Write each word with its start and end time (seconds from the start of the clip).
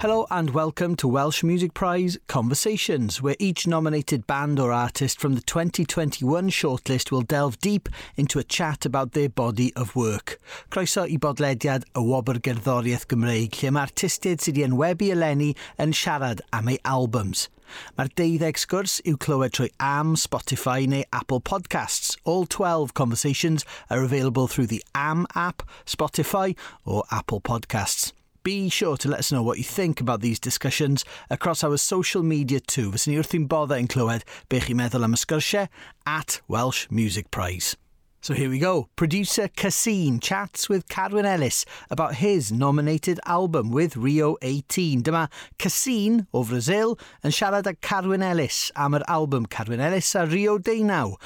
Hello 0.00 0.26
and 0.30 0.48
welcome 0.54 0.96
to 0.96 1.06
Welsh 1.06 1.42
Music 1.42 1.74
Prize 1.74 2.16
Conversations, 2.26 3.20
where 3.20 3.36
each 3.38 3.66
nominated 3.66 4.26
band 4.26 4.58
or 4.58 4.72
artist 4.72 5.20
from 5.20 5.34
the 5.34 5.42
2021 5.42 6.48
shortlist 6.48 7.10
will 7.10 7.20
delve 7.20 7.58
deep 7.58 7.86
into 8.16 8.38
a 8.38 8.42
chat 8.42 8.86
about 8.86 9.12
their 9.12 9.28
body 9.28 9.74
of 9.76 9.94
work. 9.94 10.40
Croeso 10.70 11.02
i 11.02 11.18
bodlediad 11.18 11.84
y 11.94 12.00
Wobr 12.00 12.40
Gerddoriaeth 12.40 13.04
Gymreig, 13.08 13.58
lle 13.60 13.72
mae 13.76 13.84
artistiaid 13.84 14.40
sydd 14.40 14.56
wedi 14.56 14.64
enwebu 14.70 15.10
eleni 15.12 15.48
yn 15.76 15.92
siarad 15.92 16.40
am 16.50 16.70
ei 16.72 16.78
albums. 16.88 17.50
Mae'r 17.98 18.08
deuddeg 18.16 18.56
sgwrs 18.62 19.02
i'w 19.04 19.18
clywed 19.20 19.52
trwy 19.58 19.68
AM, 19.84 20.14
Spotify 20.16 20.88
neu 20.88 21.04
Apple 21.12 21.42
Podcasts. 21.42 22.16
All 22.24 22.46
12 22.46 22.94
conversations 22.94 23.68
are 23.90 24.00
available 24.00 24.48
through 24.48 24.72
the 24.72 24.80
AM 24.94 25.26
app, 25.34 25.60
Spotify 25.84 26.56
or 26.86 27.04
Apple 27.10 27.42
Podcasts. 27.42 28.14
Be 28.42 28.70
sure 28.70 28.96
to 28.96 29.08
let 29.08 29.20
us 29.20 29.30
know 29.30 29.42
what 29.42 29.58
you 29.58 29.64
think 29.64 30.00
about 30.00 30.22
these 30.22 30.40
discussions 30.40 31.04
across 31.28 31.62
our 31.62 31.76
social 31.76 32.22
media 32.22 32.58
too. 32.58 32.90
Fyswn 32.90 33.12
ni 33.12 33.18
wrthi'n 33.20 33.46
bodda 33.52 33.76
yn 33.76 33.88
clywed 33.92 34.24
be 34.48 34.60
chi'n 34.64 34.78
meddwl 34.80 35.04
am 35.04 35.68
at 36.06 36.40
Welsh 36.48 36.86
Music 36.90 37.30
Prize. 37.30 37.76
So 38.22 38.32
here 38.32 38.48
we 38.48 38.58
go. 38.58 38.88
Producer 38.96 39.48
Kassin 39.48 40.20
chats 40.22 40.70
with 40.70 40.88
Carwyn 40.88 41.26
Ellis 41.26 41.66
about 41.90 42.14
his 42.14 42.50
nominated 42.50 43.20
album 43.26 43.70
with 43.70 43.96
Rio 43.96 44.36
18. 44.40 45.02
Dyma 45.02 45.30
Kassin 45.58 46.26
o 46.32 46.44
Brazil 46.44 46.98
yn 47.24 47.32
siarad 47.32 47.68
â 47.68 47.76
Carwyn 47.80 48.24
Ellis 48.24 48.70
am 48.74 48.96
yr 48.96 49.04
album 49.08 49.44
Carwyn 49.44 49.84
Ellis 49.84 50.14
a 50.14 50.24
Rio 50.24 50.56
19. 50.56 51.16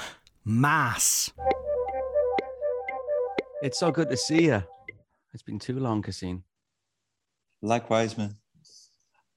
Mas. 0.44 1.32
It's 3.62 3.78
so 3.78 3.92
good 3.92 4.10
to 4.10 4.16
see 4.16 4.46
you. 4.46 4.64
It's 5.32 5.42
been 5.42 5.58
too 5.58 5.78
long, 5.78 6.02
Kassin. 6.02 6.42
Likewise, 7.64 8.18
man. 8.18 8.34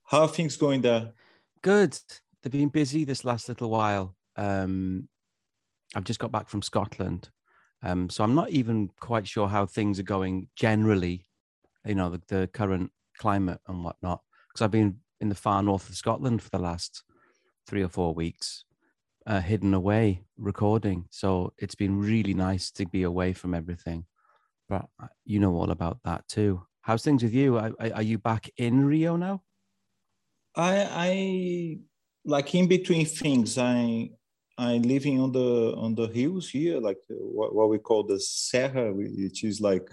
How 0.04 0.24
are 0.24 0.28
things 0.28 0.58
going 0.58 0.82
there? 0.82 1.14
Good. 1.62 1.98
They've 2.44 2.52
been 2.52 2.68
busy 2.68 3.06
this 3.06 3.24
last 3.24 3.48
little 3.48 3.70
while. 3.70 4.18
Um, 4.36 5.08
I've 5.96 6.04
just 6.04 6.20
got 6.20 6.34
back 6.34 6.50
from 6.50 6.62
Scotland. 6.62 7.30
Um, 7.82 8.10
so 8.10 8.26
I'm 8.26 8.36
not 8.36 8.50
even 8.50 8.90
quite 9.00 9.30
sure 9.30 9.48
how 9.48 9.66
things 9.66 9.98
are 9.98 10.04
going 10.04 10.50
generally, 10.58 11.26
you 11.86 11.96
know, 11.96 12.10
the, 12.10 12.22
the 12.28 12.48
current 12.48 12.92
climate 13.18 13.62
and 13.66 13.86
whatnot. 13.86 14.20
Because 14.50 14.62
I've 14.62 14.72
been 14.72 14.98
in 15.22 15.30
the 15.30 15.36
far 15.36 15.64
north 15.64 15.88
of 15.88 15.96
Scotland 15.96 16.42
for 16.42 16.50
the 16.50 16.60
last 16.60 17.04
three 17.66 17.82
or 17.82 17.90
four 17.90 18.14
weeks, 18.14 18.66
uh, 19.26 19.40
hidden 19.40 19.74
away 19.74 20.26
recording. 20.38 21.06
So 21.12 21.54
it's 21.58 21.76
been 21.76 21.98
really 21.98 22.34
nice 22.34 22.72
to 22.72 22.86
be 22.88 23.04
away 23.04 23.32
from 23.32 23.54
everything. 23.54 24.06
But 24.68 24.88
uh, 25.02 25.08
you 25.24 25.40
know 25.40 25.56
all 25.56 25.72
about 25.72 26.00
that 26.04 26.28
too. 26.28 26.64
How's 26.88 27.04
things 27.04 27.22
with 27.22 27.34
you? 27.34 27.58
Are, 27.58 27.74
are 27.94 28.02
you 28.02 28.18
back 28.18 28.50
in 28.56 28.86
Rio 28.86 29.18
now? 29.18 29.42
I 30.56 30.88
I 31.08 31.80
like 32.24 32.56
in 32.56 32.66
between 32.70 33.06
things. 33.06 33.58
I 33.58 34.10
I'm 34.58 34.84
living 34.84 35.20
on 35.20 35.34
the 35.34 35.76
on 35.76 35.96
the 35.96 36.08
hills 36.08 36.48
here, 36.48 36.80
like 36.80 37.02
what, 37.10 37.54
what 37.54 37.70
we 37.70 37.78
call 37.78 38.04
the 38.04 38.18
Serra, 38.22 38.94
which 38.94 39.44
is 39.44 39.60
like 39.60 39.86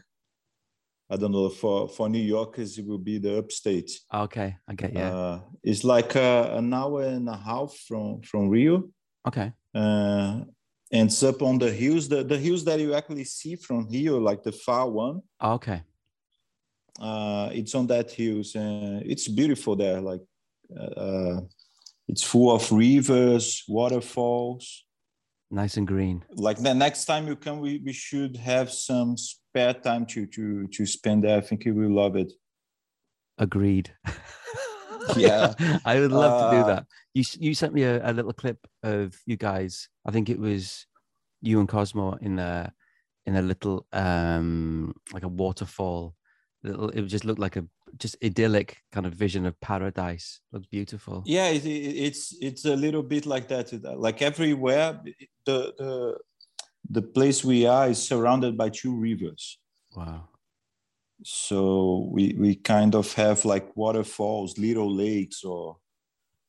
I 1.11 1.17
don't 1.17 1.33
know 1.33 1.48
for 1.48 1.89
for 1.89 2.09
New 2.09 2.23
Yorkers 2.23 2.78
it 2.78 2.86
will 2.86 3.05
be 3.11 3.19
the 3.19 3.39
upstate. 3.39 3.91
Okay, 4.14 4.56
I 4.69 4.75
get 4.75 4.92
yeah. 4.92 5.12
Uh, 5.12 5.41
it's 5.64 5.83
like 5.83 6.14
uh, 6.14 6.51
an 6.53 6.73
hour 6.73 7.03
and 7.03 7.29
a 7.29 7.36
half 7.36 7.75
from 7.89 8.23
from 8.23 8.51
Rio. 8.51 8.89
Okay. 9.27 9.53
Uh, 9.75 10.45
and 10.92 11.08
it's 11.08 11.25
up 11.25 11.42
on 11.42 11.58
the 11.58 11.73
hills, 11.73 12.08
the, 12.08 12.23
the 12.23 12.39
hills 12.39 12.62
that 12.67 12.79
you 12.79 12.95
actually 12.95 13.25
see 13.25 13.56
from 13.56 13.89
here, 13.89 14.12
like 14.12 14.45
the 14.45 14.53
far 14.53 14.89
one. 14.89 15.23
Okay 15.42 15.83
uh, 17.00 17.50
it's 17.53 17.75
on 17.75 17.87
that 17.89 18.11
hills 18.11 18.55
and 18.55 19.03
it's 19.05 19.28
beautiful 19.28 19.77
there 19.77 20.00
like 20.00 20.20
uh, 20.97 21.41
it's 22.08 22.23
full 22.23 22.55
of 22.55 22.70
rivers 22.70 23.64
waterfalls. 23.69 24.85
Nice 25.51 25.77
and 25.77 25.86
green. 25.86 26.24
Like 26.30 26.58
the 26.58 26.74
next 26.74 27.05
time 27.05 27.27
you 27.29 27.36
come 27.36 27.61
we, 27.61 27.80
we 27.85 27.92
should 27.92 28.36
have 28.36 28.73
some 28.73 29.17
spare 29.17 29.74
time 29.74 30.07
to 30.07 30.27
to 30.27 30.67
to 30.69 30.86
spend 30.86 31.24
there. 31.24 31.39
I 31.39 31.41
think 31.41 31.64
you 31.64 31.74
will 31.74 31.95
love 31.95 32.17
it. 32.17 32.33
Agreed. 33.39 33.92
Yeah. 35.17 35.52
I 35.85 36.01
would 36.01 36.13
love 36.13 36.33
uh, 36.33 36.51
to 36.51 36.57
do 36.57 36.63
uh, 36.63 36.67
that. 36.67 36.86
You 37.13 37.24
you 37.39 37.55
sent 37.55 37.74
me 37.74 37.83
a, 37.83 38.11
a 38.11 38.13
little 38.13 38.33
clip 38.33 38.58
of 38.83 39.14
you 39.27 39.36
guys. 39.36 39.89
I 40.07 40.11
think 40.11 40.29
it 40.29 40.39
was 40.39 40.86
you 41.42 41.61
and 41.61 41.69
cosmo 41.69 42.14
in 42.20 42.39
a 42.39 42.73
in 43.27 43.36
a 43.36 43.42
little 43.42 43.86
um 43.92 44.95
like 45.13 45.23
a 45.23 45.29
waterfall 45.29 46.14
it 46.64 47.02
just 47.07 47.25
looked 47.25 47.41
like 47.41 47.57
a 47.57 47.64
just 47.98 48.17
idyllic 48.25 48.83
kind 48.92 49.07
of 49.07 49.13
vision 49.13 49.47
of 49.47 49.58
paradise. 49.61 50.41
Looks 50.52 50.67
beautiful. 50.67 51.23
Yeah, 51.27 51.48
it, 51.48 51.67
it's 51.67 52.35
it's 52.41 52.64
a 52.64 52.75
little 52.75 53.02
bit 53.02 53.27
like 53.27 53.48
that. 53.48 53.73
Uh, 53.73 53.97
like 53.97 54.23
everywhere, 54.23 55.01
the 55.45 55.75
the 55.79 56.19
the 56.91 57.02
place 57.02 57.45
we 57.45 57.67
are 57.67 57.89
is 57.89 58.02
surrounded 58.02 58.57
by 58.57 58.70
two 58.70 58.97
rivers. 58.97 59.58
Wow. 59.95 60.29
So 61.23 62.08
we 62.11 62.35
we 62.39 62.57
kind 62.57 62.95
of 62.95 63.13
have 63.14 63.45
like 63.45 63.77
waterfalls, 63.77 64.58
little 64.58 64.92
lakes, 64.92 65.45
or 65.45 65.77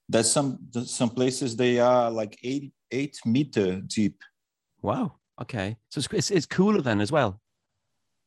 there's 0.09 0.31
some 0.31 0.59
some 0.85 1.09
places 1.09 1.55
they 1.55 1.79
are 1.79 2.09
like 2.09 2.37
eight 2.43 2.73
eight 2.91 3.17
meter 3.25 3.81
deep. 3.81 4.21
Wow. 4.81 5.15
Okay. 5.41 5.77
So 5.89 5.99
it's, 5.99 6.07
it's, 6.13 6.31
it's 6.31 6.45
cooler 6.45 6.81
then 6.81 7.01
as 7.01 7.11
well 7.11 7.41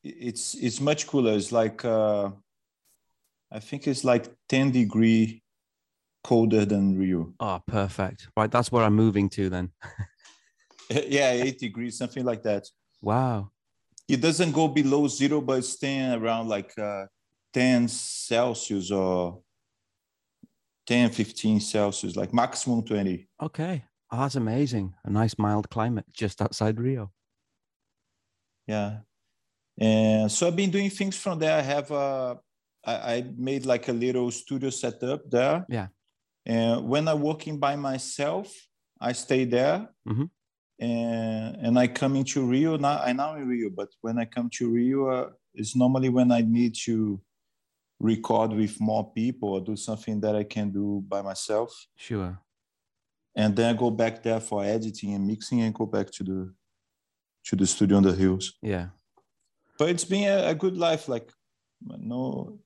it's 0.03 0.54
it's 0.54 0.81
much 0.81 1.06
cooler. 1.06 1.32
It's 1.34 1.53
like 1.53 1.84
uh, 1.84 2.31
I 3.50 3.60
think 3.60 3.86
it's 3.86 4.04
like 4.04 4.28
10 4.48 4.70
degree 4.70 5.42
colder 6.22 6.64
than 6.64 6.98
Rio. 6.98 7.32
Oh, 7.41 7.62
perfect. 7.66 8.28
Right, 8.37 8.50
that's 8.50 8.70
where 8.70 8.84
I'm 8.84 8.94
moving 8.94 9.28
to 9.31 9.48
then. 9.48 9.70
yeah, 10.91 11.31
eight 11.32 11.58
degrees, 11.58 11.97
something 11.97 12.25
like 12.25 12.42
that. 12.42 12.66
Wow. 13.00 13.50
It 14.06 14.20
doesn't 14.20 14.53
go 14.53 14.69
below 14.69 15.06
zero, 15.08 15.41
but 15.41 15.58
it's 15.58 15.70
staying 15.70 16.12
around 16.12 16.48
like 16.48 16.76
uh, 16.78 17.06
10 17.53 17.88
Celsius 17.88 18.91
or 18.91 19.42
10, 20.87 21.10
15 21.10 21.60
Celsius, 21.60 22.16
like 22.16 22.32
maximum 22.32 22.82
20. 22.82 23.28
Okay. 23.42 23.84
Oh, 24.10 24.20
that's 24.20 24.37
amazing. 24.37 24.94
A 25.04 25.10
nice 25.10 25.38
mild 25.38 25.69
climate 25.69 26.06
just 26.12 26.41
outside 26.41 26.81
Rio. 26.81 27.12
Yeah. 28.66 29.00
And 29.81 30.31
so 30.31 30.47
I've 30.47 30.56
been 30.56 30.71
doing 30.71 30.91
things 30.91 31.16
from 31.16 31.39
there. 31.39 31.56
I 31.56 31.61
have 31.61 31.91
a, 31.91 32.39
I, 32.84 32.94
I 32.94 33.25
made 33.37 33.65
like 33.65 33.89
a 33.89 33.93
little 33.93 34.31
studio 34.31 34.71
setup 34.71 35.31
there. 35.31 35.65
Yeah. 35.69 35.89
And 36.44 36.89
when 36.89 37.06
I'm 37.06 37.21
working 37.21 37.59
by 37.59 37.77
myself, 37.77 38.53
I 39.00 39.12
stay 39.12 39.44
there. 39.44 39.88
Mm-hmm. 40.09 40.25
And 40.81 41.56
and 41.56 41.78
I 41.78 41.88
come 41.88 42.15
into 42.17 42.44
Rio. 42.47 42.77
Now 42.77 43.00
I 43.00 43.12
now 43.12 43.34
in 43.34 43.49
Rio, 43.49 43.69
but 43.69 43.88
when 44.00 44.19
I 44.19 44.25
come 44.25 44.49
to 44.55 44.71
Rio, 44.71 45.09
uh, 45.09 45.31
it's 45.53 45.75
normally 45.75 46.09
when 46.09 46.31
I 46.31 46.41
need 46.41 46.77
to 46.84 47.21
record 47.99 48.53
with 48.53 48.81
more 48.81 49.12
people 49.12 49.55
or 49.55 49.61
do 49.61 49.75
something 49.75 50.21
that 50.21 50.37
I 50.37 50.44
can 50.44 50.71
do 50.71 51.05
by 51.09 51.21
myself. 51.21 51.75
Sure. 51.97 52.38
And 53.34 53.56
then 53.56 53.75
I 53.75 53.78
go 53.78 53.91
back 53.91 54.22
there 54.22 54.38
for 54.38 54.65
editing 54.65 55.15
and 55.15 55.27
mixing 55.27 55.62
and 55.62 55.75
go 55.75 55.84
back 55.84 56.12
to 56.12 56.22
the 56.22 56.55
to 57.47 57.56
the 57.56 57.67
studio 57.67 57.97
on 57.97 58.05
the 58.05 58.12
hills. 58.12 58.55
Yeah 58.62 58.88
but 59.78 59.89
it's 59.89 60.05
been 60.05 60.28
a, 60.28 60.49
a 60.49 60.55
good 60.55 60.77
life 60.77 61.09
like 61.09 61.31
no 61.99 62.59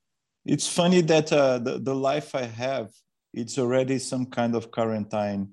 it's 0.45 0.67
funny 0.67 1.00
that 1.00 1.33
uh, 1.33 1.59
the, 1.59 1.78
the 1.78 1.95
life 1.95 2.34
i 2.34 2.43
have 2.43 2.91
it's 3.33 3.59
already 3.59 3.99
some 3.99 4.27
kind 4.27 4.55
of 4.55 4.71
quarantine 4.71 5.49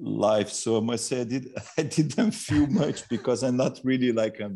life. 0.00 0.50
So 0.50 0.78
i 0.78 0.80
must 0.80 1.06
say 1.06 1.22
i 1.22 1.24
did 1.24 1.48
i 1.78 1.82
didn't 1.82 2.32
feel 2.32 2.66
much 2.66 3.08
because 3.08 3.42
i'm 3.42 3.56
not 3.56 3.80
really 3.84 4.12
like 4.12 4.40
a, 4.40 4.52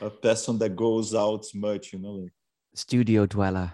a 0.00 0.10
person 0.10 0.58
that 0.58 0.76
goes 0.76 1.14
out 1.14 1.44
much 1.54 1.92
you 1.92 1.98
know 1.98 2.12
like. 2.12 2.32
Studio 2.74 3.24
dweller. 3.24 3.72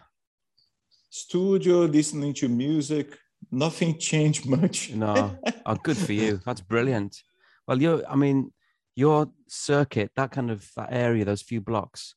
Studio 1.10 1.80
listening 1.80 2.34
to 2.34 2.48
music 2.48 3.18
nothing 3.50 3.98
changed 3.98 4.46
much. 4.46 4.90
No. 4.90 5.36
Oh 5.66 5.76
good 5.76 5.96
for 5.96 6.12
you. 6.12 6.40
That's 6.44 6.60
brilliant. 6.60 7.22
Well 7.66 7.80
you 7.80 8.04
i 8.08 8.16
mean 8.16 8.52
your 8.94 9.30
circuit, 9.48 10.10
that 10.16 10.30
kind 10.32 10.50
of 10.50 10.70
that 10.76 10.88
area, 10.90 11.24
those 11.24 11.42
few 11.42 11.60
blocks 11.60 12.14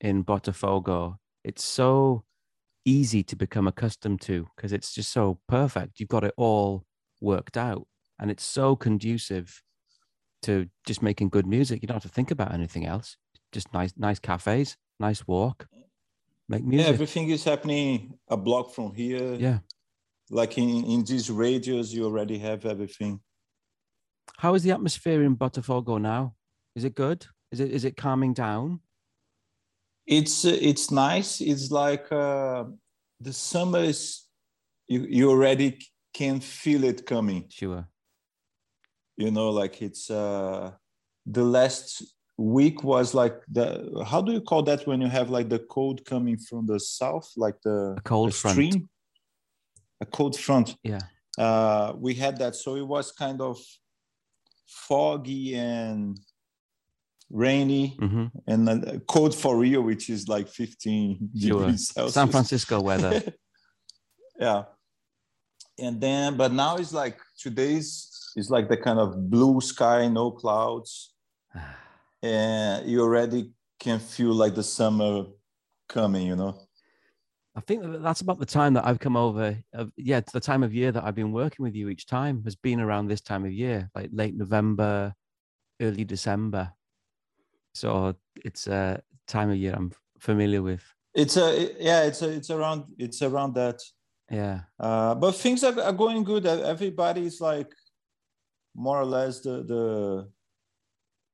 in 0.00 0.24
Botafogo, 0.24 1.16
it's 1.44 1.64
so 1.64 2.24
easy 2.84 3.22
to 3.22 3.36
become 3.36 3.68
accustomed 3.68 4.20
to 4.22 4.46
because 4.56 4.72
it's 4.72 4.92
just 4.94 5.12
so 5.12 5.38
perfect. 5.48 6.00
You've 6.00 6.08
got 6.08 6.24
it 6.24 6.34
all 6.36 6.84
worked 7.20 7.56
out, 7.56 7.86
and 8.18 8.30
it's 8.30 8.44
so 8.44 8.76
conducive 8.76 9.62
to 10.42 10.68
just 10.86 11.02
making 11.02 11.28
good 11.28 11.46
music. 11.46 11.82
You 11.82 11.88
don't 11.88 11.96
have 11.96 12.10
to 12.10 12.14
think 12.14 12.30
about 12.30 12.52
anything 12.52 12.86
else. 12.86 13.16
Just 13.52 13.72
nice, 13.72 13.92
nice 13.96 14.18
cafes, 14.18 14.76
nice 15.00 15.26
walk, 15.26 15.66
make 16.48 16.64
music. 16.64 16.86
Yeah, 16.86 16.92
everything 16.92 17.30
is 17.30 17.44
happening 17.44 18.18
a 18.28 18.36
block 18.36 18.74
from 18.74 18.94
here. 18.94 19.34
Yeah, 19.34 19.58
like 20.30 20.58
in 20.58 20.84
in 20.84 21.04
these 21.04 21.30
radios, 21.30 21.92
you 21.94 22.04
already 22.04 22.38
have 22.38 22.66
everything. 22.66 23.20
How 24.36 24.54
is 24.54 24.62
the 24.62 24.70
atmosphere 24.72 25.22
in 25.22 25.36
Botafogo 25.36 26.00
now? 26.00 26.34
Is 26.76 26.84
it 26.84 26.94
good? 26.94 27.26
Is 27.50 27.60
it 27.60 27.70
is 27.72 27.84
it 27.84 27.96
calming 27.96 28.34
down? 28.34 28.80
It's 30.06 30.44
it's 30.44 30.90
nice. 30.90 31.40
It's 31.40 31.70
like 31.70 32.10
uh, 32.12 32.64
the 33.20 33.32
summer 33.32 33.80
is 33.80 34.26
you 34.86 35.06
you 35.08 35.30
already 35.30 35.78
can 36.14 36.40
feel 36.40 36.84
it 36.84 37.04
coming 37.06 37.44
Sure. 37.50 37.86
you 39.16 39.30
know 39.30 39.50
like 39.50 39.82
it's 39.82 40.10
uh 40.10 40.72
the 41.26 41.44
last 41.44 42.02
week 42.38 42.82
was 42.82 43.14
like 43.14 43.36
the 43.52 43.66
how 44.10 44.20
do 44.22 44.32
you 44.32 44.40
call 44.40 44.62
that 44.62 44.86
when 44.86 45.00
you 45.02 45.08
have 45.08 45.28
like 45.30 45.48
the 45.48 45.58
cold 45.58 46.04
coming 46.04 46.36
from 46.38 46.66
the 46.66 46.80
south 46.80 47.30
like 47.36 47.60
the 47.62 47.94
A 47.98 48.00
cold 48.00 48.34
front. 48.34 48.54
stream 48.54 48.88
a 50.00 50.06
cold 50.06 50.34
front 50.36 50.76
Yeah. 50.82 51.00
uh 51.38 51.92
we 51.96 52.14
had 52.14 52.38
that 52.38 52.54
so 52.56 52.74
it 52.76 52.86
was 52.86 53.12
kind 53.12 53.40
of 53.40 53.58
foggy 54.68 55.54
and 55.56 56.18
rainy 57.30 57.96
hmm 57.98 58.26
and 58.46 59.02
cold 59.06 59.34
for 59.34 59.58
Rio, 59.58 59.80
which 59.82 60.08
is 60.08 60.28
like 60.28 60.48
15 60.48 61.30
Sure. 61.36 61.60
degrees 61.60 61.88
celsius. 61.88 62.14
San 62.14 62.28
Francisco 62.28 62.80
weather. 62.80 63.22
yeah. 64.40 64.64
And 65.78 66.00
then 66.00 66.36
but 66.36 66.52
now 66.52 66.76
it's 66.76 66.92
like 66.92 67.18
today's 67.38 68.08
is 68.36 68.50
like 68.50 68.68
the 68.68 68.76
kind 68.76 68.98
of 68.98 69.30
blue 69.30 69.60
sky 69.60 70.08
no 70.08 70.30
clouds. 70.30 71.14
And 72.20 72.90
you 72.90 73.00
already 73.02 73.52
can 73.78 74.00
feel 74.00 74.32
like 74.34 74.56
the 74.56 74.62
summer 74.64 75.26
coming 75.88 76.26
you 76.26 76.34
know 76.36 76.58
I 77.58 77.60
think 77.62 77.82
that 77.82 78.02
that's 78.02 78.20
about 78.20 78.38
the 78.38 78.46
time 78.46 78.72
that 78.74 78.86
I've 78.86 79.00
come 79.00 79.16
over. 79.16 79.56
Uh, 79.76 79.86
yeah, 79.96 80.20
the 80.32 80.38
time 80.40 80.62
of 80.62 80.72
year 80.72 80.92
that 80.92 81.02
I've 81.04 81.16
been 81.16 81.32
working 81.32 81.64
with 81.64 81.74
you 81.74 81.88
each 81.88 82.06
time 82.06 82.42
has 82.44 82.54
been 82.54 82.80
around 82.80 83.08
this 83.08 83.20
time 83.20 83.44
of 83.44 83.52
year, 83.52 83.90
like 83.96 84.10
late 84.12 84.36
November, 84.36 85.12
early 85.80 86.04
December. 86.04 86.70
So 87.74 88.14
it's 88.44 88.68
a 88.68 89.02
time 89.26 89.50
of 89.50 89.56
year 89.56 89.74
I'm 89.76 89.90
familiar 90.20 90.62
with. 90.62 90.84
it's 91.14 91.36
a 91.36 91.74
yeah 91.80 92.02
it's 92.04 92.22
a, 92.22 92.28
it's 92.38 92.50
around 92.50 92.84
it's 92.98 93.22
around 93.22 93.54
that 93.54 93.78
Yeah. 94.30 94.60
uh 94.78 95.14
but 95.22 95.32
things 95.34 95.64
are, 95.64 95.80
are 95.88 95.92
going 96.04 96.22
good 96.22 96.44
everybody's 96.74 97.40
like 97.40 97.70
more 98.74 98.98
or 99.00 99.08
less 99.16 99.40
the 99.46 99.56
the 99.72 99.84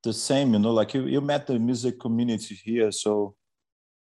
the 0.06 0.12
same 0.12 0.52
you 0.54 0.60
know 0.60 0.72
like 0.80 0.94
you, 0.94 1.02
you 1.14 1.20
met 1.20 1.46
the 1.46 1.58
music 1.58 1.94
community 2.00 2.54
here 2.68 2.90
so 2.92 3.34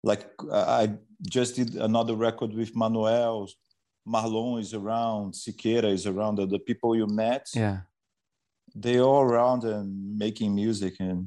like 0.03 0.23
i 0.53 0.83
I 0.83 0.89
just 1.37 1.57
did 1.57 1.75
another 1.77 2.15
record 2.15 2.53
with 2.55 2.75
manuel 2.75 3.49
marlon 4.07 4.59
is 4.61 4.73
around 4.75 5.35
siqueira 5.35 5.91
is 5.99 6.07
around 6.07 6.35
the, 6.37 6.47
the 6.47 6.59
people 6.59 6.97
you 6.97 7.07
met 7.07 7.47
Yeah. 7.55 7.79
they 8.75 8.99
all 9.01 9.23
around 9.23 9.65
and 9.65 9.87
making 10.19 10.55
music 10.55 10.95
and 11.01 11.19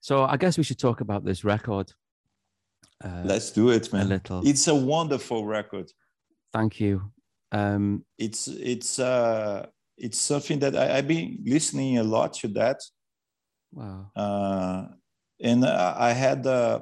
So 0.00 0.14
I 0.24 0.36
guess 0.36 0.56
we 0.58 0.64
should 0.64 0.78
talk 0.80 1.00
about 1.00 1.24
this 1.24 1.44
record. 1.44 1.92
Uh, 3.04 3.22
let's 3.24 3.50
do 3.52 3.70
it 3.76 3.92
man. 3.92 4.06
a 4.06 4.08
little. 4.08 4.40
it's 4.50 4.66
a 4.68 4.74
wonderful 4.74 5.44
record 5.58 5.88
Thank 6.52 6.80
you. 6.80 6.94
Um, 7.52 8.04
it's 8.18 8.48
it's 8.74 8.98
uh 8.98 9.66
it's 10.04 10.18
something 10.32 10.58
that 10.60 10.74
I, 10.82 10.84
i've 10.96 11.08
been 11.08 11.38
listening 11.44 11.98
a 11.98 12.02
lot 12.16 12.30
to 12.40 12.48
that 12.60 12.78
wow. 13.72 14.10
uh 14.22 14.80
and 15.48 15.64
i 15.64 16.10
I 16.10 16.12
had 16.26 16.46
uh 16.46 16.80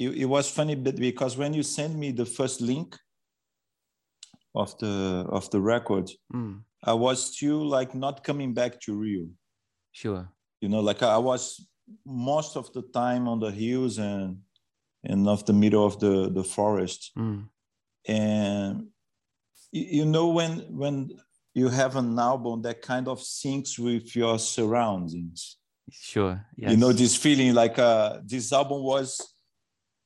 it, 0.00 0.08
it 0.22 0.24
was 0.24 0.50
funny 0.50 0.74
but 0.74 0.96
because 0.96 1.36
when 1.36 1.52
you 1.54 1.62
sent 1.62 1.94
me 1.94 2.10
the 2.12 2.24
first 2.38 2.60
link 2.60 2.96
of 4.54 4.76
the 4.78 5.24
of 5.30 5.48
the 5.50 5.60
record 5.60 6.10
Mm, 6.34 6.62
i 6.82 6.92
was 6.92 7.34
still 7.34 7.62
like 7.76 7.94
not 7.94 8.24
coming 8.24 8.54
back 8.54 8.80
to 8.80 8.94
rio 8.94 9.26
sure. 9.92 10.28
you 10.62 10.68
know 10.68 10.80
like 10.80 11.02
i 11.02 11.18
was 11.18 11.42
most 12.04 12.56
of 12.56 12.72
the 12.72 12.82
time 12.82 13.28
on 13.28 13.38
the 13.40 13.50
hills 13.50 13.98
and 13.98 14.38
and 15.04 15.28
of 15.28 15.44
the 15.46 15.52
middle 15.52 15.84
of 15.86 15.98
the 16.00 16.30
the 16.38 16.44
forest 16.44 17.12
Mm, 17.16 17.48
and 18.08 18.86
you 19.72 20.04
know 20.04 20.28
when 20.28 20.52
when 20.82 21.10
you 21.54 21.68
have 21.68 21.96
an 21.96 22.18
album 22.18 22.62
that 22.62 22.80
kind 22.82 23.06
of 23.08 23.18
syncs 23.20 23.78
with 23.78 24.16
your 24.16 24.38
surroundings 24.38 25.56
sure. 25.90 26.34
Yes. 26.56 26.70
you 26.70 26.76
know 26.76 26.92
this 26.92 27.14
feeling 27.16 27.54
like 27.54 27.78
uh 27.78 28.18
this 28.24 28.52
album 28.52 28.82
was 28.82 29.08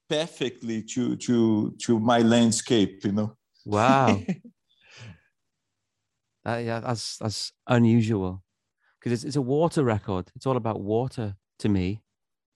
perfectly 0.08 0.82
to 0.82 1.16
to 1.16 1.74
to 1.78 1.98
my 1.98 2.18
landscape 2.20 3.04
you 3.04 3.12
know 3.12 3.36
Wow. 3.66 4.20
Uh, 6.46 6.58
yeah, 6.58 6.78
that's 6.80 7.16
that's 7.16 7.52
unusual 7.68 8.42
because 9.00 9.12
it's 9.12 9.24
it's 9.24 9.36
a 9.36 9.40
water 9.42 9.82
record. 9.82 10.30
It's 10.36 10.44
all 10.46 10.56
about 10.58 10.78
water 10.80 11.36
to 11.60 11.68
me, 11.70 12.02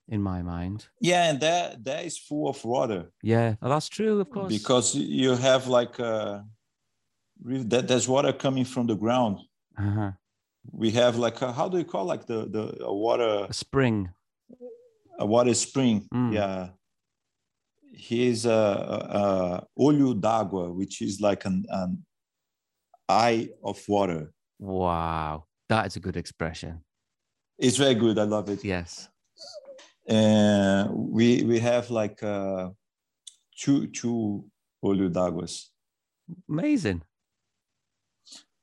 in 0.08 0.20
my 0.22 0.42
mind. 0.42 0.88
yeah 1.00 1.30
and 1.30 1.40
that 1.40 1.82
that 1.84 2.04
is 2.04 2.18
full 2.18 2.48
of 2.50 2.62
water 2.64 3.10
Yeah, 3.22 3.54
oh, 3.62 3.68
that's 3.70 3.88
true. 3.88 4.20
Of 4.20 4.28
course. 4.30 4.52
because 4.52 4.94
you 4.94 5.36
have 5.36 5.68
like 5.68 5.98
uh 6.00 6.40
that 7.70 7.86
there's 7.88 8.08
water 8.08 8.32
coming 8.32 8.64
from 8.66 8.86
the 8.88 8.96
ground 8.96 9.38
uh-huh. 9.78 10.10
we 10.72 10.90
have 10.90 11.16
like 11.16 11.40
a, 11.40 11.52
how 11.52 11.68
do 11.68 11.78
you 11.78 11.84
call 11.84 12.04
like 12.04 12.26
the 12.26 12.46
the 12.50 12.84
a 12.84 12.92
water 12.92 13.46
a 13.48 13.52
spring. 13.54 14.10
a 15.18 15.24
water 15.26 15.54
spring. 15.54 16.06
Mm. 16.12 16.34
Yeah. 16.34 16.68
He's 17.98 18.46
a, 18.46 18.50
a, 18.50 19.66
olho 19.76 20.14
d'água, 20.14 20.74
which 20.74 21.02
is 21.02 21.20
like 21.20 21.44
an, 21.44 21.64
an 21.68 22.04
eye 23.08 23.50
of 23.64 23.82
water. 23.88 24.32
Wow, 24.58 25.44
that 25.68 25.86
is 25.86 25.96
a 25.96 26.00
good 26.00 26.16
expression. 26.16 26.80
It's 27.58 27.76
very 27.76 27.94
good. 27.94 28.18
I 28.18 28.22
love 28.22 28.48
it. 28.48 28.64
Yes. 28.64 29.08
We 30.08 31.42
we 31.42 31.58
have 31.58 31.90
like 31.90 32.22
uh, 32.22 32.70
two 33.60 33.88
two 33.88 34.44
olho 34.82 35.08
d'águas. 35.08 35.70
Amazing. 36.48 37.02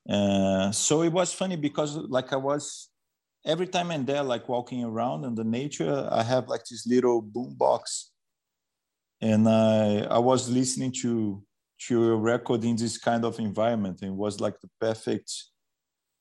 Uh, 0.09 0.71
so 0.71 1.01
it 1.01 1.11
was 1.11 1.33
funny 1.33 1.55
because 1.55 1.97
like 1.97 2.31
I 2.31 2.37
was 2.37 2.89
every 3.45 3.67
time 3.67 3.91
I'm 3.91 4.05
there, 4.05 4.23
like 4.23 4.49
walking 4.49 4.83
around 4.83 5.23
in 5.23 5.35
the 5.35 5.43
nature, 5.43 6.07
I 6.11 6.23
have 6.23 6.47
like 6.47 6.65
this 6.65 6.85
little 6.87 7.21
boom 7.21 7.55
box, 7.55 8.11
and 9.25 9.47
I 9.49 10.01
I 10.17 10.19
was 10.19 10.49
listening 10.49 10.91
to 11.01 11.41
to 11.87 12.11
a 12.13 12.15
record 12.15 12.63
in 12.63 12.75
this 12.75 12.97
kind 12.97 13.23
of 13.25 13.39
environment, 13.39 14.01
and 14.01 14.11
it 14.11 14.15
was 14.25 14.39
like 14.39 14.57
the 14.61 14.69
perfect 14.79 15.29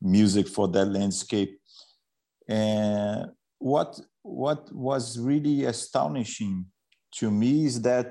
music 0.00 0.46
for 0.48 0.66
that 0.68 0.86
landscape. 0.86 1.52
And 2.48 3.30
what 3.58 4.00
what 4.22 4.60
was 4.72 5.18
really 5.18 5.64
astonishing 5.64 6.66
to 7.18 7.30
me 7.30 7.66
is 7.66 7.80
that 7.82 8.10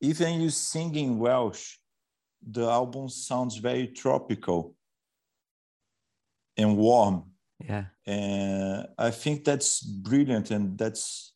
even 0.00 0.40
you 0.40 0.50
sing 0.50 0.94
in 0.94 1.18
Welsh, 1.18 1.78
the 2.56 2.64
album 2.80 3.08
sounds 3.08 3.56
very 3.56 3.86
tropical 3.88 4.74
and 6.56 6.76
warm 6.76 7.16
Yeah. 7.70 7.84
and 8.06 8.86
i 8.98 9.10
think 9.10 9.44
that's 9.44 9.82
brilliant 9.82 10.50
and 10.50 10.78
that's 10.78 11.34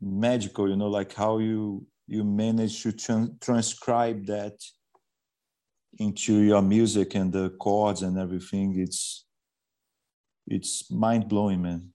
magical 0.00 0.68
you 0.68 0.76
know 0.76 0.88
like 0.88 1.12
how 1.14 1.38
you 1.38 1.86
you 2.06 2.24
manage 2.24 2.82
to 2.82 2.90
tran- 2.92 3.38
transcribe 3.40 4.26
that 4.26 4.54
into 5.98 6.40
your 6.40 6.62
music 6.62 7.14
and 7.14 7.32
the 7.32 7.50
chords 7.60 8.02
and 8.02 8.18
everything 8.18 8.78
it's 8.78 9.26
it's 10.46 10.90
mind-blowing 10.90 11.60
man 11.62 11.92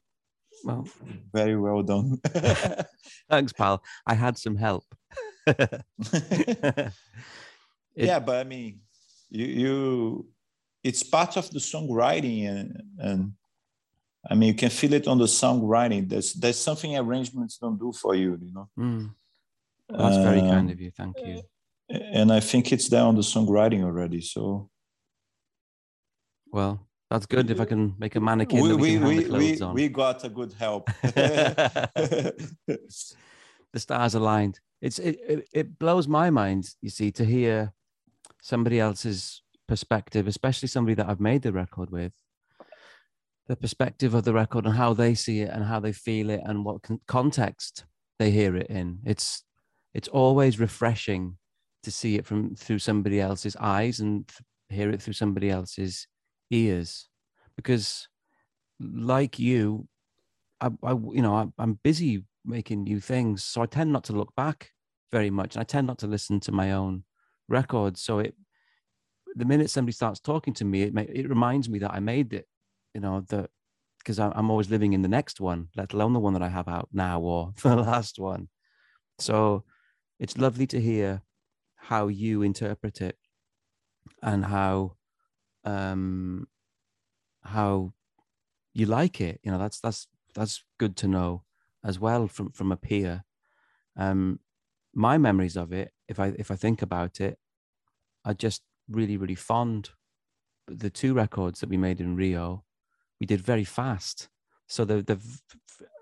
Well, 0.64 0.88
very 1.34 1.58
well 1.58 1.84
done 1.84 2.18
thanks, 3.30 3.54
pal. 3.54 3.82
I 4.08 4.14
had 4.16 4.38
some 4.38 4.56
help. 4.56 4.84
It- 7.98 8.08
yeah 8.10 8.20
but 8.20 8.36
i 8.36 8.44
mean 8.44 8.82
you 9.30 9.46
you 9.46 10.28
it's 10.84 11.02
part 11.04 11.38
of 11.38 11.50
the 11.52 11.60
songwriting 11.60 12.46
and 12.50 12.84
and 13.00 13.22
i 14.30 14.34
mean 14.36 14.48
you 14.48 14.54
can 14.64 14.70
feel 14.70 14.94
it 14.94 15.08
on 15.08 15.18
the 15.18 15.26
songwriting 15.42 16.08
there's 16.10 16.34
there's 16.34 16.58
something 16.60 16.98
arrangements 16.98 17.58
don't 17.58 17.80
do 17.80 17.92
for 18.02 18.14
you 18.16 18.32
you 18.42 18.54
know 18.54 18.68
Mm. 18.78 19.14
That's 19.90 20.18
very 20.18 20.42
kind 20.42 20.68
Um, 20.68 20.74
of 20.74 20.82
you. 20.82 20.92
Thank 21.02 21.16
you. 21.28 21.42
and 21.90 22.32
i 22.32 22.40
think 22.40 22.72
it's 22.72 22.90
there 22.90 23.04
on 23.04 23.16
the 23.16 23.22
songwriting 23.34 23.82
already 23.84 24.22
so 24.22 24.70
Well, 26.52 26.80
that's 27.12 27.26
good 27.28 27.50
if 27.52 27.60
I 27.60 27.66
can 27.66 27.94
make 28.04 28.16
a 28.16 28.20
mannequin 28.30 28.62
we 28.64 28.74
we, 28.74 28.98
we 28.98 29.08
we, 29.08 29.16
the 29.24 29.30
clothes 29.30 29.62
on. 29.62 29.74
we 29.76 29.86
got 29.90 30.24
a 30.24 30.30
good 30.30 30.54
help 30.64 30.84
the 33.74 33.80
stars 33.86 34.16
aligned. 34.16 34.60
It's 34.82 35.00
it, 35.00 35.16
it 35.28 35.40
it 35.54 35.80
blows 35.80 36.08
my 36.08 36.30
mind, 36.30 36.64
you 36.82 36.90
see, 36.90 37.12
to 37.12 37.24
hear 37.26 37.74
somebody 38.42 38.80
else's 38.80 39.42
perspective, 39.68 40.28
especially 40.28 40.68
somebody 40.70 40.96
that 40.96 41.08
I've 41.10 41.20
made 41.32 41.42
the 41.42 41.52
record 41.52 41.90
with, 41.92 42.12
the 43.48 43.56
perspective 43.56 44.14
of 44.14 44.24
the 44.24 44.34
record 44.34 44.66
and 44.66 44.76
how 44.76 44.94
they 44.94 45.14
see 45.14 45.42
it 45.42 45.50
and 45.50 45.64
how 45.64 45.80
they 45.80 45.92
feel 45.92 46.30
it 46.30 46.42
and 46.46 46.66
what 46.66 46.82
con- 46.82 47.02
context 47.08 47.86
they 48.18 48.32
hear 48.32 48.56
it 48.56 48.68
in. 48.68 49.00
It's 49.06 49.44
it's 49.94 50.08
always 50.08 50.60
refreshing 50.60 51.38
to 51.84 51.92
see 51.92 52.16
it 52.16 52.26
from 52.26 52.56
through 52.56 52.80
somebody 52.80 53.22
else's 53.22 53.56
eyes 53.58 54.00
and 54.00 54.28
th- 54.28 54.40
hear 54.70 54.90
it 54.90 55.02
through 55.02 55.14
somebody 55.14 55.50
else's 55.50 56.08
ears, 56.50 57.08
because 57.56 58.08
like 58.80 59.40
you, 59.40 59.88
I, 60.60 60.70
I 60.84 60.92
you 60.92 61.22
know 61.22 61.36
I, 61.36 61.46
I'm 61.58 61.80
busy 61.84 62.24
making 62.44 62.84
new 62.84 63.00
things, 63.00 63.44
so 63.44 63.62
I 63.62 63.68
tend 63.68 63.92
not 63.92 64.06
to 64.06 64.14
look 64.14 64.34
back 64.36 64.70
very 65.12 65.30
much. 65.30 65.56
And 65.56 65.62
I 65.62 65.66
tend 65.66 65.88
not 65.88 66.00
to 66.00 66.08
listen 66.08 66.40
to 66.42 66.52
my 66.52 66.72
own 66.72 67.04
records. 67.48 68.02
So 68.02 68.20
it, 68.20 68.36
the 69.36 69.46
minute 69.46 69.70
somebody 69.70 69.94
starts 69.94 70.20
talking 70.20 70.54
to 70.56 70.66
me, 70.66 70.84
it 70.84 70.94
may, 70.94 71.04
it 71.04 71.30
reminds 71.30 71.70
me 71.70 71.80
that 71.80 71.92
I 71.92 72.00
made 72.00 72.34
it. 72.34 72.48
You 72.96 73.02
know 73.02 73.22
that 73.30 73.52
because 74.00 74.20
I'm 74.20 74.52
always 74.52 74.72
living 74.72 74.94
in 74.94 75.04
the 75.04 75.10
next 75.10 75.42
one, 75.42 75.70
let 75.78 75.94
alone 75.94 76.14
the 76.14 76.22
one 76.22 76.34
that 76.36 76.44
I 76.44 76.50
have 76.50 76.70
out 76.70 76.90
now 76.94 77.22
or 77.22 77.54
the 77.64 77.78
last 77.78 78.20
one. 78.20 78.50
So 79.20 79.66
it's 80.20 80.38
lovely 80.38 80.68
to 80.68 80.82
hear 80.82 81.24
how 81.78 82.08
you 82.10 82.44
interpret 82.44 83.02
it 83.02 83.18
and 84.22 84.46
how 84.46 84.96
um 85.66 86.48
how 87.44 87.94
you 88.74 88.86
like 88.86 89.22
it. 89.22 89.40
You 89.44 89.52
know 89.52 89.58
that's 89.60 89.80
that's 89.80 90.08
that's 90.36 90.64
good 90.80 90.98
to 90.98 91.08
know 91.08 91.44
as 91.84 92.00
well 92.00 92.28
from 92.28 92.52
from 92.52 92.72
a 92.72 92.78
peer 92.78 93.24
um 93.98 94.40
my 94.94 95.18
memories 95.18 95.58
of 95.58 95.74
it 95.74 95.94
if 96.08 96.20
i 96.20 96.28
if 96.40 96.52
i 96.52 96.56
think 96.56 96.82
about 96.82 97.22
it 97.22 97.40
are 98.26 98.34
just 98.36 98.64
really 98.90 99.18
really 99.18 99.36
fond. 99.36 99.92
The 100.68 100.90
two 100.92 101.14
records 101.14 101.60
that 101.62 101.70
we 101.70 101.78
made 101.78 102.02
in 102.02 102.16
rio 102.16 102.66
we 103.20 103.26
did 103.26 103.42
very 103.42 103.64
fast 103.64 104.30
so 104.68 104.86
the 104.86 105.02
the 105.02 105.20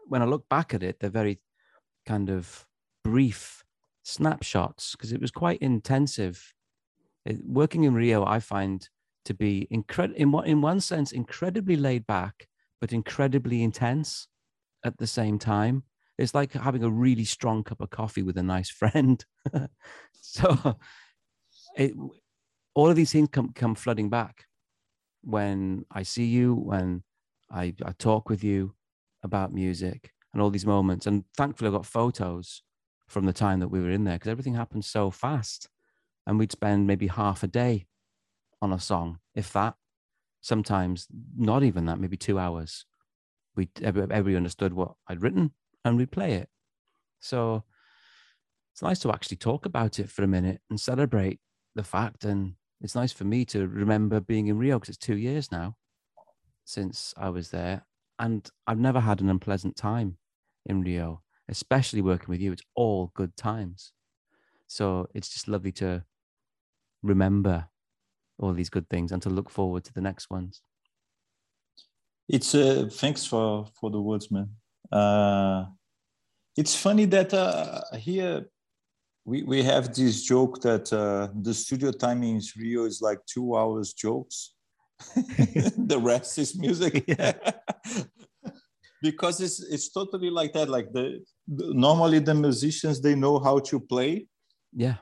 when 0.08 0.22
i 0.22 0.25
look 0.25 0.48
back 0.50 0.74
at 0.74 0.84
it 0.84 1.00
they're 1.00 1.10
very 1.10 1.39
kind 2.05 2.29
of 2.29 2.65
brief 3.03 3.63
snapshots 4.03 4.91
because 4.91 5.12
it 5.12 5.22
was 5.22 5.32
quite 5.32 5.60
intensive. 5.60 6.53
It, 7.25 7.39
working 7.46 7.84
in 7.84 7.93
Rio, 7.93 8.25
I 8.25 8.39
find 8.39 8.88
to 9.25 9.34
be 9.34 9.67
in 9.72 10.32
what 10.32 10.48
in 10.48 10.62
one 10.62 10.82
sense 10.82 11.12
incredibly 11.12 11.77
laid 11.77 12.05
back, 12.05 12.48
but 12.82 12.93
incredibly 12.93 13.63
intense 13.63 14.27
at 14.86 14.98
the 14.98 15.08
same 15.08 15.39
time. 15.39 15.84
It's 16.17 16.36
like 16.36 16.53
having 16.53 16.84
a 16.84 16.89
really 16.89 17.25
strong 17.25 17.63
cup 17.63 17.82
of 17.82 17.89
coffee 17.89 18.22
with 18.22 18.38
a 18.38 18.43
nice 18.43 18.70
friend. 18.82 19.24
so, 20.13 20.77
it, 21.77 21.93
all 22.75 22.89
of 22.89 22.96
these 22.96 23.12
things 23.12 23.29
come 23.32 23.53
come 23.53 23.75
flooding 23.75 24.10
back 24.10 24.46
when 25.24 25.86
I 25.92 26.03
see 26.03 26.25
you, 26.25 26.53
when 26.53 27.03
I, 27.51 27.74
I 27.84 27.94
talk 27.98 28.30
with 28.30 28.44
you 28.44 28.75
about 29.24 29.53
music 29.53 30.12
and 30.34 30.42
all 30.42 30.50
these 30.50 30.65
moments. 30.65 31.08
And 31.08 31.24
thankfully, 31.36 31.70
I 31.70 31.74
got 31.74 31.86
photos 31.86 32.62
from 33.08 33.25
the 33.25 33.34
time 33.34 33.60
that 33.60 33.70
we 33.70 33.80
were 33.80 33.89
in 33.89 34.03
there 34.03 34.15
because 34.15 34.32
everything 34.32 34.56
happened 34.56 34.86
so 34.86 35.12
fast. 35.12 35.70
And 36.25 36.39
we'd 36.39 36.51
spend 36.51 36.88
maybe 36.88 37.08
half 37.08 37.44
a 37.44 37.48
day 37.48 37.88
on 38.62 38.72
a 38.72 38.80
song, 38.80 39.20
if 39.36 39.51
that. 39.53 39.75
Sometimes 40.42 41.08
not 41.38 41.63
even 41.63 41.86
that, 41.86 42.00
maybe 42.00 42.18
two 42.18 42.38
hours. 42.38 42.86
We 43.56 43.70
everybody 43.82 44.36
understood 44.36 44.74
what 44.74 44.94
I'd 45.08 45.22
written 45.22 45.51
and 45.86 45.96
we'd 45.98 46.12
play 46.12 46.34
it. 46.34 46.50
So 47.20 47.63
it's 48.74 48.82
nice 48.82 49.00
to 49.00 49.12
actually 49.12 49.38
talk 49.38 49.65
about 49.65 50.00
it 50.00 50.10
for 50.10 50.24
a 50.24 50.27
minute 50.27 50.60
and 50.70 50.80
celebrate 50.80 51.39
the 51.75 51.84
fact. 51.84 52.25
And 52.25 52.56
it's 52.84 52.96
nice 52.96 53.12
for 53.12 53.24
me 53.24 53.46
to 53.46 53.68
remember 53.68 54.20
being 54.20 54.48
in 54.48 54.58
Rio 54.58 54.78
because 54.78 54.96
it's 54.96 55.06
two 55.06 55.18
years 55.18 55.52
now 55.52 55.75
since 56.66 57.13
I 57.18 57.30
was 57.30 57.50
there. 57.50 57.86
And 58.20 58.48
I've 58.68 58.80
never 58.80 59.00
had 59.00 59.22
an 59.22 59.30
unpleasant 59.30 59.75
time 59.75 60.18
in 60.66 60.82
Rio 60.82 61.24
especially 61.50 62.02
working 62.02 62.30
with 62.30 62.42
you, 62.42 62.52
it's 62.52 62.63
all 62.75 63.12
good 63.16 63.36
times. 63.36 63.92
So 64.68 65.08
it's 65.13 65.30
just 65.30 65.48
lovely 65.48 65.72
to 65.74 66.04
remember 67.02 67.68
all 68.40 68.54
these 68.54 68.70
good 68.70 68.90
things 68.90 69.12
and 69.12 69.22
to 69.22 69.30
look 69.30 69.50
forward 69.50 69.84
to 69.86 69.94
the 69.94 70.02
next 70.02 70.30
ones. 70.30 70.62
It's 72.30 72.56
uh, 72.56 72.90
thanks 72.92 73.25
for 73.25 73.68
for 73.80 73.92
the 73.92 74.02
words, 74.02 74.32
man. 74.32 74.50
Uh, 74.92 75.66
it's 76.56 76.75
funny 76.75 77.06
that 77.06 77.34
uh, 77.34 77.82
here 77.98 78.46
we 79.25 79.44
we 79.44 79.63
have 79.63 79.94
this 79.94 80.24
joke 80.24 80.62
that 80.62 80.92
uh, 80.92 81.30
the 81.42 81.53
studio 81.53 81.92
time 81.92 82.24
in 82.24 82.42
Rio 82.58 82.86
is 82.86 83.01
like 83.01 83.20
two 83.25 83.56
hours 83.56 83.94
jokes. 83.94 84.56
the 85.15 86.00
rest 86.01 86.38
is 86.38 86.58
music. 86.58 87.03
Yeah. 87.20 87.34
because 89.03 89.42
it's 89.42 89.60
it's 89.74 89.89
totally 89.89 90.30
like 90.30 90.53
that 90.53 90.70
like 90.70 90.92
the, 90.94 91.22
the, 91.46 91.74
normally 91.74 92.20
the 92.20 92.34
musicians 92.34 93.01
they 93.01 93.15
know 93.15 93.38
how 93.38 93.60
to 93.60 93.77
play 93.80 94.25
yeah 94.72 94.96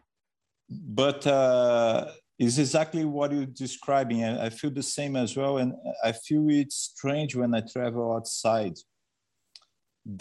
but 0.70 1.25
uh 1.28 2.08
it's 2.40 2.58
exactly 2.58 3.06
what 3.06 3.32
you're 3.32 3.46
describing 3.46 4.24
I, 4.24 4.48
I 4.48 4.50
feel 4.50 4.72
the 4.72 4.82
same 4.98 5.16
as 5.16 5.38
well 5.38 5.60
and 5.60 5.74
i 6.04 6.12
feel 6.12 6.50
it's 6.50 6.78
strange 6.96 7.36
when 7.36 7.54
i 7.54 7.62
travel 7.62 8.16
outside 8.16 8.74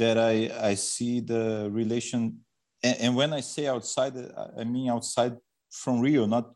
that 0.02 0.18
i 0.18 0.34
i 0.70 0.74
see 0.74 1.20
the 1.20 1.70
relation 1.72 2.36
and, 2.82 2.96
and 3.00 3.16
when 3.16 3.32
i 3.32 3.40
say 3.40 3.66
outside 3.66 4.14
i 4.58 4.64
mean 4.64 4.88
outside 4.90 5.36
from 5.70 6.00
rio 6.00 6.26
not 6.26 6.52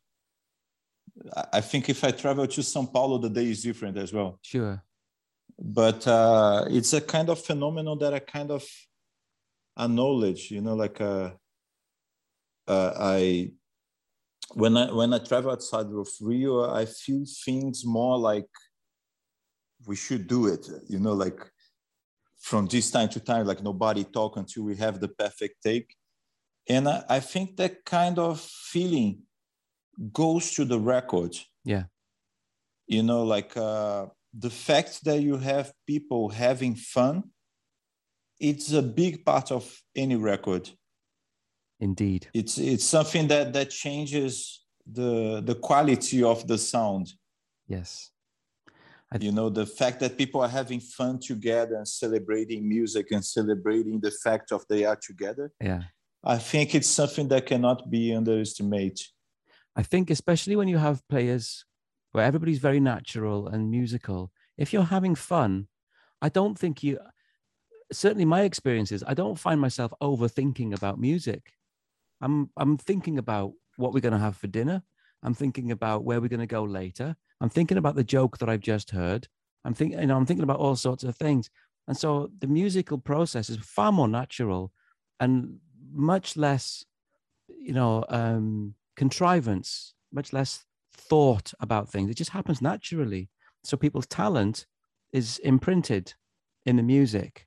i 1.53 1.61
think 1.61 1.89
if 1.89 2.03
i 2.05 2.11
travel 2.11 2.47
to 2.47 2.63
sao 2.63 2.85
paulo 2.87 3.19
the 3.19 3.31
day 3.31 3.51
is 3.51 3.63
different 3.63 3.97
as 3.97 4.13
well 4.13 4.39
sure 4.43 4.83
but 5.59 6.07
uh, 6.07 6.65
it's 6.69 6.93
a 6.93 7.01
kind 7.01 7.29
of 7.29 7.41
phenomenon 7.41 7.99
that 7.99 8.15
I 8.15 8.19
kind 8.19 8.51
of 8.51 8.65
acknowledge. 9.79 10.51
You 10.51 10.61
know, 10.61 10.75
like 10.75 11.01
uh, 11.01 11.31
uh, 12.67 12.93
I 12.99 13.53
when 14.55 14.77
I 14.77 14.93
when 14.93 15.15
I 15.15 15.19
travel 15.19 15.53
outside 15.53 15.87
of 15.87 16.09
Rio, 16.21 16.71
I 16.73 16.87
feel 16.87 17.25
things 17.45 17.85
more 17.85 18.19
like 18.19 18.49
we 19.87 19.97
should 19.97 20.27
do 20.27 20.47
it. 20.49 20.69
You 20.89 20.99
know, 20.99 21.13
like 21.13 21.41
from 22.39 22.67
this 22.67 22.91
time 22.91 23.09
to 23.11 23.21
time, 23.21 23.47
like 23.47 23.63
nobody 23.63 24.05
talk 24.05 24.37
until 24.37 24.65
we 24.65 24.77
have 24.77 25.01
the 25.01 25.09
perfect 25.09 25.63
take. 25.63 25.95
And 26.69 26.89
I, 26.89 27.05
I 27.09 27.21
think 27.21 27.57
that 27.57 27.85
kind 27.85 28.19
of 28.19 28.41
feeling 28.41 29.23
goes 30.13 30.53
to 30.53 30.65
the 30.65 30.79
record. 30.79 31.37
Yeah. 31.65 31.85
You 32.87 33.03
know, 33.03 33.23
like 33.23 33.57
uh, 33.57 34.07
the 34.33 34.51
fact 34.51 35.05
that 35.05 35.21
you 35.21 35.37
have 35.37 35.73
people 35.87 36.29
having 36.29 36.75
fun 36.75 37.25
it's 38.41 38.73
a 38.73 38.83
big 38.83 39.25
part 39.25 39.51
of 39.51 39.83
any 39.95 40.17
record. 40.17 40.69
Indeed. 41.81 42.29
It's 42.35 42.59
it's 42.59 42.85
something 42.85 43.29
that 43.29 43.53
that 43.53 43.71
changes 43.71 44.65
the 44.87 45.43
the 45.45 45.55
quality 45.55 46.23
of 46.23 46.47
the 46.47 46.59
sound. 46.59 47.13
Yes. 47.67 48.11
You 49.21 49.31
know 49.31 49.49
the 49.49 49.67
fact 49.67 50.01
that 50.01 50.19
people 50.19 50.41
are 50.41 50.49
having 50.49 50.81
fun 50.81 51.21
together 51.21 51.77
and 51.77 51.87
celebrating 51.87 52.69
music 52.69 53.13
and 53.13 53.25
celebrating 53.25 54.01
the 54.01 54.11
fact 54.11 54.51
of 54.51 54.65
they 54.69 54.85
are 54.85 54.97
together. 54.97 55.53
Yeah 55.61 55.85
i 56.25 56.39
think 56.39 56.75
it's 56.75 56.89
something 56.89 57.29
that 57.29 57.47
cannot 57.47 57.91
be 57.91 58.15
underestimated 58.15 59.07
i 59.77 59.83
think 59.83 60.11
especially 60.11 60.57
when 60.57 60.69
you 60.69 60.79
have 60.79 61.07
players 61.09 61.65
where 62.15 62.25
everybody's 62.25 62.61
very 62.61 62.79
natural 62.79 63.49
and 63.49 63.73
musical. 63.73 64.31
If 64.57 64.73
you're 64.73 64.85
having 64.85 65.17
fun, 65.17 65.67
I 66.23 66.29
don't 66.29 66.57
think 66.57 66.81
you, 66.85 67.01
certainly 67.91 68.25
my 68.25 68.43
experience 68.43 68.93
is 68.93 69.03
I 69.05 69.15
don't 69.15 69.37
find 69.37 69.61
myself 69.61 69.93
overthinking 70.01 70.77
about 70.77 71.01
music. 71.01 71.55
I'm, 72.21 72.51
I'm 72.57 72.77
thinking 72.79 73.19
about 73.19 73.55
what 73.79 73.93
we're 73.93 73.99
going 73.99 74.13
to 74.13 74.21
have 74.21 74.37
for 74.37 74.47
dinner. 74.47 74.85
I'm 75.25 75.35
thinking 75.35 75.73
about 75.73 76.05
where 76.05 76.21
we're 76.21 76.29
going 76.29 76.39
to 76.39 76.47
go 76.47 76.63
later. 76.63 77.17
I'm 77.41 77.51
thinking 77.51 77.79
about 77.79 77.97
the 77.97 78.05
joke 78.05 78.39
that 78.39 78.49
I've 78.49 78.61
just 78.61 78.93
heard. 78.93 79.27
I'm 79.65 79.75
thinking, 79.75 79.99
you 79.99 80.07
know, 80.07 80.17
I'm 80.17 80.25
thinking 80.25 80.45
about 80.45 80.61
all 80.61 80.77
sorts 80.77 81.03
of 81.03 81.17
things. 81.17 81.51
And 81.89 81.97
so 81.97 82.31
the 82.39 82.47
musical 82.47 82.97
process 82.97 83.51
is 83.51 83.57
far 83.57 83.91
more 83.91 84.07
natural 84.07 84.71
and 85.19 85.57
much 85.95 86.37
less, 86.37 86.85
you 87.49 87.73
know, 87.73 88.05
um, 88.09 88.75
contrivance, 88.97 89.95
much 90.13 90.33
less 90.33 90.65
thought 90.93 91.53
about 91.61 91.89
things. 91.89 92.11
It 92.11 92.17
just 92.17 92.31
happens 92.31 92.61
naturally. 92.61 93.31
So 93.63 93.77
people's 93.77 94.07
talent 94.07 94.67
is 95.13 95.39
imprinted 95.39 96.15
in 96.67 96.77
the 96.77 96.83
music. 96.83 97.47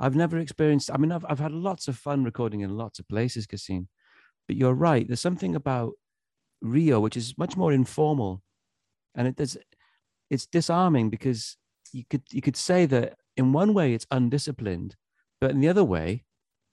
I've 0.00 0.16
never 0.16 0.38
experienced, 0.38 0.90
I 0.92 0.96
mean, 0.96 1.10
I've, 1.10 1.26
I've 1.28 1.40
had 1.40 1.52
lots 1.52 1.88
of 1.88 1.96
fun 1.96 2.24
recording 2.24 2.60
in 2.60 2.76
lots 2.76 2.98
of 2.98 3.08
places, 3.08 3.46
Kassin, 3.46 3.88
but 4.46 4.56
you're 4.56 4.74
right. 4.74 5.06
There's 5.06 5.20
something 5.20 5.56
about 5.56 5.94
Rio, 6.62 7.00
which 7.00 7.16
is 7.16 7.36
much 7.36 7.56
more 7.56 7.72
informal. 7.72 8.42
And 9.14 9.28
it, 9.28 9.36
there's, 9.36 9.56
it's 10.30 10.46
disarming 10.46 11.10
because 11.10 11.56
you 11.92 12.04
could, 12.08 12.22
you 12.30 12.40
could 12.40 12.56
say 12.56 12.86
that 12.86 13.16
in 13.36 13.52
one 13.52 13.74
way 13.74 13.92
it's 13.92 14.06
undisciplined, 14.10 14.94
but 15.40 15.50
in 15.50 15.60
the 15.60 15.68
other 15.68 15.84
way, 15.84 16.24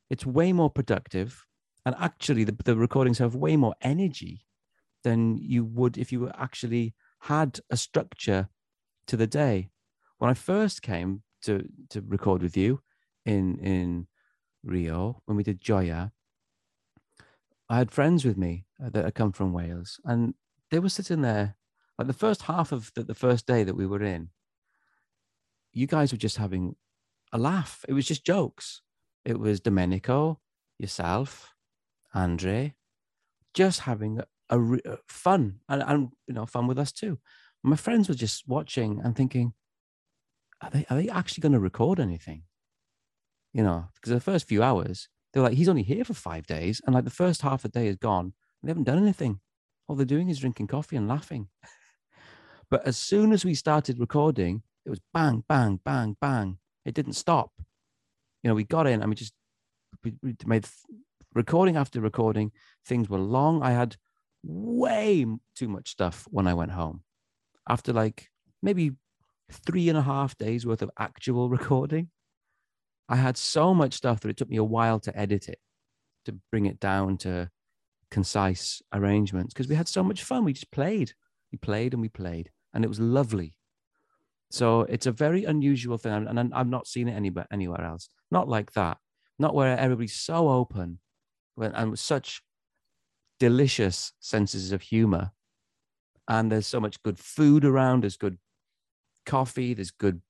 it's 0.09 0.25
way 0.25 0.53
more 0.53 0.69
productive. 0.69 1.45
And 1.85 1.95
actually, 1.99 2.43
the, 2.43 2.55
the 2.63 2.75
recordings 2.75 3.19
have 3.19 3.35
way 3.35 3.55
more 3.55 3.75
energy 3.81 4.45
than 5.03 5.37
you 5.37 5.63
would 5.63 5.97
if 5.97 6.11
you 6.11 6.29
actually 6.35 6.95
had 7.19 7.59
a 7.69 7.77
structure 7.77 8.49
to 9.07 9.17
the 9.17 9.27
day. 9.27 9.69
When 10.17 10.31
I 10.31 10.33
first 10.33 10.81
came 10.81 11.23
to 11.43 11.67
to 11.89 12.01
record 12.01 12.41
with 12.41 12.57
you 12.57 12.81
in 13.25 13.59
in 13.59 14.07
Rio 14.63 15.21
when 15.25 15.37
we 15.37 15.43
did 15.43 15.61
Joia, 15.61 16.11
I 17.69 17.77
had 17.77 17.91
friends 17.91 18.25
with 18.25 18.37
me 18.37 18.65
uh, 18.83 18.89
that 18.89 19.05
had 19.05 19.15
come 19.15 19.31
from 19.31 19.53
Wales, 19.53 19.99
and 20.05 20.33
they 20.71 20.79
were 20.79 20.89
sitting 20.89 21.21
there 21.21 21.55
like 21.97 22.07
the 22.07 22.13
first 22.13 22.43
half 22.43 22.71
of 22.71 22.91
the, 22.95 23.03
the 23.03 23.15
first 23.15 23.45
day 23.45 23.63
that 23.63 23.75
we 23.75 23.85
were 23.85 24.03
in. 24.03 24.29
You 25.71 25.87
guys 25.87 26.11
were 26.11 26.17
just 26.17 26.37
having 26.37 26.75
a 27.31 27.37
laugh. 27.37 27.85
It 27.87 27.93
was 27.93 28.05
just 28.05 28.25
jokes. 28.25 28.81
It 29.25 29.39
was 29.39 29.59
Domenico, 29.59 30.39
yourself, 30.77 31.53
Andre, 32.13 32.75
just 33.53 33.81
having 33.81 34.19
a, 34.49 34.59
a 34.59 34.93
uh, 34.93 34.95
fun 35.07 35.59
and, 35.67 35.83
and 35.83 36.09
you 36.27 36.33
know 36.33 36.45
fun 36.45 36.67
with 36.67 36.77
us 36.77 36.91
too. 36.91 37.17
My 37.63 37.75
friends 37.75 38.07
were 38.07 38.15
just 38.15 38.47
watching 38.47 39.01
and 39.03 39.15
thinking, 39.15 39.53
are 40.61 40.69
they 40.69 40.85
are 40.89 40.97
they 40.97 41.09
actually 41.09 41.41
going 41.41 41.53
to 41.53 41.59
record 41.59 41.99
anything? 41.99 42.43
You 43.53 43.63
know, 43.63 43.85
because 43.95 44.11
the 44.11 44.19
first 44.19 44.47
few 44.47 44.61
hours 44.61 45.09
they're 45.33 45.43
like, 45.43 45.53
he's 45.53 45.69
only 45.69 45.83
here 45.83 46.05
for 46.05 46.13
five 46.13 46.47
days, 46.47 46.81
and 46.85 46.95
like 46.95 47.03
the 47.03 47.09
first 47.09 47.41
half 47.41 47.63
the 47.63 47.69
day 47.69 47.87
is 47.87 47.97
gone. 47.97 48.33
They 48.63 48.69
haven't 48.69 48.85
done 48.85 48.97
anything. 48.97 49.41
All 49.87 49.95
they're 49.95 50.05
doing 50.05 50.29
is 50.29 50.39
drinking 50.39 50.67
coffee 50.67 50.95
and 50.95 51.07
laughing. 51.07 51.49
but 52.69 52.87
as 52.87 52.97
soon 52.97 53.33
as 53.33 53.43
we 53.43 53.53
started 53.53 53.99
recording, 53.99 54.63
it 54.85 54.89
was 54.89 55.01
bang, 55.13 55.43
bang, 55.49 55.81
bang, 55.83 56.15
bang. 56.21 56.57
It 56.85 56.95
didn't 56.95 57.13
stop. 57.13 57.51
You 58.45 58.49
know, 58.49 58.55
we 58.55 58.63
got 58.63 58.85
in 58.85 59.01
and 59.01 59.09
we 59.09 59.15
just 59.15 59.33
we, 60.03 60.13
we 60.21 60.35
made 60.45 60.67
recording 61.33 61.77
after 61.77 61.99
recording. 61.99 62.51
Things 62.85 63.09
were 63.09 63.17
long. 63.17 63.63
I 63.63 63.71
had 63.71 63.95
way 64.43 65.25
too 65.55 65.67
much 65.67 65.89
stuff 65.89 66.27
when 66.29 66.45
I 66.45 66.53
went 66.53 66.69
home. 66.69 67.01
After 67.67 67.91
like 67.91 68.29
maybe 68.61 68.91
three 69.51 69.89
and 69.89 69.97
a 69.97 70.03
half 70.03 70.37
days 70.37 70.63
worth 70.63 70.83
of 70.83 70.91
actual 70.99 71.49
recording, 71.57 72.11
I 73.09 73.15
had 73.15 73.35
so 73.35 73.73
much 73.73 73.95
stuff 73.95 74.19
that 74.19 74.29
it 74.29 74.37
took 74.37 74.51
me 74.51 74.57
a 74.57 74.63
while 74.63 74.99
to 74.99 75.17
edit 75.17 75.49
it, 75.49 75.57
to 76.25 76.37
bring 76.51 76.67
it 76.67 76.79
down 76.79 77.17
to 77.17 77.49
concise 78.11 78.79
arrangements 78.93 79.55
because 79.55 79.67
we 79.67 79.73
had 79.73 79.87
so 79.87 80.03
much 80.03 80.23
fun. 80.23 80.45
We 80.45 80.53
just 80.53 80.69
played, 80.69 81.13
we 81.51 81.57
played 81.57 81.93
and 81.93 82.01
we 82.03 82.09
played, 82.09 82.51
and 82.75 82.85
it 82.85 82.89
was 82.89 82.99
lovely. 82.99 83.57
So 84.55 84.83
it's 84.83 85.05
a 85.05 85.11
very 85.11 85.43
unusual 85.43 85.97
thing, 85.97 86.13
and 86.13 86.53
I've 86.53 86.69
not 86.69 86.87
seen 86.87 87.09
it 87.09 87.11
anywhere 87.11 87.45
anywhere 87.51 87.81
else. 87.81 88.07
Not 88.31 88.47
like 88.47 88.71
that. 88.71 88.99
Not 89.37 89.53
where 89.53 89.77
everybody's 89.77 90.15
so 90.15 90.47
open, 90.47 90.99
and 91.57 91.91
with 91.91 91.99
such 91.99 92.41
delicious 93.37 94.13
senses 94.21 94.71
of 94.71 94.81
humor, 94.81 95.31
and 96.29 96.49
there's 96.49 96.67
so 96.67 96.79
much 96.79 97.03
good 97.03 97.19
food 97.19 97.65
around. 97.65 98.03
There's 98.03 98.15
good 98.15 98.37
coffee. 99.25 99.73
There's 99.73 99.91
good 99.91 100.21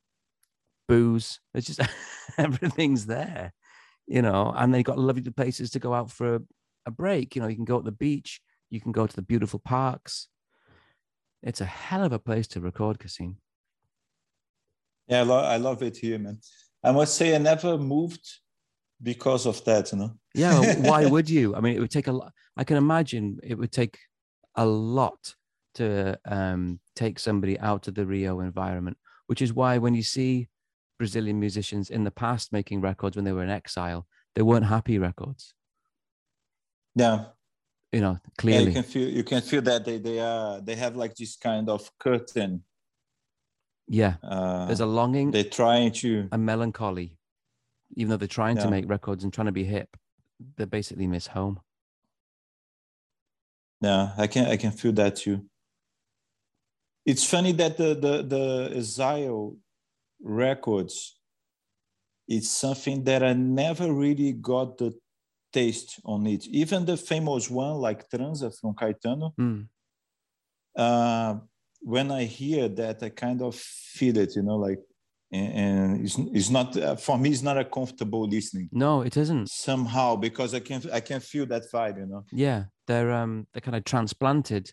booze. 0.87 1.39
It's 1.53 1.67
just 1.67 1.81
everything's 2.39 3.05
there, 3.05 3.53
you 4.07 4.23
know. 4.23 4.51
And 4.57 4.73
they've 4.73 4.83
got 4.83 4.97
lovely 4.97 5.21
places 5.29 5.69
to 5.69 5.79
go 5.79 5.93
out 5.93 6.09
for 6.09 6.37
a, 6.37 6.41
a 6.87 6.91
break. 6.91 7.35
You 7.35 7.43
know, 7.43 7.47
you 7.47 7.55
can 7.57 7.65
go 7.65 7.77
to 7.77 7.85
the 7.85 7.91
beach. 7.91 8.41
You 8.71 8.81
can 8.81 8.91
go 8.91 9.05
to 9.05 9.15
the 9.15 9.21
beautiful 9.21 9.59
parks. 9.59 10.29
It's 11.43 11.61
a 11.61 11.65
hell 11.65 12.03
of 12.03 12.11
a 12.11 12.17
place 12.17 12.47
to 12.47 12.59
record, 12.59 12.97
Kassin. 12.97 13.35
Yeah, 15.07 15.19
I, 15.19 15.23
lo- 15.23 15.43
I 15.43 15.57
love 15.57 15.83
it 15.83 15.97
here, 15.97 16.17
man. 16.17 16.39
I 16.83 16.91
must 16.91 17.15
say, 17.15 17.35
I 17.35 17.37
never 17.37 17.77
moved 17.77 18.25
because 19.01 19.45
of 19.45 19.63
that, 19.65 19.91
you 19.91 19.99
know. 19.99 20.11
Yeah, 20.35 20.75
why 20.81 21.05
would 21.13 21.29
you? 21.29 21.55
I 21.55 21.61
mean, 21.61 21.75
it 21.75 21.79
would 21.79 21.91
take 21.91 22.07
a 22.07 22.11
lot. 22.11 22.33
I 22.57 22.63
can 22.63 22.77
imagine 22.77 23.39
it 23.43 23.57
would 23.57 23.71
take 23.71 23.97
a 24.55 24.65
lot 24.65 25.35
to 25.75 26.17
um, 26.25 26.79
take 26.95 27.19
somebody 27.19 27.59
out 27.59 27.87
of 27.87 27.95
the 27.95 28.05
Rio 28.05 28.39
environment, 28.39 28.97
which 29.27 29.41
is 29.41 29.53
why 29.53 29.77
when 29.77 29.93
you 29.93 30.03
see 30.03 30.49
Brazilian 30.97 31.39
musicians 31.39 31.89
in 31.89 32.03
the 32.03 32.11
past 32.11 32.51
making 32.51 32.81
records 32.81 33.15
when 33.15 33.25
they 33.25 33.31
were 33.31 33.43
in 33.43 33.49
exile, 33.49 34.07
they 34.35 34.41
weren't 34.41 34.65
happy 34.65 34.97
records. 34.97 35.53
Yeah. 36.95 37.25
You 37.91 38.01
know, 38.01 38.17
clearly. 38.37 38.63
Yeah, 38.63 38.67
you 38.67 38.73
can 38.73 38.83
feel 38.83 39.09
you 39.09 39.23
can 39.23 39.41
feel 39.41 39.61
that 39.61 39.85
they 39.85 39.97
they 39.99 40.19
are 40.19 40.59
they 40.59 40.75
have 40.75 40.95
like 40.95 41.15
this 41.15 41.37
kind 41.37 41.69
of 41.69 41.89
curtain. 41.97 42.63
Yeah. 43.87 44.15
Uh, 44.23 44.65
There's 44.65 44.79
a 44.79 44.85
longing. 44.85 45.31
They're 45.31 45.43
trying 45.43 45.91
to 45.93 46.27
a 46.31 46.37
melancholy. 46.37 47.17
Even 47.95 48.09
though 48.09 48.17
they're 48.17 48.27
trying 48.27 48.57
yeah. 48.57 48.63
to 48.63 48.71
make 48.71 48.89
records 48.89 49.23
and 49.23 49.31
trying 49.31 49.45
to 49.45 49.51
be 49.51 49.63
hip, 49.63 49.95
they 50.57 50.65
basically 50.65 51.07
miss 51.07 51.27
home. 51.27 51.59
Yeah, 53.81 54.13
I 54.17 54.27
can 54.27 54.47
I 54.47 54.57
can 54.57 54.71
feel 54.71 54.93
that 54.93 55.17
too. 55.17 55.45
It's 57.05 57.23
funny 57.23 57.51
that 57.53 57.77
the 57.77 57.93
the 57.93 58.23
the 58.23 58.77
exile 58.77 59.57
records 60.21 61.15
it's 62.27 62.49
something 62.49 63.03
that 63.03 63.23
I 63.23 63.33
never 63.33 63.91
really 63.91 64.33
got 64.33 64.77
the 64.77 64.93
taste 65.53 65.99
on 66.03 66.25
it. 66.27 66.47
Even 66.47 66.85
the 66.85 66.97
famous 66.97 67.49
one 67.49 67.75
like 67.75 68.09
Transa 68.09 68.57
from 68.59 68.73
Caetano, 68.73 69.33
mm. 69.39 69.67
uh, 70.75 71.35
when 71.85 72.11
I 72.11 72.23
hear 72.23 72.67
that, 72.67 73.03
I 73.03 73.09
kind 73.09 73.43
of 73.43 73.55
feel 73.55 74.17
it, 74.17 74.35
you 74.35 74.41
know, 74.41 74.55
like, 74.55 74.79
and 75.31 76.03
it's, 76.03 76.17
it's 76.17 76.49
not 76.49 76.75
uh, 76.77 76.95
for 76.95 77.17
me. 77.17 77.29
It's 77.29 77.43
not 77.43 77.57
a 77.57 77.65
comfortable 77.65 78.27
listening. 78.27 78.69
No, 78.71 79.01
it 79.01 79.17
isn't 79.17 79.49
somehow 79.49 80.15
because 80.15 80.53
I 80.53 80.61
can 80.61 80.81
I 80.93 80.99
can 80.99 81.19
feel 81.19 81.45
that 81.47 81.63
vibe, 81.71 81.97
you 81.97 82.05
know. 82.05 82.23
Yeah, 82.31 82.65
they're 82.87 83.11
um 83.11 83.47
they're 83.51 83.61
kind 83.61 83.75
of 83.75 83.83
transplanted 83.83 84.71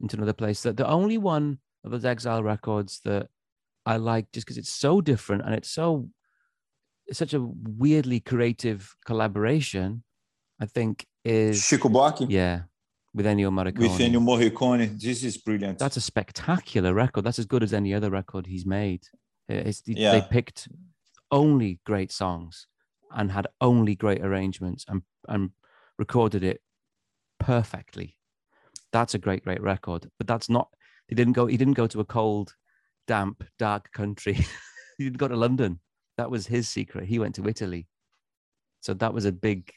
into 0.00 0.16
another 0.16 0.32
place. 0.32 0.62
That 0.62 0.76
the 0.76 0.88
only 0.88 1.16
one 1.16 1.58
of 1.84 1.92
those 1.92 2.04
exile 2.04 2.42
records 2.42 3.00
that 3.04 3.28
I 3.86 3.96
like 3.98 4.32
just 4.32 4.46
because 4.46 4.58
it's 4.58 4.72
so 4.72 5.00
different 5.00 5.44
and 5.44 5.54
it's 5.54 5.70
so 5.70 6.08
it's 7.06 7.18
such 7.18 7.34
a 7.34 7.40
weirdly 7.40 8.20
creative 8.20 8.96
collaboration. 9.06 10.02
I 10.60 10.66
think 10.66 11.06
is 11.24 11.64
Chico 11.66 11.88
Buarque. 11.88 12.26
Yeah, 12.28 12.62
with 13.14 13.26
Ennio 13.26 13.50
Morricone. 13.50 13.78
With 13.78 13.98
Ennio 13.98 14.20
Morricone, 14.20 15.00
this 15.00 15.24
is 15.24 15.36
brilliant. 15.36 15.78
That's 15.78 15.96
a 15.96 16.00
spectacular 16.00 16.94
record. 16.94 17.24
That's 17.24 17.38
as 17.38 17.46
good 17.46 17.62
as 17.62 17.72
any 17.72 17.92
other 17.94 18.10
record 18.10 18.46
he's 18.46 18.66
made. 18.66 19.02
Uh, 19.50 19.54
it's, 19.54 19.82
yeah. 19.86 20.12
They 20.12 20.22
picked 20.22 20.68
only 21.30 21.80
great 21.84 22.12
songs 22.12 22.66
and 23.12 23.32
had 23.32 23.46
only 23.60 23.94
great 23.94 24.20
arrangements 24.20 24.84
and 24.88 25.02
and 25.28 25.50
recorded 25.98 26.44
it 26.44 26.60
perfectly. 27.38 28.16
That's 28.92 29.14
a 29.14 29.18
great, 29.18 29.44
great 29.44 29.62
record. 29.62 30.08
But 30.18 30.26
that's 30.26 30.48
not. 30.48 30.68
He 31.08 31.14
didn't 31.14 31.34
go. 31.34 31.46
He 31.46 31.56
didn't 31.56 31.74
go 31.74 31.86
to 31.88 32.00
a 32.00 32.04
cold 32.04 32.54
damp, 33.06 33.44
dark 33.58 33.92
country. 33.92 34.34
he 34.98 35.04
didn't 35.04 35.18
go 35.18 35.28
to 35.28 35.36
London. 35.36 35.80
That 36.16 36.30
was 36.30 36.46
his 36.46 36.68
secret. 36.68 37.06
He 37.06 37.18
went 37.18 37.34
to 37.36 37.48
Italy. 37.48 37.88
So 38.80 38.94
that 38.94 39.12
was 39.12 39.24
a 39.24 39.32
big, 39.32 39.72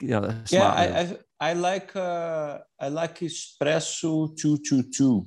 you 0.00 0.08
know. 0.08 0.34
Yeah, 0.50 0.68
I, 0.68 1.00
I, 1.00 1.16
I 1.40 1.52
like 1.52 1.94
uh, 1.94 2.58
I 2.80 2.88
like 2.88 3.20
Expresso 3.20 4.36
two 4.36 4.58
two 4.58 4.82
two. 4.90 5.26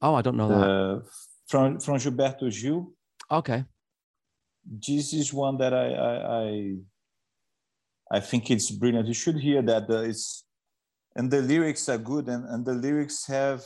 Oh, 0.00 0.14
I 0.14 0.22
don't 0.22 0.36
know 0.36 0.48
that. 0.48 0.70
Uh, 0.70 1.00
from 1.46 1.80
from 1.80 1.96
Gilberto 1.96 2.50
Gil. 2.50 2.92
Okay. 3.30 3.64
This 4.64 5.12
is 5.12 5.32
one 5.32 5.56
that 5.58 5.72
I 5.72 5.88
I 5.94 6.14
I, 6.42 6.76
I 8.16 8.20
think 8.20 8.50
it's 8.50 8.70
brilliant. 8.70 9.08
You 9.08 9.14
should 9.14 9.38
hear 9.38 9.62
that. 9.62 9.88
Uh, 9.88 10.02
it's 10.02 10.44
and 11.16 11.30
the 11.30 11.42
lyrics 11.42 11.88
are 11.88 11.98
good, 11.98 12.28
and, 12.28 12.44
and 12.44 12.64
the 12.64 12.74
lyrics 12.74 13.26
have 13.26 13.64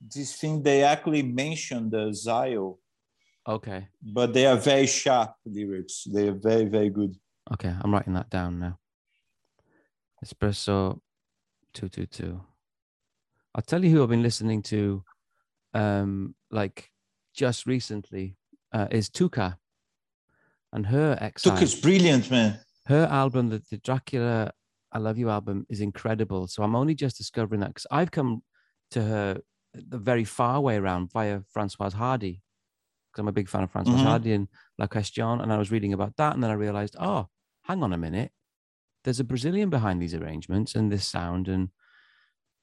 this 0.00 0.36
thing 0.36 0.62
they 0.62 0.82
actually 0.82 1.22
mention 1.22 1.90
the 1.90 2.12
Zio. 2.12 2.78
Okay. 3.46 3.88
But 4.02 4.32
they 4.32 4.46
are 4.46 4.56
very 4.56 4.86
sharp 4.86 5.34
lyrics. 5.44 6.04
They 6.04 6.28
are 6.28 6.34
very, 6.34 6.64
very 6.64 6.90
good. 6.90 7.16
Okay, 7.52 7.72
I'm 7.80 7.92
writing 7.92 8.14
that 8.14 8.30
down 8.30 8.58
now. 8.58 8.78
Expresso 10.24 11.00
222. 11.74 12.40
I'll 13.54 13.62
tell 13.62 13.84
you 13.84 13.90
who 13.90 14.02
I've 14.02 14.08
been 14.08 14.22
listening 14.22 14.62
to 14.62 15.02
um 15.74 16.34
like 16.50 16.90
just 17.34 17.66
recently 17.66 18.36
uh, 18.72 18.86
is 18.90 19.10
Tuca 19.10 19.56
and 20.72 20.86
her 20.86 21.16
ex. 21.20 21.42
Tuca's 21.42 21.74
brilliant, 21.74 22.30
man. 22.30 22.58
Her 22.86 23.06
album, 23.10 23.48
the, 23.48 23.62
the 23.70 23.78
Dracula 23.78 24.52
I 24.92 24.98
Love 24.98 25.18
You 25.18 25.30
album, 25.30 25.66
is 25.68 25.80
incredible. 25.80 26.46
So 26.46 26.62
I'm 26.62 26.76
only 26.76 26.94
just 26.94 27.16
discovering 27.16 27.60
that 27.60 27.68
because 27.68 27.86
I've 27.90 28.10
come 28.10 28.42
to 28.92 29.02
her 29.02 29.40
the 29.74 29.98
very 29.98 30.24
far 30.24 30.60
way 30.60 30.76
around 30.76 31.10
via 31.12 31.40
Francoise 31.52 31.94
Hardy. 31.94 32.42
Because 33.10 33.22
I'm 33.22 33.28
a 33.28 33.32
big 33.32 33.48
fan 33.48 33.62
of 33.62 33.70
Francoise 33.70 33.94
mm-hmm. 33.94 34.04
Hardy 34.04 34.32
and 34.32 34.48
La 34.78 34.86
Question. 34.86 35.40
And 35.40 35.52
I 35.52 35.58
was 35.58 35.70
reading 35.70 35.92
about 35.92 36.16
that. 36.16 36.34
And 36.34 36.42
then 36.42 36.50
I 36.50 36.54
realized, 36.54 36.96
oh, 36.98 37.28
hang 37.62 37.82
on 37.82 37.92
a 37.92 37.98
minute. 37.98 38.30
There's 39.06 39.20
a 39.20 39.24
Brazilian 39.24 39.70
behind 39.70 40.02
these 40.02 40.14
arrangements 40.14 40.74
and 40.74 40.90
this 40.90 41.06
sound 41.06 41.46
and, 41.46 41.70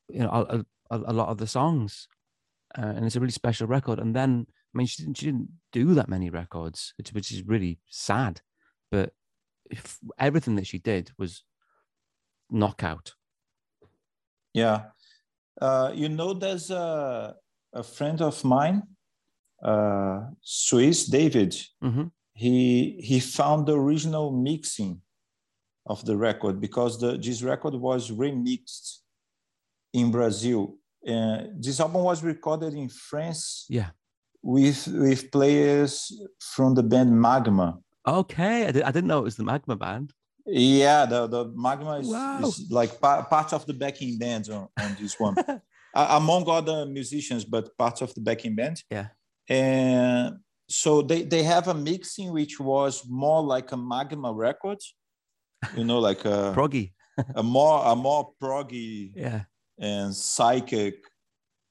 you 0.10 0.20
know, 0.20 0.30
a, 0.30 0.66
a, 0.92 1.02
a 1.08 1.14
lot 1.14 1.30
of 1.30 1.38
the 1.38 1.48
songs. 1.48 2.10
Uh, 2.78 2.92
and 2.96 3.06
it's 3.06 3.16
a 3.16 3.20
really 3.22 3.32
special 3.32 3.66
record. 3.66 3.98
And 3.98 4.14
then, 4.14 4.48
I 4.50 4.78
mean, 4.78 4.86
she 4.86 5.04
didn't, 5.04 5.18
she 5.18 5.28
didn't 5.28 5.50
do 5.72 5.94
that 5.94 6.10
many 6.10 6.30
records, 6.30 6.94
which, 6.98 7.12
which 7.14 7.32
is 7.32 7.48
really 7.48 7.80
sad. 7.90 8.42
But 8.92 9.14
if, 9.72 10.00
everything 10.20 10.56
that 10.58 10.68
she 10.68 10.80
did 10.80 11.12
was 11.18 11.46
knockout. 12.52 13.14
Yeah. 14.54 14.88
Uh, 15.62 15.92
you 15.96 16.10
know, 16.10 16.34
there's 16.34 16.72
a, 16.72 17.36
a 17.72 17.84
friend 17.84 18.22
of 18.22 18.44
mine, 18.44 18.84
uh, 19.64 20.24
Swiss 20.42 21.06
David. 21.06 21.56
Mm-hmm. 21.82 22.08
He 22.36 23.00
he 23.00 23.20
found 23.20 23.68
the 23.68 23.78
original 23.78 24.32
mixing 24.32 25.02
of 25.86 26.04
the 26.06 26.16
record 26.16 26.60
because 26.62 27.00
the 27.00 27.18
this 27.18 27.42
record 27.44 27.74
was 27.76 28.10
remixed 28.12 29.00
in 29.94 30.12
Brazil. 30.12 30.76
Uh, 31.08 31.44
this 31.60 31.80
album 31.80 32.04
was 32.04 32.24
recorded 32.24 32.74
in 32.74 32.90
France. 32.90 33.66
Yeah. 33.70 33.90
With 34.42 34.88
with 34.88 35.32
players 35.32 36.12
from 36.40 36.74
the 36.76 36.84
band 36.84 37.12
Magma. 37.20 37.80
Okay, 38.06 38.68
I, 38.68 38.72
did, 38.72 38.84
I 38.84 38.92
didn't 38.92 39.08
know 39.08 39.20
it 39.20 39.24
was 39.24 39.38
the 39.38 39.44
Magma 39.46 39.76
band. 39.78 40.12
Yeah, 40.46 41.06
the, 41.06 41.26
the 41.28 41.46
magma 41.56 42.00
is, 42.00 42.08
Wow. 42.10 42.40
is 42.42 42.68
like 42.70 43.00
pa- 43.00 43.24
part 43.24 43.54
of 43.54 43.66
the 43.66 43.74
backing 43.74 44.18
band 44.18 44.50
on, 44.50 44.68
on 44.78 44.98
this 45.00 45.18
one, 45.18 45.36
A- 45.96 46.18
among 46.18 46.50
other 46.50 46.86
musicians, 46.86 47.46
but 47.46 47.78
part 47.78 48.02
of 48.02 48.14
the 48.14 48.20
backing 48.20 48.54
band. 48.54 48.84
Yeah. 48.92 49.08
And 49.48 50.40
so 50.68 51.02
they, 51.02 51.22
they 51.24 51.44
have 51.44 51.70
a 51.70 51.74
mixing 51.74 52.34
which 52.34 52.60
was 52.60 53.06
more 53.08 53.42
like 53.42 53.72
a 53.72 53.78
magma 53.78 54.34
record, 54.34 54.80
you 55.78 55.84
know, 55.84 56.00
like 56.00 56.26
a, 56.26 56.54
Proggy. 56.56 56.92
a 57.36 57.44
more 57.44 57.84
a 57.86 57.96
more 57.96 58.32
proggy 58.42 59.12
Yeah. 59.16 59.44
and 59.80 60.14
psychic 60.16 60.96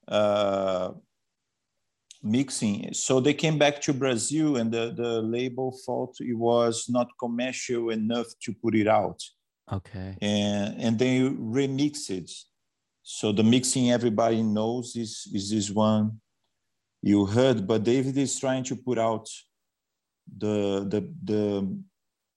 uh, 0.08 0.92
mixing. 2.22 2.92
So 2.94 3.20
they 3.20 3.34
came 3.34 3.58
back 3.58 3.80
to 3.82 3.92
Brazil, 3.92 4.56
and 4.56 4.70
the, 4.72 4.92
the 4.94 5.22
label 5.22 5.76
thought 5.84 6.14
it 6.20 6.34
was 6.36 6.86
not 6.88 7.08
commercial 7.18 7.90
enough 7.90 8.26
to 8.44 8.52
put 8.54 8.74
it 8.74 8.86
out, 8.88 9.20
Okay. 9.72 10.16
and 10.20 10.80
and 10.80 10.98
they 10.98 11.20
remixed 11.20 12.10
it. 12.10 12.30
So 13.02 13.32
the 13.32 13.42
mixing 13.42 13.90
everybody 13.90 14.42
knows 14.42 14.94
is 14.96 15.26
is 15.32 15.50
this 15.50 15.70
one 15.70 16.20
you 17.02 17.26
heard, 17.26 17.66
but 17.66 17.82
David 17.82 18.16
is 18.16 18.38
trying 18.38 18.62
to 18.64 18.76
put 18.76 18.98
out 18.98 19.28
the 20.38 20.86
the 20.88 21.00
the 21.24 21.66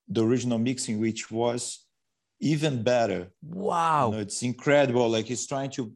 the 0.08 0.24
original 0.24 0.58
mixing, 0.58 1.00
which 1.00 1.32
was 1.32 1.86
even 2.39 2.84
better. 2.84 3.32
Wow. 3.41 4.08
You 4.08 4.15
know, 4.15 4.22
it's 4.22 4.41
incredible. 4.44 5.10
Like 5.10 5.26
he's 5.26 5.48
trying 5.48 5.72
to, 5.72 5.91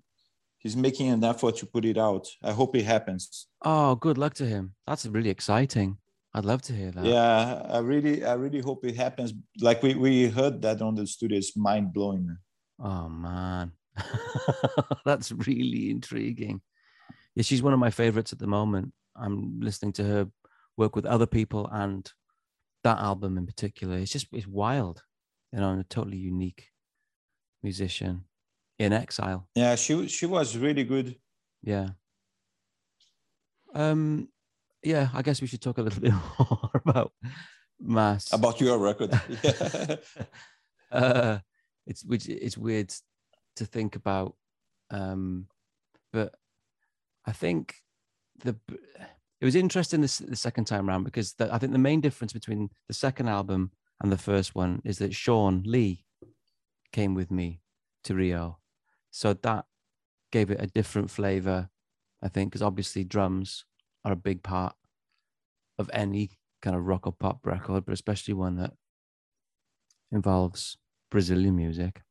he's 0.59 0.75
making 0.75 1.09
an 1.09 1.23
effort 1.23 1.57
to 1.57 1.65
put 1.65 1.85
it 1.85 1.97
out. 1.97 2.27
I 2.43 2.51
hope 2.51 2.75
it 2.75 2.85
happens. 2.85 3.47
Oh, 3.63 3.95
good 3.95 4.17
luck 4.17 4.33
to 4.35 4.45
him. 4.45 4.73
That's 4.87 5.05
really 5.05 5.29
exciting. 5.29 5.97
I'd 6.33 6.45
love 6.45 6.61
to 6.63 6.73
hear 6.73 6.91
that. 6.91 7.05
Yeah, 7.05 7.65
I 7.69 7.79
really, 7.79 8.23
I 8.23 8.33
really 8.33 8.59
hope 8.59 8.85
it 8.85 8.95
happens. 8.95 9.33
Like 9.59 9.81
we 9.81 9.95
we 9.95 10.27
heard 10.27 10.61
that 10.61 10.79
on 10.81 10.93
the 10.93 11.07
studio. 11.07 11.39
It's 11.39 11.57
mind 11.57 11.91
blowing. 11.91 12.37
Oh 12.79 13.09
man, 13.09 13.71
that's 15.05 15.31
really 15.31 15.89
intriguing. 15.89 16.61
Yeah, 17.33 17.41
she's 17.41 17.63
one 17.63 17.73
of 17.73 17.79
my 17.79 17.89
favorites 17.89 18.31
at 18.31 18.37
the 18.37 18.47
moment. 18.47 18.93
I'm 19.15 19.59
listening 19.59 19.93
to 19.93 20.03
her 20.03 20.27
work 20.77 20.95
with 20.95 21.05
other 21.05 21.25
people 21.25 21.67
and 21.71 22.09
that 22.83 22.99
album 22.99 23.37
in 23.37 23.45
particular. 23.45 23.97
It's 23.97 24.11
just 24.11 24.27
it's 24.31 24.47
wild, 24.47 25.03
you 25.51 25.59
know, 25.59 25.71
and 25.71 25.81
a 25.81 25.83
totally 25.83 26.17
unique 26.17 26.67
musician 27.63 28.25
in 28.77 28.93
exile. 28.93 29.47
Yeah, 29.55 29.75
she 29.75 30.07
she 30.07 30.25
was 30.25 30.57
really 30.57 30.83
good. 30.83 31.15
Yeah. 31.61 31.89
Um. 33.73 34.29
Yeah, 34.83 35.09
I 35.13 35.21
guess 35.21 35.41
we 35.41 35.47
should 35.47 35.61
talk 35.61 35.77
a 35.77 35.81
little 35.81 36.01
bit 36.07 36.13
more 36.13 36.71
about 36.73 37.11
mass. 37.79 38.31
About 38.33 38.61
your 38.61 38.77
record. 38.77 39.19
Yeah. 39.43 39.95
uh, 40.91 41.39
it's 41.85 42.03
which 42.05 42.27
it's 42.27 42.57
weird 42.57 42.93
to 43.57 43.65
think 43.65 43.95
about, 43.95 44.35
um, 44.91 45.47
but 46.13 46.33
I 47.25 47.31
think 47.31 47.75
the 48.43 48.55
it 49.41 49.45
was 49.45 49.55
interesting 49.55 50.01
this 50.01 50.17
the 50.19 50.35
second 50.35 50.65
time 50.65 50.89
around 50.89 51.03
because 51.03 51.33
the, 51.33 51.53
I 51.53 51.57
think 51.57 51.71
the 51.71 51.79
main 51.79 52.01
difference 52.01 52.33
between 52.33 52.69
the 52.87 52.93
second 52.93 53.29
album 53.29 53.71
and 54.01 54.11
the 54.11 54.17
first 54.17 54.55
one 54.55 54.81
is 54.83 54.97
that 54.99 55.15
Sean 55.15 55.63
Lee 55.65 56.05
came 56.91 57.13
with 57.13 57.31
me 57.31 57.61
to 58.03 58.15
Rio, 58.15 58.59
so 59.11 59.33
that 59.33 59.65
gave 60.31 60.51
it 60.51 60.61
a 60.61 60.67
different 60.67 61.09
flavor. 61.09 61.69
I 62.21 62.27
think 62.27 62.51
because 62.51 62.61
obviously 62.61 63.03
drums 63.03 63.65
are 64.03 64.11
a 64.11 64.17
big 64.17 64.43
part 64.43 64.75
of 65.77 65.89
any 65.93 66.31
kind 66.61 66.75
of 66.75 66.85
rock 66.85 67.07
or 67.07 67.13
pop 67.13 67.45
record, 67.45 67.85
but 67.85 67.93
especially 67.93 68.33
one 68.33 68.57
that 68.57 68.73
involves 70.11 70.77
Brazilian 71.09 71.55
music. 71.55 72.01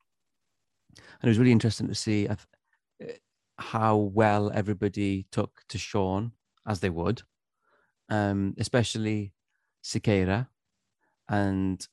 And 0.97 1.29
it 1.29 1.29
was 1.29 1.39
really 1.39 1.53
interesting 1.53 1.89
to 1.89 1.95
see 1.95 2.29
uh, 2.29 2.37
how 3.59 3.97
well 3.97 4.51
everybody 4.53 5.27
took 5.31 5.63
to 5.69 5.79
Sean, 5.79 6.33
as 6.67 6.81
they 6.81 6.91
would, 6.91 7.23
um, 8.09 8.55
especially 8.59 9.33
Siqueira, 9.83 10.49
and 11.29 11.87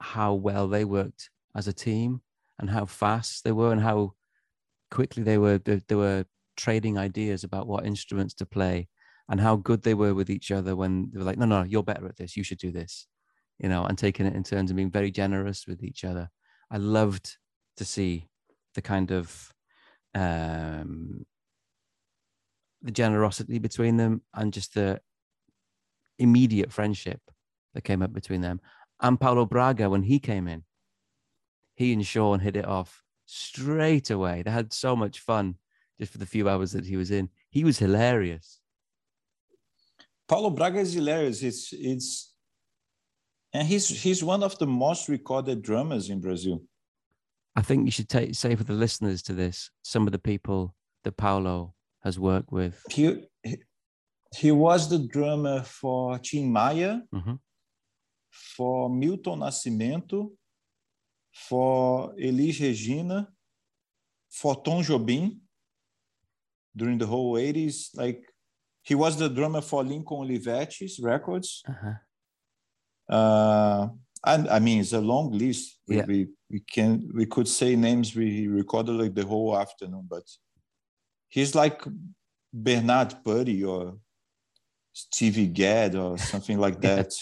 how 0.00 0.34
well 0.34 0.68
they 0.68 0.84
worked 0.84 1.30
as 1.54 1.68
a 1.68 1.72
team, 1.72 2.22
and 2.58 2.70
how 2.70 2.86
fast 2.86 3.44
they 3.44 3.52
were, 3.52 3.72
and 3.72 3.80
how 3.80 4.14
quickly 4.90 5.22
they 5.22 5.38
were 5.38 5.58
they, 5.58 5.80
they 5.88 5.94
were 5.94 6.24
trading 6.56 6.98
ideas 6.98 7.44
about 7.44 7.66
what 7.66 7.86
instruments 7.86 8.34
to 8.34 8.46
play, 8.46 8.88
and 9.28 9.40
how 9.40 9.56
good 9.56 9.82
they 9.82 9.94
were 9.94 10.14
with 10.14 10.30
each 10.30 10.50
other 10.50 10.74
when 10.76 11.10
they 11.12 11.18
were 11.18 11.24
like, 11.24 11.38
no, 11.38 11.46
no, 11.46 11.62
you're 11.62 11.82
better 11.82 12.06
at 12.06 12.16
this, 12.16 12.36
you 12.36 12.42
should 12.42 12.58
do 12.58 12.72
this, 12.72 13.06
you 13.58 13.68
know, 13.68 13.84
and 13.84 13.96
taking 13.96 14.26
it 14.26 14.34
in 14.34 14.42
turns 14.42 14.70
and 14.70 14.76
being 14.76 14.90
very 14.90 15.10
generous 15.10 15.66
with 15.66 15.82
each 15.82 16.04
other. 16.04 16.28
I 16.70 16.76
loved 16.76 17.36
to 17.76 17.84
see 17.84 18.28
the 18.74 18.82
kind 18.82 19.10
of 19.10 19.52
um, 20.14 21.24
the 22.82 22.90
generosity 22.90 23.58
between 23.58 23.96
them 23.96 24.22
and 24.34 24.52
just 24.52 24.74
the 24.74 25.00
immediate 26.18 26.72
friendship 26.72 27.20
that 27.74 27.84
came 27.84 28.02
up 28.02 28.12
between 28.12 28.40
them. 28.40 28.60
And 29.00 29.20
Paulo 29.20 29.46
Braga, 29.46 29.88
when 29.88 30.02
he 30.02 30.18
came 30.18 30.46
in, 30.46 30.64
he 31.74 31.92
and 31.92 32.06
Sean 32.06 32.40
hit 32.40 32.56
it 32.56 32.66
off 32.66 33.02
straight 33.26 34.10
away. 34.10 34.42
They 34.42 34.50
had 34.50 34.72
so 34.72 34.94
much 34.94 35.20
fun 35.20 35.56
just 35.98 36.12
for 36.12 36.18
the 36.18 36.26
few 36.26 36.48
hours 36.48 36.72
that 36.72 36.84
he 36.84 36.96
was 36.96 37.10
in. 37.10 37.30
He 37.50 37.64
was 37.64 37.78
hilarious. 37.78 38.60
Paulo 40.28 40.50
Braga 40.50 40.80
is 40.80 40.92
hilarious. 40.92 41.42
It's 41.42 41.72
it's 41.72 42.34
and 43.52 43.66
he's 43.66 43.88
he's 43.88 44.22
one 44.22 44.42
of 44.42 44.58
the 44.58 44.66
most 44.66 45.08
recorded 45.08 45.62
drummers 45.62 46.08
in 46.10 46.20
Brazil. 46.20 46.62
I 47.56 47.62
think 47.62 47.84
you 47.84 47.90
should 47.90 48.08
take 48.08 48.34
say 48.34 48.54
for 48.54 48.64
the 48.64 48.72
listeners 48.72 49.22
to 49.22 49.32
this 49.32 49.70
some 49.82 50.06
of 50.06 50.12
the 50.12 50.18
people 50.18 50.74
that 51.04 51.16
Paulo 51.16 51.74
has 52.02 52.18
worked 52.18 52.50
with. 52.52 52.82
He 52.90 53.26
he, 53.42 53.56
he 54.36 54.50
was 54.52 54.88
the 54.88 54.98
drummer 54.98 55.62
for 55.62 56.18
Tim 56.18 56.52
Maia, 56.52 57.00
Mhm. 57.12 57.38
for 58.30 58.88
Milton 58.90 59.40
Nascimento, 59.40 60.30
for 61.32 62.14
Elis 62.18 62.60
Regina, 62.60 63.28
for 64.30 64.62
Tom 64.62 64.82
Jobim 64.82 65.38
during 66.76 66.98
the 66.98 67.06
whole 67.06 67.34
80s. 67.36 67.90
Like 67.96 68.22
he 68.82 68.94
was 68.94 69.16
the 69.16 69.28
drummer 69.28 69.60
for 69.60 69.82
Lincoln 69.82 70.18
Olivetti's 70.18 71.00
records. 71.00 71.62
Uh-huh. 71.68 71.94
Uh, 73.08 73.88
and 74.24 74.48
I 74.48 74.58
mean, 74.60 74.80
it's 74.80 74.92
a 74.92 75.00
long 75.00 75.32
list. 75.32 75.78
We, 75.88 75.96
Yeah. 75.96 76.04
we 76.06 76.28
we 76.50 76.60
can 76.60 77.10
we 77.14 77.26
could 77.26 77.48
say 77.48 77.74
names 77.76 78.14
we 78.14 78.46
recorded 78.48 78.92
like 78.92 79.14
the 79.14 79.26
whole 79.26 79.56
afternoon, 79.58 80.06
but 80.08 80.22
he's 81.30 81.54
like 81.54 81.80
Bernard 82.52 83.14
Purdie 83.24 83.64
or 83.64 83.96
Stevie 84.92 85.46
Gadd 85.46 85.94
or 85.94 86.18
something 86.18 86.58
like 86.58 86.80
that 86.86 87.12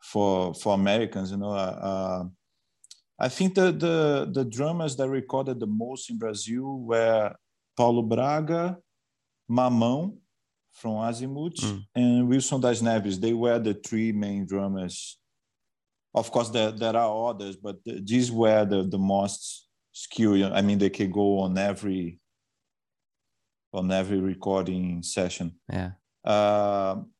for 0.00 0.54
for 0.54 0.74
Americans. 0.74 1.30
You 1.30 1.36
know, 1.36 1.52
uh, 1.52 1.78
uh, 1.90 2.24
I 3.18 3.28
think 3.28 3.54
the 3.54 3.70
the 3.72 4.30
the 4.32 4.44
drummers 4.44 4.96
that 4.96 5.08
recorded 5.08 5.60
the 5.60 5.66
most 5.66 6.10
in 6.10 6.18
Brazil 6.18 6.78
were 6.80 7.34
Paulo 7.76 8.02
Braga, 8.02 8.76
Mamão 9.50 10.16
from 10.72 10.96
Azimuth, 11.08 11.60
Mm. 11.60 11.84
and 11.94 12.28
Wilson 12.28 12.60
das 12.60 12.80
Neves. 12.82 13.20
They 13.20 13.32
were 13.32 13.58
the 13.58 13.74
three 13.74 14.12
main 14.12 14.46
drummers. 14.46 15.18
Of 16.14 16.30
course, 16.30 16.48
there, 16.50 16.70
there 16.72 16.96
are 16.96 17.30
others, 17.30 17.56
but 17.56 17.76
these 17.84 18.30
were 18.32 18.64
the, 18.64 18.82
the 18.84 18.98
most 18.98 19.68
skilled. 19.92 20.52
I 20.52 20.62
mean, 20.62 20.78
they 20.78 20.90
could 20.90 21.12
go 21.12 21.40
on 21.40 21.58
every 21.58 22.18
on 23.72 23.90
every 23.92 24.18
recording 24.20 25.02
session. 25.02 25.52
Yeah. 25.72 25.92
Um, 26.24 27.10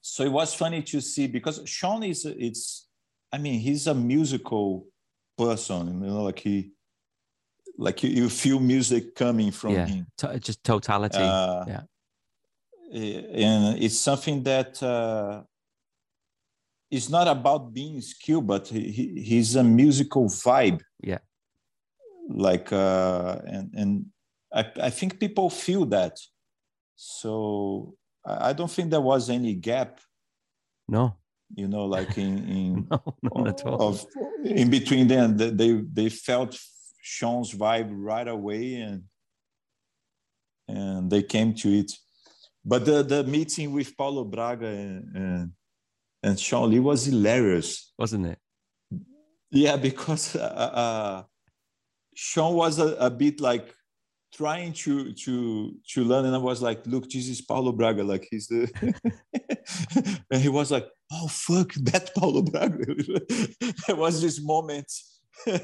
so 0.00 0.24
it 0.24 0.32
was 0.32 0.54
funny 0.54 0.82
to 0.82 1.00
see 1.00 1.26
because 1.26 1.60
Sean 1.66 2.02
is 2.02 2.24
it's 2.24 2.88
I 3.32 3.38
mean 3.38 3.60
he's 3.60 3.86
a 3.86 3.94
musical 3.94 4.86
person, 5.38 6.02
you 6.02 6.08
know, 6.08 6.22
like 6.24 6.40
he 6.40 6.72
like 7.78 8.02
you, 8.02 8.10
you 8.10 8.28
feel 8.28 8.60
music 8.60 9.14
coming 9.14 9.50
from 9.50 9.72
Yeah. 9.74 9.86
him. 9.86 10.06
To- 10.18 10.38
just 10.40 10.62
totality. 10.64 11.18
Uh, 11.18 11.64
yeah. 11.66 11.82
eh, 12.92 13.22
and 13.44 13.82
it's 13.82 13.98
something 13.98 14.42
that 14.42 14.82
uh, 14.82 15.42
it's 16.90 17.08
not 17.08 17.28
about 17.28 17.72
being 17.72 18.00
skilled, 18.02 18.46
but 18.46 18.68
he, 18.68 19.22
he's 19.24 19.56
a 19.56 19.64
musical 19.64 20.26
vibe. 20.26 20.82
Yeah. 21.02 21.18
Like 22.28 22.72
uh, 22.72 23.38
and 23.46 23.70
and 23.74 24.06
I, 24.54 24.64
I 24.82 24.90
think 24.90 25.18
people 25.18 25.48
feel 25.50 25.86
that. 25.86 26.18
So 26.96 27.94
I 28.26 28.50
I 28.50 28.52
don't 28.52 28.70
think 28.70 28.90
there 28.90 29.00
was 29.00 29.28
any 29.30 29.54
gap, 29.54 30.00
No. 30.88 31.16
you 31.54 31.68
know, 31.68 31.84
like 31.86 32.16
in 32.18 32.34
in 32.48 32.86
No, 32.90 33.00
none 33.22 33.48
at 33.48 33.64
all. 33.66 33.82
of 33.88 34.06
in 34.44 34.70
between 34.70 35.08
them. 35.08 35.36
They 35.36 35.50
they, 35.50 35.72
they 35.98 36.08
felt 36.08 36.58
Sean's 37.02 37.52
vibe 37.54 37.90
right 37.92 38.28
away 38.28 38.74
and 38.76 39.04
and 40.68 41.10
they 41.10 41.22
came 41.22 41.54
to 41.54 41.68
it. 41.80 41.92
But 42.64 42.84
the, 42.84 43.02
the 43.02 43.24
meeting 43.24 43.72
with 43.72 43.96
Paulo 43.96 44.24
Braga 44.24 44.66
and, 44.68 45.16
and, 45.16 45.52
and 46.22 46.38
Sean 46.38 46.70
Lee 46.70 46.78
was 46.78 47.04
hilarious. 47.04 47.92
Wasn't 47.98 48.26
it? 48.26 48.38
Yeah, 49.50 49.76
because 49.76 50.36
uh, 50.36 50.70
uh, 50.84 51.22
Sean 52.14 52.54
was 52.54 52.78
a, 52.78 52.94
a 53.08 53.10
bit 53.10 53.40
like 53.40 53.74
trying 54.32 54.72
to 54.72 55.12
to 55.12 55.74
to 55.86 56.04
learn 56.04 56.24
and 56.24 56.34
i 56.34 56.38
was 56.38 56.62
like 56.62 56.86
look 56.86 57.04
this 57.10 57.28
is 57.28 57.42
paulo 57.42 57.70
braga 57.70 58.02
like 58.02 58.26
he's 58.30 58.46
the 58.48 58.66
and 60.30 60.40
he 60.40 60.48
was 60.48 60.70
like 60.70 60.88
oh 61.12 61.28
fuck 61.28 61.72
that 61.74 62.14
paulo 62.14 62.42
braga. 62.42 62.84
There 63.86 63.96
was 63.96 64.20
this 64.20 64.40
moment. 64.42 64.90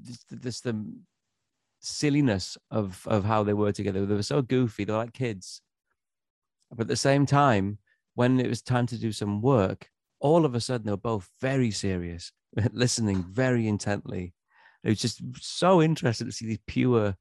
This, 0.00 0.24
this 0.30 0.60
the 0.60 0.86
silliness 1.80 2.56
of 2.70 3.04
of 3.06 3.24
how 3.24 3.42
they 3.42 3.52
were 3.52 3.72
together. 3.72 4.06
They 4.06 4.14
were 4.14 4.22
so 4.22 4.40
goofy 4.40 4.84
they're 4.84 4.96
like 4.96 5.12
kids. 5.12 5.60
But 6.70 6.82
at 6.82 6.88
the 6.88 6.96
same 6.96 7.26
time 7.26 7.78
when 8.14 8.40
it 8.40 8.48
was 8.48 8.62
time 8.62 8.86
to 8.86 8.96
do 8.96 9.12
some 9.12 9.42
work 9.42 9.90
all 10.20 10.44
of 10.44 10.54
a 10.54 10.60
sudden 10.60 10.86
they 10.86 10.92
were 10.92 10.96
both 10.96 11.28
very 11.40 11.70
serious 11.70 12.32
listening 12.72 13.22
very 13.22 13.66
intently. 13.68 14.34
It 14.84 14.90
was 14.90 15.00
just 15.00 15.20
so 15.40 15.82
interesting 15.82 16.28
to 16.28 16.32
see 16.32 16.46
these 16.46 16.60
pure 16.66 17.16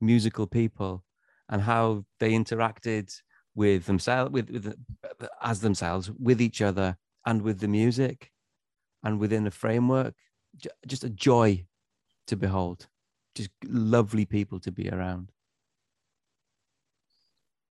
musical 0.00 0.46
people 0.46 1.04
and 1.48 1.62
how 1.62 2.04
they 2.20 2.32
interacted 2.32 3.12
with 3.54 3.86
themselves 3.86 4.30
with, 4.30 4.50
with 4.50 4.74
as 5.42 5.60
themselves 5.60 6.10
with 6.10 6.40
each 6.40 6.60
other 6.60 6.96
and 7.24 7.42
with 7.42 7.58
the 7.60 7.68
music 7.68 8.30
and 9.02 9.18
within 9.18 9.46
a 9.46 9.50
framework. 9.50 10.14
Just 10.86 11.04
a 11.04 11.10
joy 11.10 11.66
to 12.26 12.36
behold. 12.36 12.86
Just 13.34 13.50
lovely 13.64 14.24
people 14.24 14.60
to 14.60 14.70
be 14.72 14.88
around. 14.90 15.32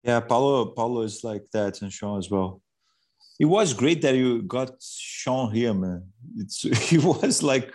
Yeah 0.03 0.21
paulo 0.21 0.67
paulo 0.67 1.01
is 1.03 1.25
like 1.25 1.45
that 1.53 1.81
and 1.83 1.93
sean 1.93 2.19
as 2.19 2.31
well. 2.31 2.61
It 3.39 3.47
was 3.47 3.73
great 3.73 4.01
that 4.03 4.15
you 4.15 4.43
got 4.43 4.71
sean 4.81 5.53
here 5.53 5.75
man. 5.75 6.05
It's 6.37 6.65
it 6.93 7.03
was 7.03 7.43
like 7.43 7.73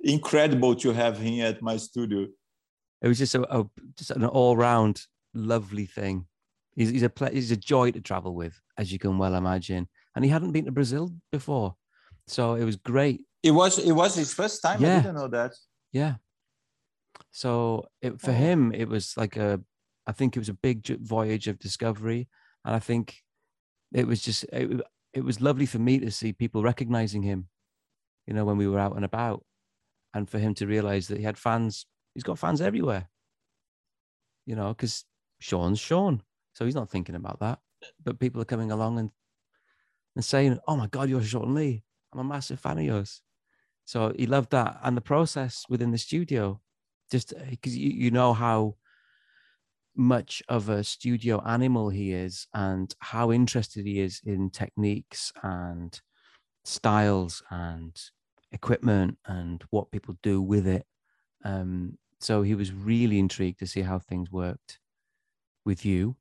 incredible 0.00 0.74
to 0.76 0.92
have 0.92 1.18
him 1.18 1.40
at 1.40 1.62
my 1.62 1.76
studio 1.76 2.26
it 3.02 3.08
was 3.08 3.18
just 3.18 3.34
a, 3.34 3.42
a 3.56 3.64
just 3.96 4.10
an 4.10 4.24
all 4.24 4.56
round 4.56 5.02
lovely 5.34 5.86
thing. 5.86 6.26
He's, 6.74 6.90
he's 6.90 7.02
a 7.02 7.10
he's 7.32 7.50
a 7.50 7.56
joy 7.56 7.90
to 7.92 8.00
travel 8.00 8.34
with, 8.34 8.60
as 8.78 8.92
you 8.92 8.98
can 8.98 9.18
well 9.18 9.34
imagine. 9.34 9.88
And 10.14 10.24
he 10.24 10.30
hadn't 10.30 10.52
been 10.52 10.64
to 10.64 10.72
Brazil 10.72 11.12
before, 11.30 11.74
so 12.26 12.54
it 12.54 12.64
was 12.64 12.76
great. 12.76 13.22
It 13.42 13.50
was 13.50 13.78
it 13.78 13.92
was 13.92 14.14
his 14.14 14.32
first 14.32 14.62
time. 14.62 14.82
Yeah. 14.82 14.98
I 14.98 15.00
didn't 15.00 15.16
know 15.16 15.28
that. 15.28 15.52
Yeah. 15.92 16.14
So 17.30 17.86
it, 18.02 18.20
for 18.20 18.30
oh. 18.30 18.34
him, 18.34 18.72
it 18.72 18.88
was 18.88 19.14
like 19.16 19.36
a, 19.36 19.60
I 20.06 20.12
think 20.12 20.36
it 20.36 20.40
was 20.40 20.48
a 20.48 20.54
big 20.54 20.86
voyage 21.00 21.48
of 21.48 21.58
discovery, 21.58 22.28
and 22.64 22.74
I 22.74 22.78
think 22.78 23.16
it 23.92 24.06
was 24.06 24.20
just 24.22 24.44
it, 24.52 24.80
it 25.12 25.24
was 25.24 25.40
lovely 25.40 25.66
for 25.66 25.78
me 25.78 25.98
to 26.00 26.10
see 26.10 26.32
people 26.32 26.62
recognizing 26.62 27.22
him, 27.22 27.48
you 28.26 28.34
know, 28.34 28.44
when 28.44 28.56
we 28.56 28.68
were 28.68 28.78
out 28.78 28.96
and 28.96 29.04
about, 29.04 29.44
and 30.12 30.28
for 30.28 30.38
him 30.38 30.54
to 30.54 30.66
realize 30.66 31.08
that 31.08 31.18
he 31.18 31.24
had 31.24 31.38
fans 31.38 31.86
he's 32.16 32.22
got 32.22 32.38
fans 32.38 32.62
everywhere. 32.62 33.08
You 34.46 34.56
know, 34.56 34.68
because 34.68 35.04
Sean's 35.38 35.78
Sean, 35.78 36.22
so 36.54 36.64
he's 36.64 36.74
not 36.74 36.90
thinking 36.90 37.14
about 37.14 37.40
that. 37.40 37.58
But 38.02 38.18
people 38.18 38.40
are 38.40 38.46
coming 38.46 38.72
along 38.72 38.98
and 38.98 39.10
and 40.14 40.24
saying, 40.24 40.58
"Oh 40.66 40.76
my 40.76 40.86
God, 40.86 41.10
you're 41.10 41.22
Sean 41.22 41.54
Lee. 41.54 41.84
I'm 42.12 42.20
a 42.20 42.24
massive 42.24 42.58
fan 42.58 42.78
of 42.78 42.84
yours." 42.84 43.20
So 43.84 44.14
he 44.16 44.26
loved 44.26 44.50
that, 44.52 44.80
and 44.82 44.96
the 44.96 45.02
process 45.02 45.66
within 45.68 45.90
the 45.90 45.98
studio, 45.98 46.60
just 47.10 47.34
because 47.50 47.76
you, 47.76 47.90
you 47.90 48.10
know 48.10 48.32
how 48.32 48.76
much 49.94 50.42
of 50.48 50.68
a 50.70 50.82
studio 50.82 51.42
animal 51.46 51.90
he 51.90 52.12
is, 52.12 52.46
and 52.54 52.94
how 53.00 53.30
interested 53.30 53.84
he 53.84 54.00
is 54.00 54.22
in 54.24 54.48
techniques 54.48 55.32
and 55.42 56.00
styles 56.64 57.42
and 57.50 57.94
equipment 58.52 59.18
and 59.26 59.62
what 59.70 59.90
people 59.90 60.16
do 60.22 60.40
with 60.40 60.66
it. 60.66 60.86
Um, 61.44 61.98
so 62.20 62.42
he 62.42 62.54
was 62.54 62.72
really 62.72 63.18
intrigued 63.18 63.58
to 63.58 63.66
see 63.66 63.82
how 63.82 63.98
things 63.98 64.30
worked 64.30 64.78
with 65.64 65.84
you 65.84 66.16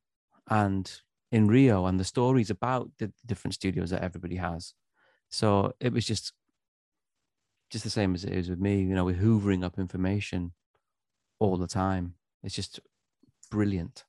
and 0.49 1.01
in 1.31 1.47
Rio 1.47 1.85
and 1.85 1.99
the 1.99 2.03
stories 2.03 2.49
about 2.49 2.89
the 2.97 3.11
different 3.25 3.53
studios 3.53 3.89
that 3.89 4.03
everybody 4.03 4.35
has. 4.35 4.73
So 5.29 5.73
it 5.79 5.91
was 5.91 6.05
just 6.05 6.33
just 7.71 7.83
the 7.83 7.89
same 7.89 8.13
as 8.13 8.23
it 8.23 8.31
is 8.31 8.49
with 8.49 8.59
me, 8.59 8.81
you 8.81 8.93
know, 8.93 9.05
we're 9.05 9.15
hoovering 9.15 9.63
up 9.63 9.79
information 9.79 10.53
all 11.39 11.57
the 11.57 11.67
time. 11.67 12.13
It's 12.43 12.55
just 12.55 12.79
brilliant. 13.49 14.05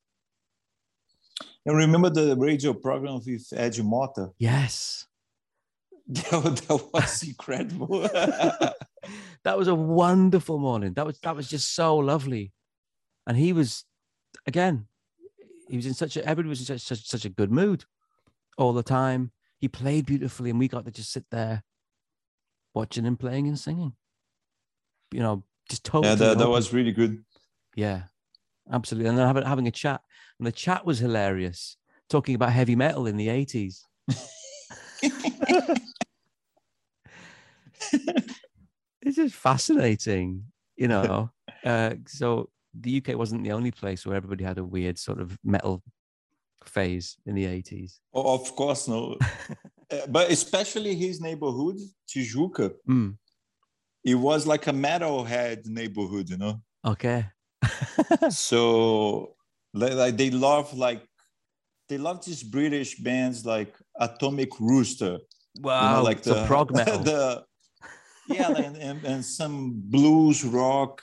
And 1.64 1.76
remember 1.76 2.10
the 2.10 2.36
radio 2.36 2.74
program 2.74 3.20
with 3.26 3.52
Eddie 3.54 3.82
Motta? 3.82 4.32
Yes. 4.38 5.06
That, 6.08 6.62
that 6.68 6.88
was 6.92 7.22
incredible. 7.24 8.08
that 9.46 9.56
was 9.56 9.68
a 9.68 9.74
wonderful 9.76 10.58
morning. 10.58 10.92
That 10.94 11.06
was 11.06 11.20
that 11.20 11.36
was 11.36 11.46
just 11.46 11.72
so 11.72 11.96
lovely, 11.96 12.52
and 13.28 13.36
he 13.36 13.52
was, 13.52 13.84
again, 14.44 14.88
he 15.68 15.76
was 15.76 15.86
in 15.86 15.94
such 15.94 16.16
a 16.16 16.24
everybody 16.24 16.48
was 16.48 16.58
in 16.58 16.66
such 16.66 16.80
such, 16.80 17.08
such 17.08 17.24
a 17.24 17.28
good 17.28 17.52
mood 17.52 17.84
all 18.58 18.72
the 18.72 18.82
time. 18.82 19.30
He 19.60 19.68
played 19.68 20.04
beautifully, 20.04 20.50
and 20.50 20.58
we 20.58 20.66
got 20.66 20.84
to 20.86 20.90
just 20.90 21.12
sit 21.12 21.26
there 21.30 21.62
watching 22.74 23.04
him 23.04 23.16
playing 23.16 23.46
and 23.46 23.56
singing. 23.56 23.92
You 25.12 25.20
know, 25.20 25.44
just 25.70 25.84
totally. 25.84 26.08
Yeah, 26.08 26.16
that, 26.16 26.38
that 26.38 26.50
was 26.50 26.72
really 26.72 26.90
good. 26.90 27.22
Yeah, 27.76 28.02
absolutely. 28.72 29.08
And 29.08 29.16
then 29.16 29.28
having 29.28 29.44
having 29.44 29.68
a 29.68 29.70
chat, 29.70 30.00
and 30.40 30.46
the 30.48 30.50
chat 30.50 30.84
was 30.84 30.98
hilarious, 30.98 31.76
talking 32.10 32.34
about 32.34 32.50
heavy 32.50 32.74
metal 32.74 33.06
in 33.06 33.16
the 33.16 33.28
eighties. 33.28 33.86
it's 39.06 39.16
just 39.16 39.36
fascinating, 39.36 40.42
you 40.76 40.88
know. 40.88 41.30
uh, 41.64 41.94
so 42.06 42.50
the 42.78 42.98
UK 42.98 43.16
wasn't 43.16 43.44
the 43.44 43.52
only 43.52 43.70
place 43.70 44.04
where 44.04 44.16
everybody 44.16 44.44
had 44.44 44.58
a 44.58 44.64
weird 44.64 44.98
sort 44.98 45.20
of 45.20 45.38
metal 45.44 45.82
phase 46.64 47.16
in 47.24 47.36
the 47.36 47.44
80s. 47.44 48.00
Oh, 48.12 48.34
of 48.34 48.54
course, 48.54 48.88
no. 48.88 49.16
Uh, 49.88 50.04
but 50.08 50.32
especially 50.32 50.96
his 50.96 51.20
neighborhood, 51.20 51.76
Tijuca, 52.08 52.72
mm. 52.88 53.16
it 54.02 54.16
was 54.16 54.44
like 54.44 54.66
a 54.66 54.72
metalhead 54.72 55.64
neighborhood, 55.66 56.28
you 56.28 56.36
know? 56.36 56.60
Okay. 56.84 57.24
so 58.30 59.36
like 59.72 60.16
they 60.16 60.30
love 60.30 60.76
like 60.76 61.06
they 61.88 61.98
love 61.98 62.24
these 62.24 62.42
British 62.42 62.96
bands 62.96 63.46
like 63.46 63.76
Atomic 64.00 64.58
Rooster. 64.58 65.18
Wow, 65.60 65.90
you 65.90 65.96
know, 65.96 66.02
like 66.02 66.22
the 66.24 66.44
prog 66.46 66.74
metal. 66.74 66.98
the 66.98 67.44
yeah, 68.28 68.50
and, 68.50 68.76
and, 68.76 69.04
and 69.04 69.24
some 69.24 69.74
blues 69.76 70.44
rock 70.44 71.02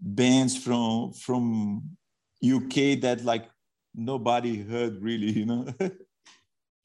bands 0.00 0.56
from 0.56 1.12
from 1.12 1.82
UK 2.44 3.00
that 3.00 3.22
like 3.24 3.48
nobody 3.94 4.62
heard 4.62 5.02
really, 5.02 5.30
you 5.30 5.46
know. 5.46 5.66
it 5.80 5.98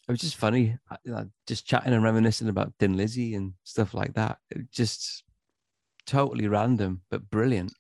was 0.08 0.20
just 0.20 0.38
funny, 0.38 0.78
just 1.48 1.66
chatting 1.66 1.94
and 1.94 2.04
reminiscing 2.04 2.50
about 2.50 2.74
Thin 2.80 2.96
Lizzy 2.96 3.36
and 3.36 3.54
stuff 3.64 3.94
like 3.94 4.14
that. 4.14 4.38
It 4.50 4.72
just 4.72 5.24
totally 6.06 6.48
random, 6.48 7.02
but 7.10 7.30
brilliant. 7.30 7.74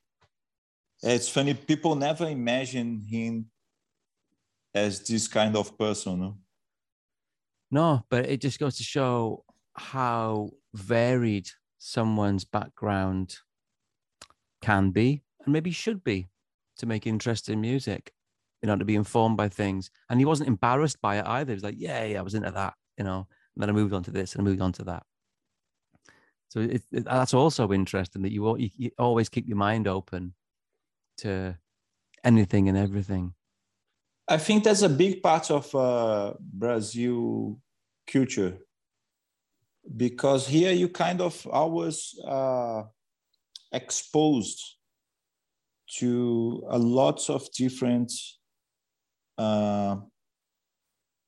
It's 1.03 1.29
funny. 1.29 1.53
People 1.53 1.95
never 1.95 2.27
imagine 2.27 3.01
him 3.09 3.47
as 4.73 4.99
this 5.07 5.27
kind 5.27 5.55
of 5.55 5.77
person. 5.77 6.19
No? 6.19 6.37
No, 7.71 8.05
but 8.09 8.29
it 8.29 8.41
just 8.41 8.59
goes 8.59 8.77
to 8.77 8.83
show 8.83 9.43
how 9.75 10.51
varied 10.73 11.49
someone's 11.83 12.45
background 12.45 13.37
can 14.61 14.91
be 14.91 15.23
and 15.43 15.51
maybe 15.51 15.71
should 15.71 16.03
be 16.03 16.29
to 16.77 16.85
make 16.85 17.07
interesting 17.07 17.59
music, 17.59 18.13
you 18.61 18.67
know, 18.67 18.75
to 18.75 18.85
be 18.85 18.95
informed 18.95 19.35
by 19.35 19.49
things. 19.49 19.89
And 20.07 20.19
he 20.19 20.25
wasn't 20.25 20.47
embarrassed 20.47 21.01
by 21.01 21.17
it 21.17 21.25
either. 21.25 21.51
He 21.51 21.55
was 21.55 21.63
like, 21.63 21.75
yeah, 21.79 22.03
yeah, 22.05 22.19
I 22.19 22.21
was 22.21 22.35
into 22.35 22.51
that, 22.51 22.75
you 22.99 23.03
know, 23.03 23.27
and 23.55 23.61
then 23.61 23.69
I 23.69 23.73
moved 23.73 23.93
on 23.93 24.03
to 24.03 24.11
this 24.11 24.35
and 24.35 24.41
I 24.41 24.43
moved 24.43 24.61
on 24.61 24.73
to 24.73 24.83
that. 24.83 25.03
So 26.49 26.59
it, 26.59 26.83
it, 26.91 27.05
that's 27.05 27.33
also 27.33 27.71
interesting 27.71 28.21
that 28.21 28.31
you, 28.31 28.57
you, 28.57 28.69
you 28.77 28.91
always 28.99 29.27
keep 29.27 29.47
your 29.47 29.57
mind 29.57 29.87
open 29.87 30.35
to 31.17 31.57
anything 32.23 32.69
and 32.69 32.77
everything. 32.77 33.33
I 34.27 34.37
think 34.37 34.65
that's 34.65 34.83
a 34.83 34.89
big 34.89 35.23
part 35.23 35.49
of 35.49 35.73
uh, 35.73 36.35
Brazil 36.39 37.59
culture 38.05 38.59
because 39.97 40.47
here 40.47 40.71
you 40.71 40.87
kind 40.87 41.21
of 41.21 41.45
always 41.51 42.19
uh, 42.25 42.83
exposed 43.71 44.77
to 45.97 46.63
a 46.69 46.77
lots 46.77 47.29
of 47.29 47.51
different 47.53 48.11
uh, 49.37 49.97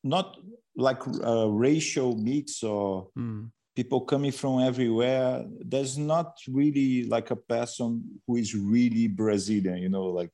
not 0.04 0.38
like 0.76 1.02
a 1.24 1.50
racial 1.50 2.16
mix 2.16 2.64
or 2.64 3.08
mm. 3.18 3.50
people 3.76 4.02
coming 4.02 4.32
from 4.32 4.60
everywhere 4.60 5.46
there's 5.66 5.98
not 5.98 6.38
really 6.48 7.06
like 7.06 7.32
a 7.32 7.36
person 7.36 8.04
who 8.26 8.38
is 8.38 8.56
really 8.56 9.08
brazilian 9.08 9.78
you 9.78 9.90
know 9.90 10.06
like 10.06 10.32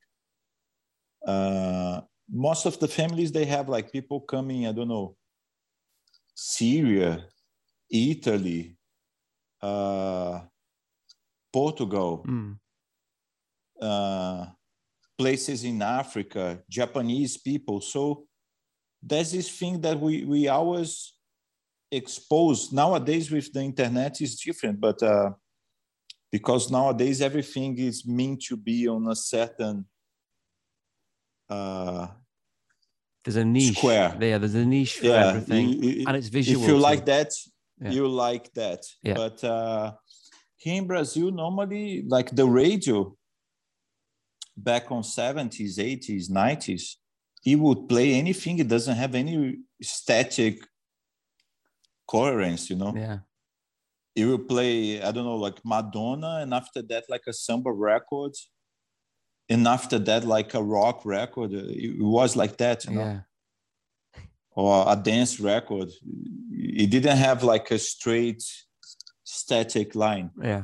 uh, 1.26 2.00
most 2.32 2.66
of 2.66 2.80
the 2.80 2.88
families 2.88 3.32
they 3.32 3.46
have 3.46 3.68
like 3.68 3.92
people 3.92 4.22
coming 4.22 4.68
i 4.68 4.72
don't 4.72 4.88
know 4.88 5.16
syria 6.36 7.26
Italy, 7.90 8.76
uh, 9.62 10.42
Portugal, 11.52 12.24
Mm. 12.28 12.58
uh, 13.82 14.46
places 15.18 15.64
in 15.64 15.82
Africa, 15.82 16.64
Japanese 16.70 17.38
people. 17.38 17.82
So 17.82 18.26
there's 19.02 19.32
this 19.32 19.50
thing 19.50 19.82
that 19.82 20.00
we 20.00 20.24
we 20.26 20.48
always 20.48 21.14
expose 21.92 22.72
nowadays 22.72 23.32
with 23.32 23.52
the 23.52 23.62
internet 23.62 24.22
is 24.22 24.40
different, 24.40 24.80
but 24.80 25.02
uh, 25.02 25.32
because 26.32 26.70
nowadays 26.70 27.22
everything 27.22 27.78
is 27.80 28.06
meant 28.06 28.42
to 28.44 28.56
be 28.56 28.88
on 28.88 29.08
a 29.08 29.16
certain 29.16 29.86
uh, 31.50 32.08
There's 33.24 33.38
a 33.38 33.44
niche. 33.46 33.78
Square. 33.78 34.18
Yeah, 34.22 34.38
there's 34.38 34.54
a 34.56 34.66
niche 34.66 34.98
for 35.00 35.08
yeah, 35.08 35.30
everything. 35.30 35.70
you- 35.70 35.90
you- 35.90 36.06
and 36.08 36.16
it's 36.18 36.28
visual. 36.30 36.62
if 36.62 36.68
you 36.70 36.76
too. 36.76 36.80
like 36.80 37.06
that 37.06 37.32
Yeah. 37.82 37.92
you 37.92 38.08
like 38.08 38.54
that 38.54 38.82
Yeah. 39.04 39.14
but 39.22 39.44
uh 39.44 39.94
here 40.58 40.78
in 40.82 40.88
brazil 40.88 41.32
normally 41.32 42.04
like 42.16 42.30
the 42.36 42.46
radio 42.46 43.16
back 44.58 44.92
on 44.92 45.02
70s 45.04 45.78
80s 45.78 46.30
90s 46.30 46.96
it 47.46 47.56
would 47.56 47.88
play 47.88 48.14
anything 48.16 48.60
it 48.60 48.68
doesn't 48.68 48.98
have 48.98 49.16
any 49.16 49.60
static 49.82 50.56
coherence 52.08 52.70
you 52.70 52.76
know 52.76 52.94
Yeah. 52.96 53.20
it 54.16 54.26
will 54.26 54.40
play 54.54 55.02
i 55.02 55.12
don't 55.12 55.26
know 55.26 55.38
like 55.38 55.60
madonna 55.64 56.40
and 56.42 56.54
after 56.54 56.82
that 56.92 57.04
like 57.10 57.24
a 57.28 57.34
samba 57.34 57.72
record 57.72 58.34
and 59.48 59.68
after 59.68 59.98
that 60.00 60.26
like 60.26 60.54
a 60.54 60.64
rock 60.64 61.06
record 61.06 61.54
it 61.54 62.02
was 62.02 62.36
like 62.36 62.58
that 62.58 62.86
you 62.86 62.92
know 62.92 63.02
Yeah. 63.06 63.22
Or 64.60 64.84
a 64.92 64.96
dance 64.96 65.40
record. 65.40 65.90
It 66.52 66.90
didn't 66.90 67.18
have 67.18 67.44
like 67.44 67.72
a 67.72 67.80
straight 67.80 68.44
static 69.24 69.96
line. 69.96 70.32
Yeah. 70.42 70.64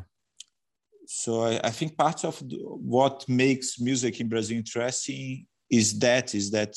So 1.07 1.43
I, 1.43 1.61
I 1.63 1.69
think 1.69 1.97
part 1.97 2.25
of 2.25 2.37
the, 2.39 2.57
what 2.95 3.27
makes 3.29 3.79
music 3.79 4.19
in 4.19 4.27
Brazil 4.27 4.57
interesting 4.57 5.45
is 5.69 5.97
that 5.99 6.35
is 6.35 6.51
that 6.51 6.75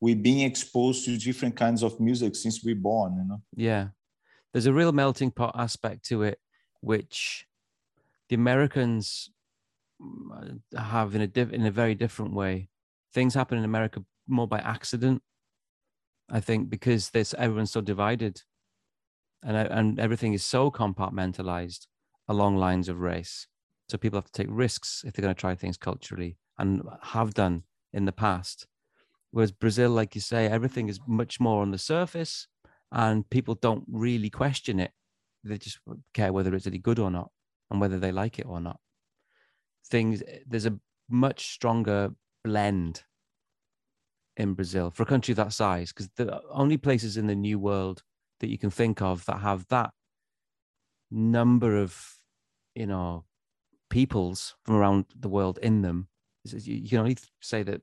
we've 0.00 0.22
been 0.22 0.46
exposed 0.46 1.04
to 1.04 1.16
different 1.16 1.56
kinds 1.56 1.82
of 1.82 1.98
music 1.98 2.36
since 2.36 2.62
we're 2.64 2.84
born. 2.92 3.16
You 3.16 3.24
know. 3.28 3.42
Yeah. 3.56 3.88
There's 4.52 4.66
a 4.66 4.72
real 4.72 4.92
melting 4.92 5.32
pot 5.32 5.54
aspect 5.56 6.04
to 6.06 6.22
it, 6.22 6.38
which 6.80 7.46
the 8.28 8.36
Americans 8.36 9.30
mm, 10.00 10.60
have 10.76 11.14
in 11.16 11.22
a 11.22 11.26
diff- 11.26 11.52
in 11.52 11.66
a 11.66 11.72
very 11.72 11.96
different 11.96 12.34
way. 12.34 12.68
Things 13.12 13.34
happen 13.34 13.58
in 13.58 13.64
America 13.64 14.04
more 14.28 14.46
by 14.46 14.60
accident, 14.60 15.22
I 16.30 16.40
think, 16.40 16.70
because 16.70 17.10
there's 17.10 17.34
everyone's 17.34 17.72
so 17.72 17.80
divided, 17.80 18.42
and 19.42 19.56
and 19.56 19.98
everything 19.98 20.32
is 20.32 20.44
so 20.44 20.70
compartmentalized 20.70 21.86
along 22.28 22.56
lines 22.56 22.88
of 22.88 23.00
race. 23.00 23.46
So 23.88 23.98
people 23.98 24.18
have 24.18 24.30
to 24.30 24.32
take 24.32 24.46
risks 24.50 25.02
if 25.04 25.12
they're 25.12 25.22
going 25.22 25.34
to 25.34 25.40
try 25.40 25.54
things 25.54 25.76
culturally, 25.76 26.36
and 26.58 26.82
have 27.02 27.34
done 27.34 27.64
in 27.92 28.04
the 28.04 28.12
past. 28.12 28.66
Whereas 29.32 29.52
Brazil, 29.52 29.90
like 29.90 30.14
you 30.14 30.20
say, 30.20 30.46
everything 30.46 30.88
is 30.88 31.00
much 31.06 31.40
more 31.40 31.62
on 31.62 31.70
the 31.70 31.78
surface 31.78 32.48
and 32.92 33.28
people 33.30 33.54
don't 33.54 33.84
really 33.88 34.30
question 34.30 34.80
it. 34.80 34.92
They 35.44 35.58
just 35.58 35.78
care 36.12 36.32
whether 36.32 36.54
it's 36.54 36.66
any 36.66 36.78
good 36.78 36.98
or 36.98 37.10
not 37.10 37.30
and 37.70 37.80
whether 37.80 37.98
they 37.98 38.12
like 38.12 38.38
it 38.38 38.46
or 38.46 38.60
not. 38.60 38.80
Things 39.86 40.22
there's 40.46 40.66
a 40.66 40.78
much 41.08 41.52
stronger 41.52 42.10
blend 42.44 43.04
in 44.36 44.54
Brazil 44.54 44.90
for 44.90 45.02
a 45.02 45.06
country 45.06 45.34
that 45.34 45.52
size 45.52 45.92
because 45.92 46.08
the 46.16 46.40
only 46.50 46.76
places 46.76 47.16
in 47.16 47.26
the 47.26 47.34
new 47.34 47.58
world 47.58 48.02
that 48.40 48.48
you 48.48 48.58
can 48.58 48.70
think 48.70 49.02
of 49.02 49.24
that 49.26 49.40
have 49.40 49.66
that 49.68 49.90
number 51.10 51.76
of 51.76 52.16
you 52.74 52.86
know 52.86 53.24
peoples 53.90 54.54
from 54.64 54.76
around 54.76 55.04
the 55.18 55.28
world 55.28 55.58
in 55.62 55.82
them 55.82 56.08
you 56.44 56.88
can 56.88 56.98
only 56.98 57.18
say 57.40 57.62
that 57.62 57.82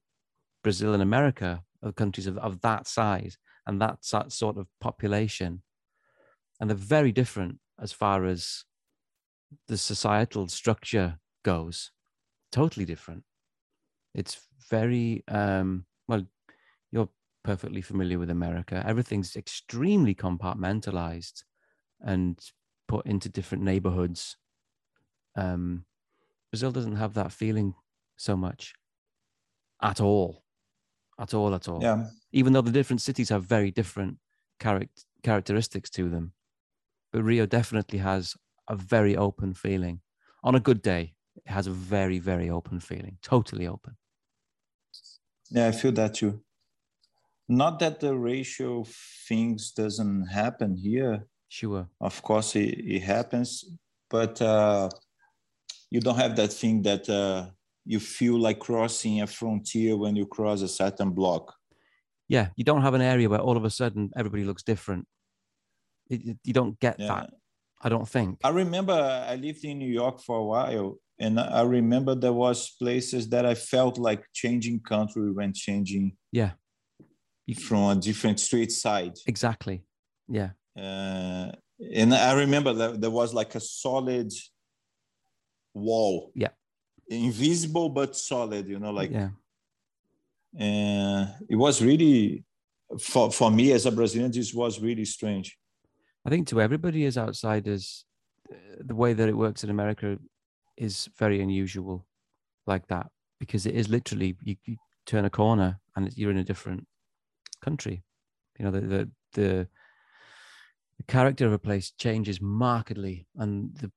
Brazil 0.64 0.94
and 0.94 1.04
America 1.04 1.64
are 1.84 1.92
countries 1.92 2.28
of, 2.28 2.38
of 2.40 2.62
that 2.62 2.88
size 2.88 3.38
and 3.66 3.82
that 3.82 4.04
sort 4.04 4.58
of 4.58 4.68
population. 4.80 5.62
And 6.60 6.70
they're 6.70 6.78
very 6.78 7.12
different 7.12 7.60
as 7.80 7.92
far 7.92 8.26
as 8.26 8.66
the 9.68 9.78
societal 9.78 10.48
structure 10.48 11.20
goes. 11.44 11.92
Totally 12.52 12.86
different. 12.86 13.24
It's 14.16 14.42
very, 14.70 15.24
um, 15.28 15.86
perfectly 17.48 17.82
familiar 17.82 18.20
with 18.20 18.30
America. 18.30 18.84
Everything's 18.86 19.38
extremely 19.38 20.14
compartmentalized 20.14 21.46
and 22.02 22.38
put 22.90 23.06
into 23.06 23.30
different 23.30 23.64
neighborhoods. 23.64 24.36
Um, 25.38 25.86
Brazil 26.52 26.74
doesn't 26.74 26.98
have 26.98 27.14
that 27.14 27.32
feeling 27.32 27.76
so 28.18 28.36
much 28.36 28.74
at 29.82 30.02
all. 30.02 30.44
At 31.20 31.34
all, 31.34 31.56
at 31.56 31.68
all 31.70 31.82
Yeah. 31.82 32.10
even 32.32 32.54
though 32.54 32.62
the 32.62 32.72
different 32.80 33.02
cities 33.02 33.30
have 33.30 33.44
very 33.46 33.72
different 33.72 34.20
charac- 34.60 35.06
characteristics 35.24 35.90
to 35.92 36.10
them. 36.10 36.34
But 37.14 37.24
Rio 37.24 37.46
definitely 37.46 38.00
has 38.00 38.36
a 38.68 38.76
very 38.76 39.16
open 39.16 39.54
feeling. 39.54 40.02
On 40.44 40.56
a 40.56 40.60
good 40.60 40.82
day, 40.82 41.16
it 41.36 41.48
has 41.50 41.68
a 41.68 41.72
very, 41.72 42.20
very 42.20 42.50
open 42.50 42.80
feeling, 42.82 43.18
totally 43.22 43.68
open. 43.68 43.96
Yeah, 45.50 45.68
I 45.68 45.72
feel 45.72 45.92
that 45.94 46.14
too. 46.16 46.44
Not 47.50 47.80
that 47.80 48.00
the 48.00 48.16
racial 48.18 48.88
things 49.28 49.72
doesn't 49.72 50.28
happen 50.28 50.76
here. 50.76 51.26
Sure. 51.50 51.88
Of 52.02 52.22
course, 52.22 52.56
it, 52.56 52.76
it 52.80 53.02
happens, 53.04 53.64
but 54.10 54.42
uh, 54.42 54.90
you 55.90 56.02
don't 56.02 56.18
have 56.18 56.36
that 56.36 56.52
thing 56.52 56.82
that 56.82 57.08
uh, 57.10 57.48
you 57.86 58.00
feel 58.00 58.38
like 58.38 58.60
crossing 58.60 59.22
a 59.22 59.28
frontier 59.28 59.96
when 59.96 60.16
you 60.18 60.26
cross 60.26 60.62
a 60.62 60.68
certain 60.68 61.12
block. 61.12 61.54
Yeah, 62.28 62.50
you 62.58 62.66
don't 62.66 62.82
have 62.82 62.94
an 62.94 63.02
area 63.02 63.30
where 63.30 63.40
all 63.40 63.56
of 63.56 63.64
a 63.64 63.70
sudden 63.70 64.12
everybody 64.18 64.44
looks 64.44 64.64
different. 64.64 65.08
It, 66.10 66.26
it- 66.26 66.40
you 66.44 66.52
don't 66.54 66.78
get 66.82 67.00
Yeah. 67.00 67.08
that, 67.08 67.30
I 67.82 67.88
don't 67.88 68.08
think. 68.10 68.40
I 68.44 68.50
remember 68.50 68.92
I 68.94 69.36
lived 69.36 69.64
in 69.64 69.78
New 69.80 69.92
York 69.94 70.20
for 70.22 70.38
a 70.40 70.44
while, 70.46 70.98
and 71.18 71.40
I 71.40 71.62
remember 71.62 72.14
there 72.14 72.34
was 72.34 72.72
places 72.78 73.30
that 73.30 73.46
I 73.46 73.56
felt 73.56 73.98
like 73.98 74.26
changing 74.34 74.82
country 74.82 75.32
when 75.32 75.54
changing 75.54 76.18
Yeah. 76.34 76.52
From 77.56 77.84
a 77.90 77.96
different 77.96 78.40
street 78.40 78.72
side. 78.72 79.14
Exactly. 79.26 79.84
Yeah. 80.28 80.50
Uh, 80.78 81.52
and 81.96 82.14
I 82.14 82.34
remember 82.34 82.74
that 82.74 83.00
there 83.00 83.12
was 83.12 83.34
like 83.34 83.56
a 83.56 83.60
solid 83.60 84.34
wall. 85.74 86.32
Yeah. 86.36 86.50
Invisible 87.08 87.90
but 87.90 88.16
solid, 88.18 88.68
you 88.68 88.80
know, 88.80 88.92
like 88.92 89.12
yeah. 89.12 89.30
and 90.58 91.30
it 91.50 91.56
was 91.56 91.82
really 91.82 92.44
for 93.00 93.32
for 93.32 93.50
me 93.50 93.72
as 93.72 93.86
a 93.86 93.92
Brazilian, 93.92 94.32
this 94.32 94.54
was 94.54 94.82
really 94.82 95.06
strange. 95.06 95.58
I 96.26 96.30
think 96.30 96.48
to 96.50 96.60
everybody 96.60 97.06
as 97.06 97.18
outsiders, 97.18 98.04
uh, 98.52 98.56
the 98.82 98.96
way 98.96 99.14
that 99.14 99.30
it 99.30 99.38
works 99.38 99.64
in 99.64 99.70
America 99.70 100.18
is 100.76 101.08
very 101.18 101.42
unusual, 101.42 102.06
like 102.66 102.88
that, 102.88 103.08
because 103.40 103.66
it 103.66 103.76
is 103.76 103.88
literally 103.88 104.36
you, 104.44 104.58
you 104.66 104.76
turn 105.06 105.24
a 105.24 105.30
corner 105.30 105.80
and 105.96 106.12
you're 106.18 106.32
in 106.32 106.38
a 106.38 106.44
different 106.44 106.86
country. 107.62 108.04
You 108.60 108.66
know, 108.66 108.72
the 108.72 108.82
the 108.82 109.12
the, 109.34 109.68
the 110.98 111.04
character 111.08 111.46
of 111.46 111.54
a 111.54 111.60
place 111.60 111.92
changes 111.92 112.42
markedly, 112.42 113.28
and 113.36 113.76
the 113.76 113.92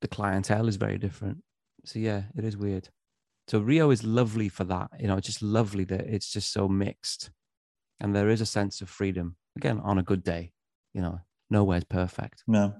the 0.00 0.08
clientele 0.08 0.68
is 0.68 0.76
very 0.76 0.98
different. 0.98 1.38
So 1.84 1.98
yeah, 1.98 2.24
it 2.36 2.44
is 2.44 2.56
weird. 2.56 2.88
So 3.48 3.58
Rio 3.60 3.90
is 3.90 4.04
lovely 4.04 4.48
for 4.48 4.64
that. 4.64 4.90
You 5.00 5.08
know, 5.08 5.16
it's 5.16 5.26
just 5.26 5.42
lovely 5.42 5.84
that 5.84 6.00
it's 6.02 6.32
just 6.32 6.52
so 6.52 6.68
mixed, 6.68 7.30
and 8.00 8.14
there 8.14 8.28
is 8.28 8.40
a 8.40 8.46
sense 8.46 8.80
of 8.80 8.88
freedom 8.88 9.36
again 9.56 9.80
on 9.80 9.98
a 9.98 10.02
good 10.02 10.22
day. 10.22 10.52
You 10.94 11.02
know, 11.02 11.20
nowhere's 11.50 11.84
perfect. 11.84 12.44
Yeah. 12.46 12.70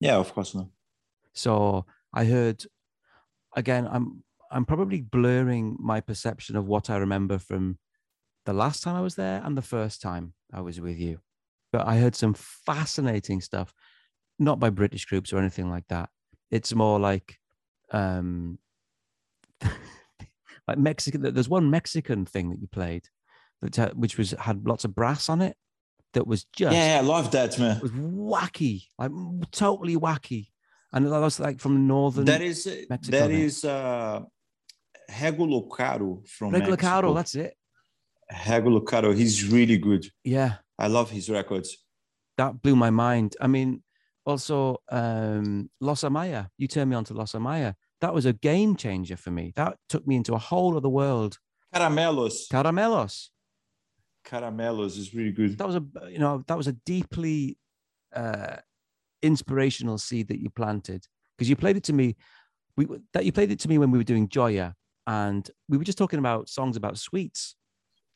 Yeah, 0.00 0.16
of 0.16 0.32
course 0.34 0.54
not. 0.54 0.68
So 1.34 1.84
I 2.12 2.24
heard 2.24 2.64
again, 3.54 3.88
I'm 3.90 4.24
I'm 4.50 4.64
probably 4.64 5.00
blurring 5.00 5.76
my 5.78 6.00
perception 6.00 6.56
of 6.56 6.66
what 6.66 6.90
I 6.90 6.96
remember 6.96 7.38
from 7.38 7.78
the 8.46 8.52
last 8.52 8.82
time 8.82 8.96
I 8.96 9.00
was 9.00 9.14
there 9.14 9.42
and 9.44 9.56
the 9.56 9.62
first 9.62 10.00
time 10.00 10.34
I 10.52 10.60
was 10.60 10.80
with 10.80 10.98
you. 10.98 11.20
But 11.72 11.86
I 11.86 11.98
heard 11.98 12.16
some 12.16 12.34
fascinating 12.34 13.40
stuff, 13.40 13.72
not 14.38 14.58
by 14.58 14.70
British 14.70 15.04
groups 15.04 15.32
or 15.32 15.38
anything 15.38 15.70
like 15.70 15.86
that. 15.88 16.08
It's 16.50 16.74
more 16.74 16.98
like 16.98 17.38
um 17.92 18.58
like 19.62 20.78
Mexican 20.78 21.22
there's 21.22 21.48
one 21.48 21.70
Mexican 21.70 22.24
thing 22.24 22.50
that 22.50 22.60
you 22.60 22.66
played 22.66 23.04
that 23.62 23.78
uh, 23.78 23.90
which 23.94 24.16
was 24.16 24.32
had 24.32 24.66
lots 24.66 24.84
of 24.84 24.94
brass 24.94 25.28
on 25.28 25.42
it 25.42 25.56
that 26.14 26.26
was 26.26 26.44
just 26.44 26.74
Yeah, 26.74 26.98
I 26.98 27.02
love 27.02 27.30
that, 27.32 27.58
man. 27.58 27.80
was 27.80 27.92
wacky, 27.92 28.84
like 28.98 29.12
totally 29.52 29.96
wacky. 29.96 30.48
And 30.92 31.06
that 31.06 31.20
was 31.20 31.38
like 31.38 31.60
from 31.60 31.86
northern 31.86 32.24
That 32.24 32.42
is 32.42 32.68
Mexico 32.88 33.18
that 33.18 33.30
is 33.30 33.64
uh 33.64 34.22
Regulo 35.10 35.68
Caro 35.68 36.22
from 36.26 36.52
Mexico. 36.52 36.76
Caro, 36.76 37.14
that's 37.14 37.34
it. 37.34 37.54
Regulo 38.32 38.84
Caro, 38.86 39.12
he's 39.12 39.48
really 39.50 39.78
good. 39.78 40.06
Yeah, 40.24 40.56
I 40.78 40.86
love 40.86 41.10
his 41.10 41.28
records. 41.30 41.76
that 42.36 42.62
blew 42.62 42.76
my 42.76 42.90
mind. 42.90 43.36
I 43.40 43.46
mean, 43.46 43.82
also 44.24 44.78
um, 44.90 45.68
Los 45.80 46.02
Amaya. 46.02 46.48
You 46.58 46.68
turned 46.68 46.90
me 46.90 46.96
on 46.96 47.04
to 47.04 47.14
Los 47.14 47.32
Amaya. 47.32 47.74
That 48.00 48.14
was 48.14 48.24
a 48.26 48.32
game 48.32 48.76
changer 48.76 49.16
for 49.16 49.30
me. 49.30 49.52
That 49.56 49.76
took 49.88 50.06
me 50.06 50.16
into 50.16 50.34
a 50.34 50.38
whole 50.38 50.76
other 50.76 50.88
world. 50.88 51.38
Caramelos. 51.74 52.48
Caramelos. 52.50 53.28
Caramelos 54.24 54.98
is 54.98 55.14
really 55.14 55.32
good. 55.32 55.58
That 55.58 55.66
was 55.66 55.76
a 55.76 55.84
you 56.10 56.18
know 56.18 56.42
that 56.46 56.56
was 56.56 56.66
a 56.66 56.72
deeply 56.72 57.58
uh, 58.14 58.56
inspirational 59.22 59.98
seed 59.98 60.28
that 60.28 60.40
you 60.40 60.50
planted 60.50 61.06
because 61.36 61.48
you 61.48 61.56
played 61.56 61.76
it 61.76 61.84
to 61.84 61.92
me. 61.92 62.16
We 62.76 62.86
that 63.12 63.24
you 63.24 63.32
played 63.32 63.50
it 63.50 63.60
to 63.60 63.68
me 63.68 63.78
when 63.78 63.90
we 63.90 63.98
were 63.98 64.04
doing 64.04 64.28
Joia, 64.28 64.74
and 65.06 65.48
we 65.68 65.78
were 65.78 65.84
just 65.84 65.98
talking 65.98 66.18
about 66.18 66.48
songs 66.48 66.76
about 66.76 66.98
sweets, 66.98 67.54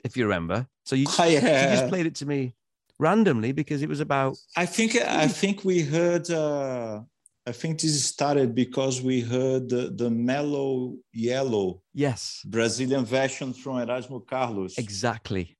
if 0.04 0.16
you 0.16 0.24
remember. 0.24 0.68
So 0.84 0.94
you, 0.94 1.06
Oh, 1.18 1.24
you 1.24 1.40
just 1.40 1.88
played 1.88 2.06
it 2.06 2.14
to 2.16 2.26
me 2.26 2.54
randomly 2.98 3.52
because 3.52 3.82
it 3.82 3.88
was 3.88 4.00
about 4.00 4.36
I 4.56 4.66
think 4.66 4.96
I 4.96 5.26
think 5.28 5.64
we 5.64 5.82
heard. 5.82 6.30
Uh, 6.30 7.00
I 7.46 7.52
think 7.52 7.80
this 7.80 8.02
started 8.06 8.54
because 8.54 9.02
we 9.02 9.20
heard 9.20 9.68
the, 9.68 9.92
the 9.94 10.08
mellow 10.08 10.96
yellow 11.12 11.82
yes, 11.92 12.40
Brazilian 12.46 13.04
version 13.04 13.52
from 13.52 13.74
Erasmo 13.86 14.26
Carlos, 14.26 14.78
exactly. 14.78 15.58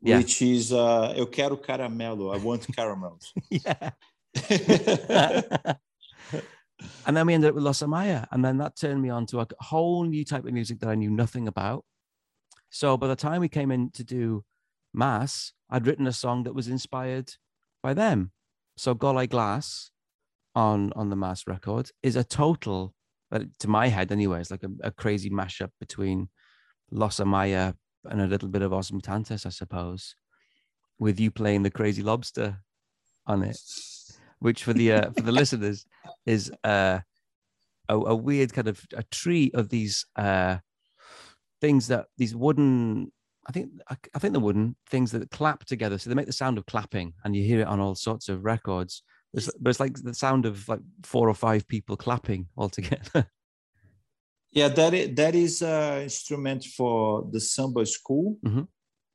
Yeah. 0.00 0.18
which 0.18 0.42
is 0.42 0.72
uh, 0.72 1.14
Eu 1.16 1.26
quero 1.26 1.56
caramelo. 1.56 2.34
I 2.34 2.38
want 2.38 2.66
caramels. 2.74 3.32
yeah. 3.50 3.90
and 7.06 7.16
then 7.16 7.26
we 7.26 7.34
ended 7.34 7.50
up 7.50 7.54
with 7.54 7.64
Los 7.64 7.82
Amaya, 7.82 8.26
and 8.30 8.44
then 8.44 8.58
that 8.58 8.76
turned 8.76 9.02
me 9.02 9.10
on 9.10 9.26
to 9.26 9.40
a 9.40 9.46
whole 9.60 10.04
new 10.04 10.24
type 10.24 10.44
of 10.44 10.52
music 10.52 10.80
that 10.80 10.88
I 10.88 10.94
knew 10.94 11.10
nothing 11.10 11.48
about. 11.48 11.84
So 12.72 12.96
by 12.96 13.06
the 13.06 13.14
time 13.14 13.40
we 13.40 13.48
came 13.48 13.70
in 13.70 13.90
to 13.90 14.02
do 14.02 14.44
Mass, 14.94 15.52
I'd 15.70 15.86
written 15.86 16.06
a 16.06 16.12
song 16.12 16.42
that 16.44 16.54
was 16.54 16.68
inspired 16.68 17.34
by 17.82 17.94
them. 17.94 18.32
So 18.76 18.94
Golai 18.94 19.28
Glass 19.28 19.90
on 20.54 20.92
on 20.94 21.10
the 21.10 21.16
Mass 21.16 21.46
record 21.46 21.90
is 22.02 22.16
a 22.16 22.24
total, 22.24 22.94
but 23.30 23.42
to 23.60 23.68
my 23.68 23.88
head 23.88 24.10
anyway, 24.10 24.40
it's 24.40 24.50
like 24.50 24.64
a, 24.64 24.70
a 24.82 24.90
crazy 24.90 25.30
mashup 25.30 25.70
between 25.78 26.28
Los 26.90 27.20
Amaya 27.20 27.74
and 28.04 28.20
a 28.20 28.26
little 28.26 28.48
bit 28.48 28.62
of 28.62 28.72
Os 28.72 28.90
Mutantes, 28.90 29.46
I 29.46 29.50
suppose, 29.50 30.16
with 30.98 31.20
you 31.20 31.30
playing 31.30 31.62
the 31.62 31.70
Crazy 31.70 32.02
Lobster 32.02 32.58
on 33.26 33.44
it 33.44 33.58
which 34.42 34.64
for 34.64 34.72
the 34.72 34.92
uh, 34.92 35.10
for 35.12 35.22
the 35.22 35.32
listeners 35.40 35.86
is 36.26 36.50
uh, 36.64 36.98
a, 37.88 37.96
a 37.96 38.16
weird 38.16 38.52
kind 38.52 38.68
of 38.68 38.84
a 38.94 39.04
tree 39.04 39.50
of 39.54 39.68
these 39.68 40.04
uh, 40.16 40.58
things 41.62 41.86
that 41.86 42.06
these 42.18 42.34
wooden 42.36 43.10
I 43.48 43.52
think 43.52 43.70
I, 43.88 43.96
I 44.14 44.18
think 44.18 44.34
the 44.34 44.40
wooden 44.46 44.76
things 44.90 45.10
that 45.12 45.30
clap 45.30 45.64
together, 45.64 45.96
so 45.98 46.08
they 46.10 46.14
make 46.20 46.26
the 46.32 46.32
sound 46.42 46.58
of 46.58 46.66
clapping, 46.66 47.14
and 47.24 47.34
you 47.34 47.42
hear 47.42 47.60
it 47.60 47.66
on 47.66 47.80
all 47.80 47.94
sorts 47.94 48.28
of 48.28 48.44
records. 48.44 49.02
It's, 49.34 49.50
but 49.60 49.70
it's 49.70 49.80
like 49.80 49.94
the 49.94 50.14
sound 50.14 50.46
of 50.46 50.68
like 50.68 50.80
four 51.02 51.28
or 51.28 51.34
five 51.34 51.66
people 51.66 51.96
clapping 51.96 52.48
all 52.56 52.68
together. 52.68 53.26
Yeah, 54.54 54.68
that 54.68 54.92
is, 54.92 55.14
that 55.16 55.34
is 55.34 55.62
an 55.62 56.02
instrument 56.02 56.62
for 56.76 57.26
the 57.32 57.40
samba 57.40 57.86
school 57.86 58.38
Mhm. 58.44 58.68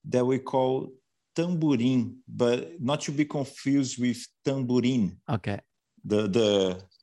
that 0.09 0.25
we 0.25 0.39
call 0.39 0.89
tamborim, 1.35 2.15
but 2.27 2.81
not 2.81 3.01
to 3.01 3.11
be 3.11 3.25
confused 3.25 4.01
with 4.01 4.17
tambourine. 4.43 5.15
okay, 5.29 5.59
The 6.03 6.27
the 6.27 6.49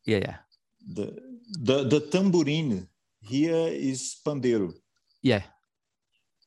yeah, 0.05 0.20
yeah, 0.26 0.36
the 0.97 1.07
the, 1.68 1.76
the 1.92 2.01
tambourine 2.11 2.88
here 3.20 3.68
is 3.92 4.16
pandeiro, 4.26 4.72
yeah, 5.25 5.43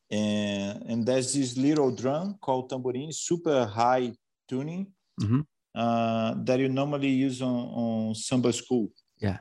and 0.10 0.84
and 0.90 1.00
there's 1.06 1.34
this 1.34 1.58
little 1.58 1.92
drum 1.92 2.38
called 2.40 2.70
tamborim, 2.72 3.12
super 3.14 3.66
high 3.66 4.14
tuning 4.48 4.94
Mhm. 5.20 5.46
uh, 5.76 6.36
that 6.46 6.60
you 6.60 6.70
normally 6.70 7.10
use 7.10 7.42
on, 7.42 7.58
on 7.82 8.16
samba 8.16 8.54
school. 8.54 8.88
Yeah. 9.20 9.40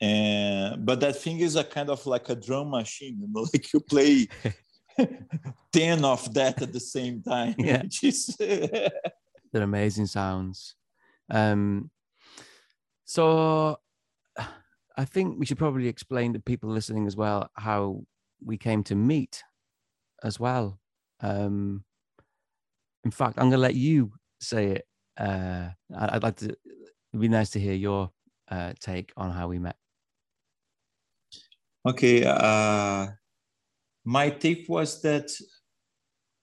And 0.00 0.86
but 0.86 1.00
that 1.00 1.16
thing 1.16 1.40
is 1.40 1.56
a 1.56 1.64
kind 1.64 1.90
of 1.90 2.06
like 2.06 2.28
a 2.30 2.36
drum 2.36 2.70
machine, 2.70 3.18
you 3.20 3.28
know, 3.32 3.46
like 3.52 3.72
you 3.72 3.80
play 3.80 4.28
10 5.72 6.04
of 6.04 6.32
that 6.34 6.62
at 6.62 6.72
the 6.72 6.80
same 6.80 7.22
time. 7.22 7.54
Yeah. 7.68 7.82
Is 8.02 8.34
they're 8.38 9.62
amazing 9.72 10.06
sounds. 10.06 10.76
Um, 11.30 11.90
so 13.04 13.76
I 14.96 15.04
think 15.04 15.38
we 15.38 15.46
should 15.46 15.58
probably 15.58 15.88
explain 15.88 16.32
to 16.32 16.40
people 16.40 16.70
listening 16.70 17.06
as 17.06 17.16
well 17.16 17.50
how 17.54 18.04
we 18.44 18.56
came 18.56 18.82
to 18.84 18.94
meet 18.94 19.42
as 20.22 20.38
well. 20.40 20.78
Um, 21.20 21.84
in 23.04 23.10
fact, 23.10 23.38
I'm 23.38 23.44
going 23.50 23.52
to 23.52 23.58
let 23.58 23.74
you 23.74 24.12
say 24.40 24.66
it. 24.66 24.86
Uh, 25.18 25.68
I'd 25.96 26.22
like 26.22 26.36
to. 26.36 26.46
It'd 26.46 27.20
be 27.20 27.28
nice 27.28 27.50
to 27.50 27.60
hear 27.60 27.74
your 27.74 28.10
uh, 28.50 28.72
take 28.80 29.12
on 29.16 29.30
how 29.30 29.48
we 29.48 29.58
met. 29.58 29.76
okay. 31.86 32.24
Uh, 32.24 33.08
my 34.04 34.30
take 34.30 34.66
was 34.68 35.02
that 35.02 35.30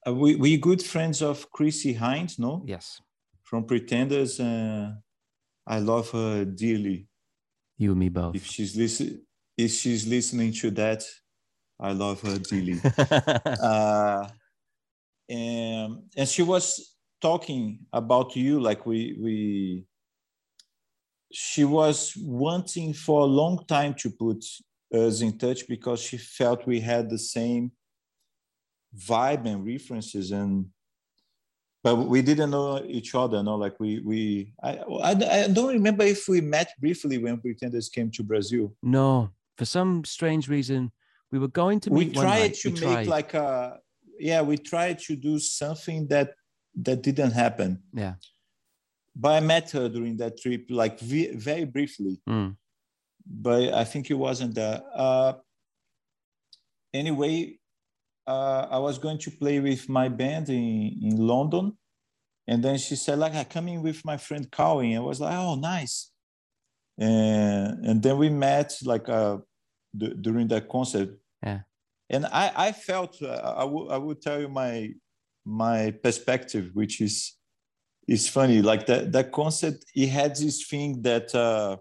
uh, 0.08 0.14
we 0.14 0.36
we 0.36 0.58
good 0.58 0.82
friends 0.84 1.22
of 1.22 1.50
Chrissie 1.52 1.96
Hynde, 1.96 2.38
no? 2.40 2.64
Yes, 2.66 3.02
From 3.44 3.66
Pretenders. 3.66 4.40
Uh, 4.40 4.92
I 5.68 5.80
love 5.80 6.12
her 6.12 6.46
dearly. 6.46 7.08
you 7.78 7.92
and 7.92 8.00
me 8.00 8.10
both. 8.10 8.36
If 8.36 8.46
she's 8.46 8.76
listen, 8.76 9.22
if 9.58 9.72
she's 9.72 10.06
listening 10.06 10.52
to 10.62 10.72
that, 10.72 11.04
I 11.80 11.92
love 11.92 12.22
her 12.22 12.38
dearly. 12.38 12.80
uh, 13.62 14.28
and 15.30 16.04
and 16.16 16.28
she 16.28 16.44
was 16.44 16.96
talking 17.22 17.80
about 17.92 18.36
you 18.36 18.60
like 18.60 18.86
we 18.86 19.18
we 19.20 19.86
she 21.32 21.64
was 21.64 22.14
wanting 22.18 22.94
for 22.94 23.22
a 23.22 23.26
long 23.26 23.66
time 23.68 23.94
to 23.96 24.10
put 24.10 24.46
us 24.94 25.22
in 25.22 25.38
touch 25.38 25.68
because 25.68 26.00
she 26.00 26.18
felt 26.18 26.68
we 26.68 26.80
had 26.80 27.10
the 27.10 27.18
same 27.18 27.72
vibe 28.96 29.46
and 29.46 29.66
references 29.66 30.32
and 30.32 30.68
but 31.84 31.96
we 31.96 32.22
didn't 32.22 32.52
know 32.52 32.82
each 32.86 33.14
other 33.16 33.42
no 33.44 33.56
like 33.56 33.78
we 33.80 34.00
we 34.00 34.54
I, 34.64 34.78
I 34.78 35.12
i 35.44 35.48
don't 35.48 35.74
remember 35.74 36.06
if 36.06 36.28
we 36.30 36.40
met 36.40 36.70
briefly 36.80 37.18
when 37.18 37.40
pretenders 37.40 37.90
came 37.90 38.12
to 38.12 38.24
brazil 38.24 38.74
no, 38.82 39.32
for 39.58 39.66
some 39.66 40.04
strange 40.04 40.50
reason, 40.50 40.92
we 41.36 41.40
were 41.46 41.56
going 41.64 41.80
to 41.82 41.90
we 41.90 42.06
meet. 42.06 42.16
one 42.16 42.26
tried 42.26 42.54
to 42.62 42.70
We 42.70 42.74
make 42.80 42.82
tried. 42.84 43.08
like 43.18 43.32
a 43.34 43.50
yeah 44.30 44.42
we 44.50 44.56
tried 44.74 44.98
to 45.08 45.14
do 45.30 45.34
something 45.62 46.00
that 46.14 46.28
that 46.86 47.00
didn't 47.08 47.32
happen 47.44 47.72
yeah. 48.04 48.14
but 49.22 49.32
i 49.40 49.42
met 49.54 49.66
her 49.76 49.86
during 49.96 50.16
that 50.22 50.34
trip 50.42 50.64
like 50.82 50.96
ve- 51.12 51.34
very 51.50 51.66
briefly 51.76 52.14
Mm. 52.36 52.50
but 53.48 53.62
i 53.82 53.84
think 53.92 54.04
it 54.14 54.20
wasn't 54.28 54.54
there 54.60 54.80
uh 55.08 55.34
anyway 56.94 57.58
uh 58.28 58.62
i 58.72 58.78
was 58.88 58.98
going 59.06 59.18
to 59.26 59.30
play 59.42 59.58
with 59.60 59.84
my 59.90 60.08
band 60.22 60.46
in 60.50 60.66
in 61.10 61.16
london 61.34 61.66
and 62.48 62.64
then 62.64 62.78
she 62.86 62.96
said 62.96 63.18
like 63.20 63.36
i 63.36 63.44
come 63.44 63.68
in 63.74 63.82
with 63.88 64.00
my 64.12 64.18
friend 64.26 64.50
Colin. 64.52 64.96
i 64.96 65.00
was 65.12 65.20
like 65.20 65.36
oh 65.36 65.56
nice 65.56 65.96
and 66.98 67.86
and 67.88 67.98
then 68.04 68.18
we 68.18 68.30
met 68.30 68.70
like 68.84 69.08
uh 69.10 69.38
d- 70.02 70.16
during 70.26 70.48
that 70.48 70.66
concert 70.76 71.10
Yeah. 71.46 71.60
and 72.10 72.26
i 72.26 72.52
i 72.68 72.72
felt 72.72 73.22
uh, 73.22 73.54
i 73.58 73.64
will 73.64 73.92
i 73.92 73.98
will 73.98 74.16
tell 74.16 74.40
you 74.42 74.50
my 74.50 74.94
my 75.46 75.92
perspective 76.04 76.72
which 76.74 77.02
is 77.02 77.16
is 78.08 78.28
funny 78.28 78.62
like 78.62 78.86
that 78.88 79.12
that 79.12 79.32
concert 79.32 79.76
it 79.96 80.10
had 80.10 80.36
this 80.36 80.66
thing 80.68 81.02
that 81.02 81.34
uh 81.36 81.78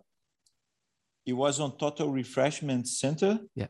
it 1.26 1.32
was 1.32 1.60
on 1.60 1.76
total 1.78 2.10
refreshment 2.10 2.86
center 2.88 3.38
Yeah. 3.54 3.68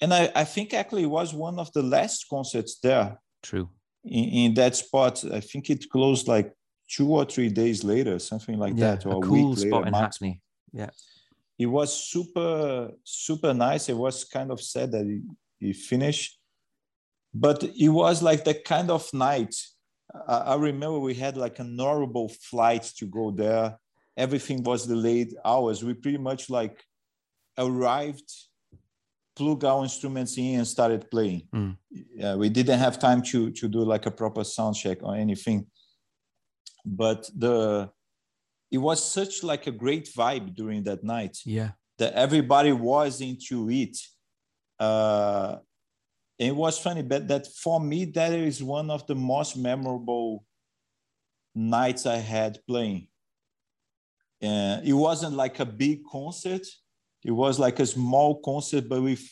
and 0.00 0.12
i 0.14 0.30
i 0.34 0.44
think 0.44 0.74
actually 0.74 1.02
it 1.04 1.14
was 1.20 1.34
one 1.34 1.58
of 1.58 1.72
the 1.72 1.82
last 1.82 2.26
concerts 2.28 2.78
there 2.82 3.18
True. 3.42 3.68
in, 4.04 4.24
in 4.42 4.54
that 4.54 4.76
spot 4.76 5.24
i 5.32 5.40
think 5.40 5.70
it 5.70 5.88
closed 5.90 6.28
like 6.28 6.52
two 6.88 7.08
or 7.18 7.24
three 7.24 7.50
days 7.50 7.84
later 7.84 8.18
something 8.18 8.58
like 8.58 8.74
yeah, 8.76 8.96
that 8.96 9.06
or 9.06 9.14
a 9.14 9.18
a, 9.18 9.22
cool 9.22 9.50
week 9.50 9.58
spot 9.58 9.82
later 9.82 9.86
in 9.86 9.92
max 9.92 10.16
Hackney. 10.16 10.42
It 11.58 11.66
was 11.66 11.92
super 11.92 12.90
super 13.04 13.52
nice. 13.52 13.88
It 13.88 13.96
was 13.96 14.24
kind 14.24 14.50
of 14.50 14.60
sad 14.60 14.92
that 14.92 15.04
he, 15.06 15.20
it 15.70 15.76
finished 15.76 16.38
but 17.34 17.62
it 17.62 17.88
was 17.88 18.22
like 18.22 18.44
the 18.44 18.54
kind 18.54 18.90
of 18.90 19.12
night 19.12 19.54
I, 20.26 20.36
I 20.36 20.54
remember 20.56 20.98
we 20.98 21.14
had 21.14 21.36
like 21.36 21.58
an 21.58 21.76
horrible 21.78 22.28
flight 22.28 22.84
to 22.96 23.06
go 23.06 23.30
there. 23.30 23.78
Everything 24.16 24.62
was 24.62 24.86
delayed 24.86 25.34
hours. 25.44 25.84
We 25.84 25.94
pretty 25.94 26.18
much 26.18 26.50
like 26.50 26.82
arrived 27.56 28.30
plug 29.36 29.64
our 29.64 29.84
instruments 29.84 30.36
in 30.36 30.56
and 30.56 30.66
started 30.66 31.08
playing. 31.10 31.46
Mm. 31.54 31.76
yeah, 31.90 32.34
we 32.34 32.48
didn't 32.48 32.80
have 32.80 32.98
time 32.98 33.22
to 33.22 33.50
to 33.52 33.68
do 33.68 33.84
like 33.84 34.06
a 34.06 34.10
proper 34.10 34.44
sound 34.44 34.74
check 34.74 34.98
or 35.02 35.14
anything. 35.14 35.66
But 36.84 37.30
the 37.36 37.90
it 38.70 38.78
was 38.78 39.02
such 39.02 39.42
like 39.42 39.66
a 39.66 39.72
great 39.72 40.06
vibe 40.14 40.54
during 40.54 40.84
that 40.84 41.02
night 41.02 41.38
Yeah. 41.44 41.70
that 41.98 42.12
everybody 42.14 42.72
was 42.72 43.20
into 43.20 43.70
it. 43.70 43.96
Uh, 44.78 45.56
it 46.38 46.54
was 46.54 46.78
funny, 46.78 47.02
but 47.02 47.26
that 47.28 47.46
for 47.46 47.80
me, 47.80 48.04
that 48.04 48.32
is 48.32 48.62
one 48.62 48.90
of 48.90 49.06
the 49.06 49.14
most 49.14 49.56
memorable 49.56 50.44
nights 51.54 52.06
I 52.06 52.16
had 52.18 52.58
playing. 52.66 53.08
and 54.40 54.86
it 54.86 54.92
wasn't 54.92 55.34
like 55.34 55.58
a 55.58 55.66
big 55.66 56.04
concert 56.04 56.64
it 57.24 57.32
was 57.32 57.58
like 57.58 57.80
a 57.80 57.86
small 57.86 58.40
concert 58.42 58.88
but 58.88 59.02
with 59.02 59.24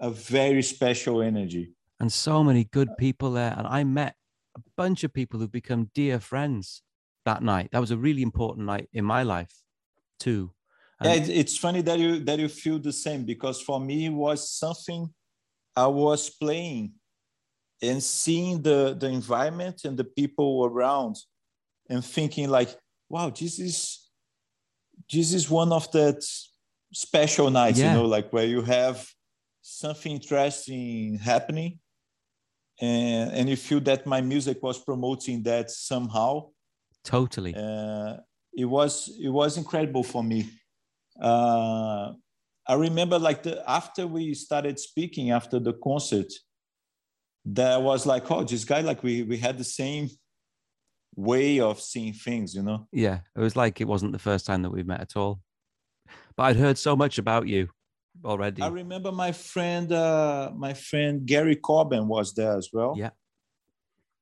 a 0.00 0.10
very 0.10 0.62
special 0.62 1.20
energy 1.20 1.74
and 2.00 2.10
so 2.10 2.42
many 2.42 2.64
good 2.64 2.88
people 2.96 3.32
there 3.32 3.54
and 3.58 3.66
i 3.66 3.84
met 3.84 4.14
a 4.56 4.60
bunch 4.74 5.04
of 5.04 5.12
people 5.12 5.38
who've 5.38 5.52
become 5.52 5.90
dear 5.94 6.18
friends 6.18 6.80
that 7.24 7.42
night. 7.42 7.70
That 7.72 7.80
was 7.80 7.90
a 7.90 7.96
really 7.96 8.22
important 8.22 8.66
night 8.66 8.88
in 8.92 9.04
my 9.04 9.22
life 9.22 9.52
too. 10.18 10.52
And 11.00 11.26
yeah, 11.26 11.34
it's 11.34 11.56
funny 11.56 11.82
that 11.82 11.98
you 11.98 12.20
that 12.20 12.38
you 12.38 12.48
feel 12.48 12.78
the 12.78 12.92
same 12.92 13.24
because 13.24 13.60
for 13.60 13.80
me 13.80 14.06
it 14.06 14.10
was 14.12 14.48
something 14.48 15.12
i 15.76 15.86
was 15.86 16.30
playing 16.30 16.92
and 17.82 18.02
seeing 18.02 18.62
the 18.62 18.96
the 18.98 19.08
environment 19.08 19.82
and 19.84 19.96
the 19.96 20.04
people 20.04 20.64
around 20.64 21.16
and 21.90 22.04
thinking 22.04 22.48
like 22.48 22.74
wow 23.08 23.28
this 23.30 23.58
is 23.58 24.08
this 25.12 25.34
is 25.34 25.50
one 25.50 25.72
of 25.72 25.90
that 25.92 26.24
special 26.92 27.50
nights 27.50 27.78
yeah. 27.78 27.92
you 27.92 27.98
know 27.98 28.06
like 28.06 28.32
where 28.32 28.46
you 28.46 28.62
have 28.62 29.06
something 29.62 30.12
interesting 30.12 31.18
happening 31.18 31.78
and 32.80 33.32
and 33.32 33.48
you 33.48 33.56
feel 33.56 33.80
that 33.80 34.06
my 34.06 34.20
music 34.20 34.62
was 34.62 34.78
promoting 34.78 35.42
that 35.42 35.70
somehow 35.70 36.48
totally 37.04 37.54
uh, 37.54 38.16
it 38.52 38.64
was 38.64 39.10
it 39.20 39.28
was 39.28 39.56
incredible 39.56 40.02
for 40.02 40.24
me 40.24 40.48
uh, 41.20 42.12
i 42.66 42.74
remember 42.74 43.18
like 43.18 43.42
the 43.42 43.62
after 43.70 44.06
we 44.06 44.34
started 44.34 44.78
speaking 44.78 45.30
after 45.30 45.58
the 45.58 45.74
concert 45.74 46.32
that 47.44 47.80
was 47.82 48.06
like 48.06 48.30
oh 48.30 48.42
this 48.42 48.64
guy 48.64 48.80
like 48.80 49.02
we 49.02 49.22
we 49.22 49.36
had 49.36 49.58
the 49.58 49.64
same 49.64 50.08
way 51.16 51.60
of 51.60 51.80
seeing 51.80 52.12
things, 52.12 52.54
you 52.54 52.62
know? 52.62 52.86
Yeah. 52.92 53.20
It 53.36 53.40
was 53.40 53.56
like 53.56 53.80
it 53.80 53.88
wasn't 53.88 54.12
the 54.12 54.18
first 54.18 54.46
time 54.46 54.62
that 54.62 54.70
we 54.70 54.82
met 54.82 55.00
at 55.00 55.16
all. 55.16 55.40
But 56.36 56.44
I'd 56.44 56.56
heard 56.56 56.78
so 56.78 56.96
much 56.96 57.18
about 57.18 57.46
you 57.46 57.68
already. 58.24 58.62
I 58.62 58.68
remember 58.68 59.12
my 59.12 59.32
friend, 59.32 59.90
uh, 59.92 60.50
my 60.54 60.74
friend 60.74 61.24
Gary 61.26 61.56
Coben 61.56 62.06
was 62.06 62.34
there 62.34 62.56
as 62.56 62.70
well. 62.72 62.94
Yeah. 62.96 63.10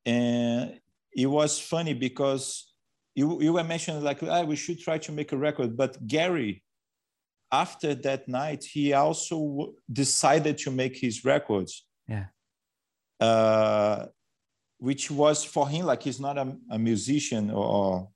And 0.04 0.80
it 1.12 1.26
was 1.26 1.58
funny 1.58 1.94
because 1.94 2.71
you, 3.14 3.42
you 3.42 3.52
were 3.52 3.64
mentioning 3.64 4.02
like, 4.02 4.22
ah, 4.22 4.42
we 4.42 4.56
should 4.56 4.80
try 4.80 4.98
to 4.98 5.12
make 5.12 5.32
a 5.32 5.36
record. 5.36 5.76
But 5.76 6.06
Gary, 6.06 6.62
after 7.50 7.94
that 7.94 8.28
night, 8.28 8.64
he 8.64 8.92
also 8.92 9.74
decided 9.92 10.58
to 10.58 10.70
make 10.70 10.96
his 10.96 11.24
records. 11.24 11.84
Yeah. 12.08 12.26
Uh, 13.20 14.06
which 14.78 15.10
was 15.10 15.44
for 15.44 15.68
him 15.68 15.86
like 15.86 16.02
he's 16.02 16.18
not 16.18 16.36
a, 16.36 16.56
a 16.70 16.78
musician 16.78 17.50
or, 17.50 18.08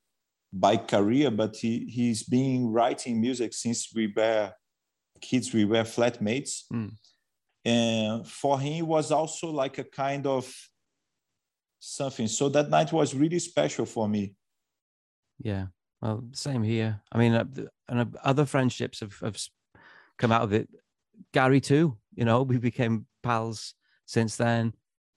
by 0.51 0.77
career, 0.77 1.29
but 1.29 1.55
he 1.55 1.85
he's 1.85 2.23
been 2.23 2.71
writing 2.71 3.19
music 3.19 3.53
since 3.53 3.93
we 3.93 4.11
were 4.15 4.51
kids. 5.21 5.53
We 5.53 5.65
were 5.65 5.83
flatmates, 5.83 6.63
mm. 6.71 6.91
and 7.65 8.27
for 8.27 8.59
him 8.59 8.73
it 8.73 8.87
was 8.87 9.11
also 9.11 9.49
like 9.51 9.77
a 9.77 9.83
kind 9.83 10.25
of 10.25 10.51
something. 11.79 12.27
So 12.27 12.49
that 12.49 12.69
night 12.69 12.91
was 12.91 13.13
really 13.13 13.39
special 13.39 13.85
for 13.85 14.07
me. 14.07 14.35
Yeah, 15.39 15.67
well, 16.01 16.23
same 16.33 16.63
here. 16.63 17.01
I 17.11 17.17
mean, 17.17 17.33
uh, 17.33 17.45
and 17.87 17.99
uh, 17.99 18.05
other 18.23 18.45
friendships 18.45 18.99
have, 19.01 19.19
have 19.19 19.37
come 20.17 20.31
out 20.31 20.43
of 20.43 20.53
it. 20.53 20.69
Gary 21.33 21.61
too. 21.61 21.97
You 22.15 22.25
know, 22.25 22.43
we 22.51 22.57
became 22.57 23.05
pals 23.23 23.75
since 24.05 24.35
then. 24.35 24.73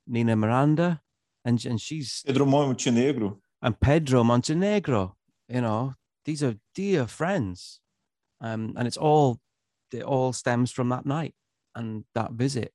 Nina 0.06 0.34
Miranda, 0.34 1.00
and 1.44 1.64
and 1.64 1.80
she's 1.80 2.22
Pedro 2.26 2.44
Montenegro 2.44 3.38
and 3.62 3.78
Pedro 3.78 4.24
Montenegro. 4.24 5.16
You 5.48 5.60
know, 5.60 5.94
these 6.24 6.42
are 6.42 6.56
dear 6.74 7.06
friends, 7.06 7.80
um, 8.40 8.74
and 8.76 8.86
it's 8.86 8.96
all 8.96 9.40
it 9.92 10.02
all 10.02 10.32
stems 10.32 10.70
from 10.70 10.88
that 10.90 11.06
night 11.06 11.34
and 11.74 12.04
that 12.14 12.32
visit. 12.32 12.72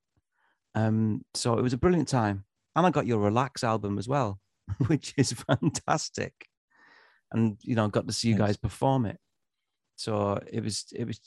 Um, 0.73 1.23
so 1.33 1.57
it 1.57 1.61
was 1.61 1.73
a 1.73 1.77
brilliant 1.77 2.07
time, 2.07 2.45
and 2.75 2.85
I 2.85 2.89
got 2.89 3.07
your 3.07 3.19
Relax 3.19 3.63
album 3.63 3.97
as 3.97 4.07
well, 4.07 4.39
which 4.87 5.13
is 5.17 5.31
fantastic, 5.49 6.47
and 7.31 7.57
you 7.61 7.75
know, 7.75 7.87
got 7.87 8.07
to 8.07 8.13
see 8.13 8.29
you 8.29 8.37
guys 8.37 8.57
perform 8.57 9.05
it. 9.05 9.19
So 9.95 10.39
it 10.51 10.63
was 10.63 10.85
it 10.93 11.05
was 11.05 11.19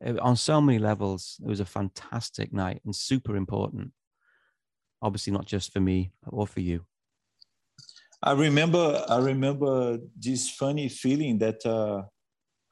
it, 0.00 0.18
on 0.18 0.36
so 0.36 0.60
many 0.60 0.78
levels. 0.78 1.38
It 1.42 1.48
was 1.48 1.60
a 1.60 1.64
fantastic 1.64 2.52
night 2.52 2.80
and 2.84 2.94
super 2.94 3.36
important 3.36 3.92
obviously 5.02 5.32
not 5.32 5.46
just 5.46 5.72
for 5.72 5.80
me 5.80 6.12
or 6.26 6.46
for 6.46 6.60
you 6.60 6.84
i 8.22 8.32
remember 8.32 9.02
i 9.08 9.18
remember 9.18 9.98
this 10.16 10.50
funny 10.50 10.88
feeling 10.88 11.38
that 11.38 11.64
uh, 11.64 12.02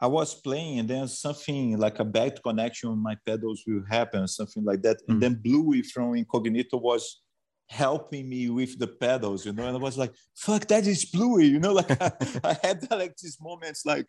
i 0.00 0.06
was 0.06 0.34
playing 0.34 0.78
and 0.78 0.88
then 0.88 1.08
something 1.08 1.78
like 1.78 1.98
a 1.98 2.04
bad 2.04 2.40
connection 2.42 2.90
on 2.90 3.02
my 3.02 3.16
pedals 3.26 3.62
will 3.66 3.82
happen 3.88 4.28
something 4.28 4.64
like 4.64 4.82
that 4.82 4.98
and 5.08 5.18
mm. 5.18 5.20
then 5.20 5.34
bluey 5.34 5.82
from 5.82 6.14
incognito 6.14 6.76
was 6.76 7.22
helping 7.68 8.28
me 8.28 8.48
with 8.48 8.78
the 8.78 8.86
pedals 8.86 9.44
you 9.44 9.52
know 9.52 9.66
and 9.66 9.76
i 9.76 9.80
was 9.80 9.98
like 9.98 10.12
fuck 10.34 10.66
that 10.66 10.86
is 10.86 11.04
bluey 11.04 11.46
you 11.46 11.60
know 11.60 11.72
like 11.80 11.90
I, 12.00 12.12
I 12.44 12.56
had 12.62 12.90
like 12.90 13.16
these 13.16 13.38
moments 13.40 13.84
like 13.84 14.06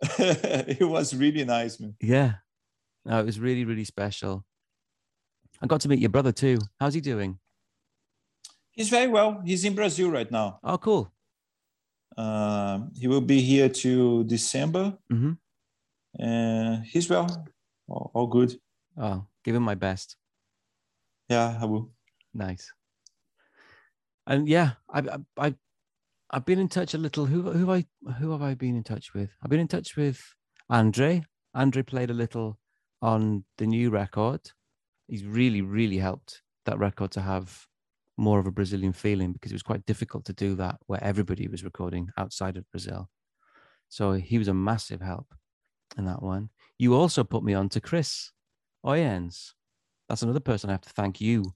it 0.18 0.86
was 0.88 1.14
really 1.14 1.44
nice 1.44 1.80
man 1.80 1.94
yeah 2.00 2.34
no, 3.04 3.18
it 3.18 3.26
was 3.26 3.40
really 3.40 3.64
really 3.64 3.84
special 3.84 4.44
I 5.62 5.66
got 5.66 5.80
to 5.82 5.88
meet 5.88 5.98
your 5.98 6.08
brother 6.08 6.32
too. 6.32 6.58
How's 6.78 6.94
he 6.94 7.00
doing? 7.00 7.38
He's 8.70 8.88
very 8.88 9.08
well. 9.08 9.42
He's 9.44 9.64
in 9.64 9.74
Brazil 9.74 10.10
right 10.10 10.30
now. 10.30 10.58
Oh, 10.64 10.78
cool. 10.78 11.12
Uh, 12.16 12.80
he 12.98 13.08
will 13.08 13.20
be 13.20 13.40
here 13.40 13.68
to 13.68 14.24
December. 14.24 14.96
Mm-hmm. 15.12 15.32
And 16.18 16.84
he's 16.84 17.08
well. 17.10 17.46
All, 17.88 18.10
all 18.14 18.26
good. 18.26 18.58
Oh, 18.96 19.26
give 19.44 19.54
him 19.54 19.62
my 19.62 19.74
best. 19.74 20.16
Yeah, 21.28 21.58
I 21.60 21.64
will. 21.66 21.90
Nice. 22.34 22.72
And 24.26 24.48
yeah, 24.48 24.72
I, 24.88 25.00
I, 25.00 25.46
I, 25.46 25.54
I've 26.30 26.44
been 26.44 26.58
in 26.58 26.68
touch 26.68 26.94
a 26.94 26.98
little. 26.98 27.26
Who, 27.26 27.50
who 27.50 27.70
I, 27.72 27.86
who 28.18 28.30
have 28.32 28.42
I 28.42 28.54
been 28.54 28.76
in 28.76 28.84
touch 28.84 29.12
with? 29.14 29.30
I've 29.42 29.50
been 29.50 29.60
in 29.60 29.68
touch 29.68 29.96
with 29.96 30.22
Andre. 30.68 31.24
Andre 31.54 31.82
played 31.82 32.10
a 32.10 32.14
little 32.14 32.58
on 33.02 33.44
the 33.58 33.66
new 33.66 33.90
record 33.90 34.52
he's 35.10 35.24
really, 35.24 35.60
really 35.60 35.98
helped 35.98 36.42
that 36.66 36.78
record 36.78 37.10
to 37.10 37.20
have 37.20 37.66
more 38.16 38.38
of 38.38 38.46
a 38.46 38.52
Brazilian 38.52 38.92
feeling 38.92 39.32
because 39.32 39.50
it 39.50 39.54
was 39.54 39.62
quite 39.62 39.84
difficult 39.84 40.24
to 40.26 40.32
do 40.32 40.54
that 40.54 40.76
where 40.86 41.02
everybody 41.02 41.48
was 41.48 41.64
recording 41.64 42.08
outside 42.16 42.56
of 42.56 42.70
Brazil. 42.70 43.10
So 43.88 44.12
he 44.12 44.38
was 44.38 44.48
a 44.48 44.54
massive 44.54 45.00
help 45.00 45.26
in 45.98 46.04
that 46.04 46.22
one. 46.22 46.50
You 46.78 46.94
also 46.94 47.24
put 47.24 47.42
me 47.42 47.54
on 47.54 47.68
to 47.70 47.80
Chris 47.80 48.30
Oyens. 48.86 49.52
That's 50.08 50.22
another 50.22 50.40
person 50.40 50.70
I 50.70 50.74
have 50.74 50.80
to 50.82 50.90
thank 50.90 51.20
you 51.20 51.54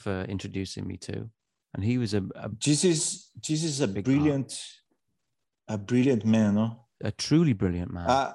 for 0.00 0.22
introducing 0.24 0.86
me 0.86 0.96
to. 0.96 1.28
And 1.74 1.84
he 1.84 1.98
was 1.98 2.14
a, 2.14 2.24
a 2.34 2.48
Jesus. 2.58 3.30
is 3.48 3.62
is 3.64 3.80
a 3.80 3.88
brilliant 3.88 4.52
a 5.68 5.78
brilliant 5.78 6.24
man, 6.24 6.54
no? 6.56 6.86
A 7.02 7.12
truly 7.12 7.52
brilliant 7.52 7.92
man. 7.92 8.08
Uh, 8.08 8.32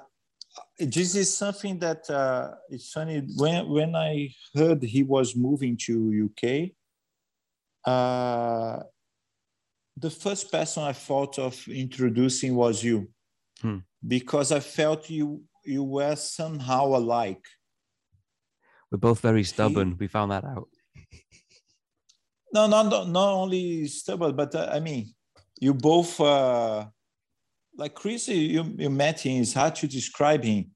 this 0.79 1.15
is 1.15 1.35
something 1.35 1.77
that 1.79 2.09
uh, 2.09 2.51
it's 2.69 2.91
funny 2.91 3.27
when 3.35 3.69
when 3.69 3.95
I 3.95 4.29
heard 4.55 4.81
he 4.81 5.03
was 5.03 5.35
moving 5.35 5.77
to 5.85 6.29
UK. 6.29 6.71
Uh, 7.85 8.83
the 9.97 10.09
first 10.09 10.51
person 10.51 10.83
I 10.83 10.93
thought 10.93 11.37
of 11.39 11.67
introducing 11.67 12.55
was 12.55 12.83
you, 12.83 13.09
hmm. 13.61 13.79
because 14.07 14.51
I 14.51 14.61
felt 14.61 15.09
you 15.09 15.43
you 15.65 15.83
were 15.83 16.15
somehow 16.15 16.85
alike. 16.85 17.45
We're 18.91 18.97
both 19.09 19.19
very 19.19 19.43
stubborn. 19.43 19.89
He, 19.89 19.95
we 19.95 20.07
found 20.07 20.31
that 20.31 20.45
out. 20.45 20.69
No, 22.55 22.67
not 22.67 23.09
not 23.09 23.33
only 23.33 23.85
stubborn, 23.87 24.33
but 24.33 24.55
uh, 24.55 24.69
I 24.71 24.79
mean, 24.79 25.13
you 25.59 25.73
both 25.73 26.21
uh, 26.21 26.85
like 27.75 27.93
Chris, 27.93 28.29
you, 28.29 28.73
you 28.77 28.89
met 28.89 29.19
him, 29.19 29.41
it's 29.41 29.51
hard 29.51 29.75
to 29.75 29.87
describe 29.87 30.41
him. 30.45 30.71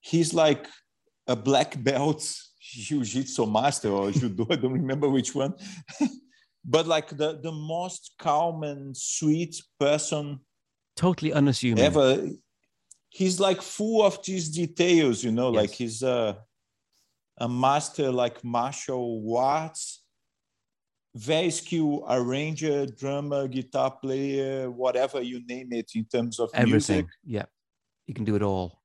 He's 0.00 0.32
like 0.32 0.66
a 1.26 1.36
black 1.36 1.70
belt 1.84 2.22
jiu-jitsu 2.60 3.44
master 3.44 3.90
or 3.90 4.10
judo, 4.18 4.46
I 4.50 4.56
don't 4.56 4.72
remember 4.72 5.10
which 5.10 5.34
one. 5.34 5.52
but 6.64 6.86
like 6.86 7.10
the, 7.10 7.38
the 7.42 7.52
most 7.52 8.14
calm 8.18 8.62
and 8.62 8.96
sweet 8.96 9.62
person 9.78 10.40
totally 10.96 11.34
unassuming 11.34 11.84
ever. 11.84 12.30
He's 13.10 13.38
like 13.38 13.60
full 13.60 14.06
of 14.06 14.24
these 14.24 14.48
details, 14.48 15.22
you 15.22 15.32
know, 15.32 15.52
yes. 15.52 15.60
like 15.60 15.70
he's 15.72 16.02
a, 16.02 16.38
a 17.36 17.46
master 17.46 18.10
like 18.10 18.42
martial 18.42 19.36
arts 19.36 19.99
very 21.14 21.50
skilled 21.50 22.04
arranger, 22.08 22.86
drummer, 22.86 23.48
guitar 23.48 23.90
player, 23.90 24.70
whatever 24.70 25.20
you 25.20 25.44
name 25.46 25.72
it 25.72 25.90
in 25.94 26.04
terms 26.04 26.38
of 26.38 26.50
everything. 26.54 26.96
Music. 26.96 27.06
Yeah, 27.24 27.46
he 28.06 28.12
can 28.12 28.24
do 28.24 28.36
it 28.36 28.42
all. 28.42 28.80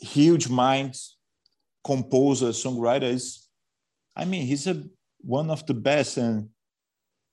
Huge 0.00 0.48
mind, 0.48 0.96
composer, 1.84 2.48
songwriters. 2.48 3.46
I 4.16 4.24
mean, 4.24 4.46
he's 4.46 4.66
a 4.66 4.84
one 5.18 5.50
of 5.50 5.66
the 5.66 5.74
best, 5.74 6.16
and 6.16 6.48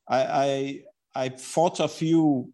I 0.10 0.84
I 1.16 1.26
I 1.26 1.30
thought 1.30 1.80
of 1.80 2.02
you 2.02 2.54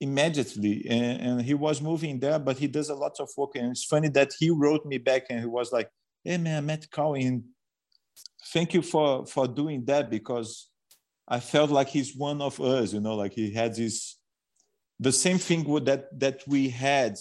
immediately 0.00 0.86
and, 0.88 1.20
and, 1.20 1.42
he 1.42 1.52
was 1.52 1.82
moving 1.82 2.18
there 2.18 2.38
but 2.38 2.56
he 2.56 2.66
does 2.66 2.88
a 2.88 2.94
lot 2.94 3.12
of 3.20 3.28
work 3.36 3.50
and 3.54 3.70
it's 3.70 3.84
funny 3.84 4.08
that 4.08 4.32
he 4.38 4.48
wrote 4.48 4.86
me 4.86 4.96
back 4.96 5.24
and 5.28 5.40
he 5.40 5.46
was 5.46 5.70
like 5.72 5.90
hey 6.24 6.38
man 6.38 6.56
i 6.56 6.60
met 6.62 6.90
Colin. 6.90 7.44
thank 8.46 8.72
you 8.72 8.80
for 8.80 9.26
for 9.26 9.46
doing 9.46 9.84
that 9.84 10.08
because 10.08 10.69
i 11.30 11.40
felt 11.40 11.70
like 11.70 11.88
he's 11.88 12.16
one 12.16 12.40
of 12.42 12.60
us 12.60 12.92
you 12.92 13.00
know 13.00 13.14
like 13.14 13.32
he 13.32 13.52
had 13.52 13.74
this 13.74 14.18
the 14.98 15.12
same 15.12 15.38
thing 15.38 15.64
with 15.64 15.84
that 15.86 16.18
that 16.18 16.40
we 16.46 16.68
had 16.68 17.16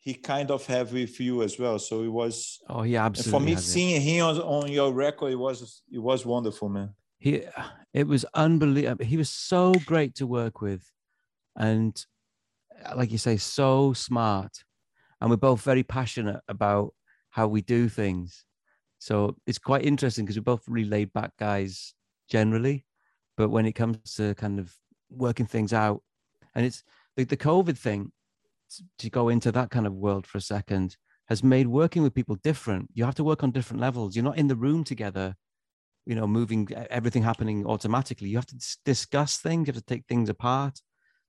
he 0.00 0.14
kind 0.14 0.50
of 0.50 0.64
have 0.66 0.92
with 0.92 1.18
you 1.18 1.42
as 1.42 1.58
well 1.58 1.78
so 1.78 2.02
it 2.02 2.08
was 2.08 2.58
oh 2.68 2.82
yeah 2.82 3.04
absolutely 3.04 3.38
for 3.38 3.44
me 3.44 3.56
seeing 3.56 3.96
it. 3.96 4.02
him 4.02 4.24
on, 4.26 4.36
on 4.38 4.70
your 4.70 4.92
record 4.92 5.32
it 5.32 5.36
was 5.36 5.82
it 5.90 5.98
was 5.98 6.26
wonderful 6.26 6.68
man 6.68 6.90
he 7.18 7.42
it 7.94 8.06
was 8.06 8.24
unbelievable 8.34 9.04
he 9.04 9.16
was 9.16 9.30
so 9.30 9.72
great 9.86 10.14
to 10.14 10.26
work 10.26 10.60
with 10.60 10.84
and 11.56 12.04
like 12.94 13.10
you 13.10 13.18
say, 13.18 13.36
so 13.36 13.92
smart. 13.92 14.64
And 15.20 15.30
we're 15.30 15.36
both 15.36 15.62
very 15.62 15.82
passionate 15.82 16.40
about 16.48 16.92
how 17.30 17.48
we 17.48 17.62
do 17.62 17.88
things. 17.88 18.44
So 18.98 19.36
it's 19.46 19.58
quite 19.58 19.84
interesting 19.84 20.24
because 20.24 20.36
we're 20.36 20.42
both 20.42 20.68
really 20.68 20.88
laid 20.88 21.12
back 21.12 21.32
guys 21.38 21.94
generally. 22.28 22.84
But 23.36 23.50
when 23.50 23.66
it 23.66 23.72
comes 23.72 24.14
to 24.14 24.34
kind 24.34 24.58
of 24.58 24.74
working 25.10 25.46
things 25.46 25.72
out, 25.72 26.02
and 26.54 26.64
it's 26.64 26.82
the, 27.16 27.24
the 27.24 27.36
COVID 27.36 27.76
thing, 27.76 28.12
to 28.98 29.10
go 29.10 29.28
into 29.28 29.52
that 29.52 29.70
kind 29.70 29.86
of 29.86 29.94
world 29.94 30.26
for 30.26 30.38
a 30.38 30.40
second, 30.40 30.96
has 31.28 31.42
made 31.42 31.66
working 31.66 32.02
with 32.02 32.14
people 32.14 32.36
different. 32.36 32.88
You 32.94 33.04
have 33.04 33.14
to 33.16 33.24
work 33.24 33.42
on 33.42 33.50
different 33.50 33.80
levels. 33.80 34.16
You're 34.16 34.24
not 34.24 34.38
in 34.38 34.48
the 34.48 34.56
room 34.56 34.84
together, 34.84 35.36
you 36.04 36.14
know, 36.14 36.26
moving 36.26 36.68
everything 36.90 37.22
happening 37.22 37.66
automatically. 37.66 38.28
You 38.28 38.36
have 38.36 38.46
to 38.46 38.76
discuss 38.84 39.38
things, 39.38 39.66
you 39.66 39.74
have 39.74 39.82
to 39.82 39.94
take 39.94 40.06
things 40.06 40.28
apart 40.28 40.80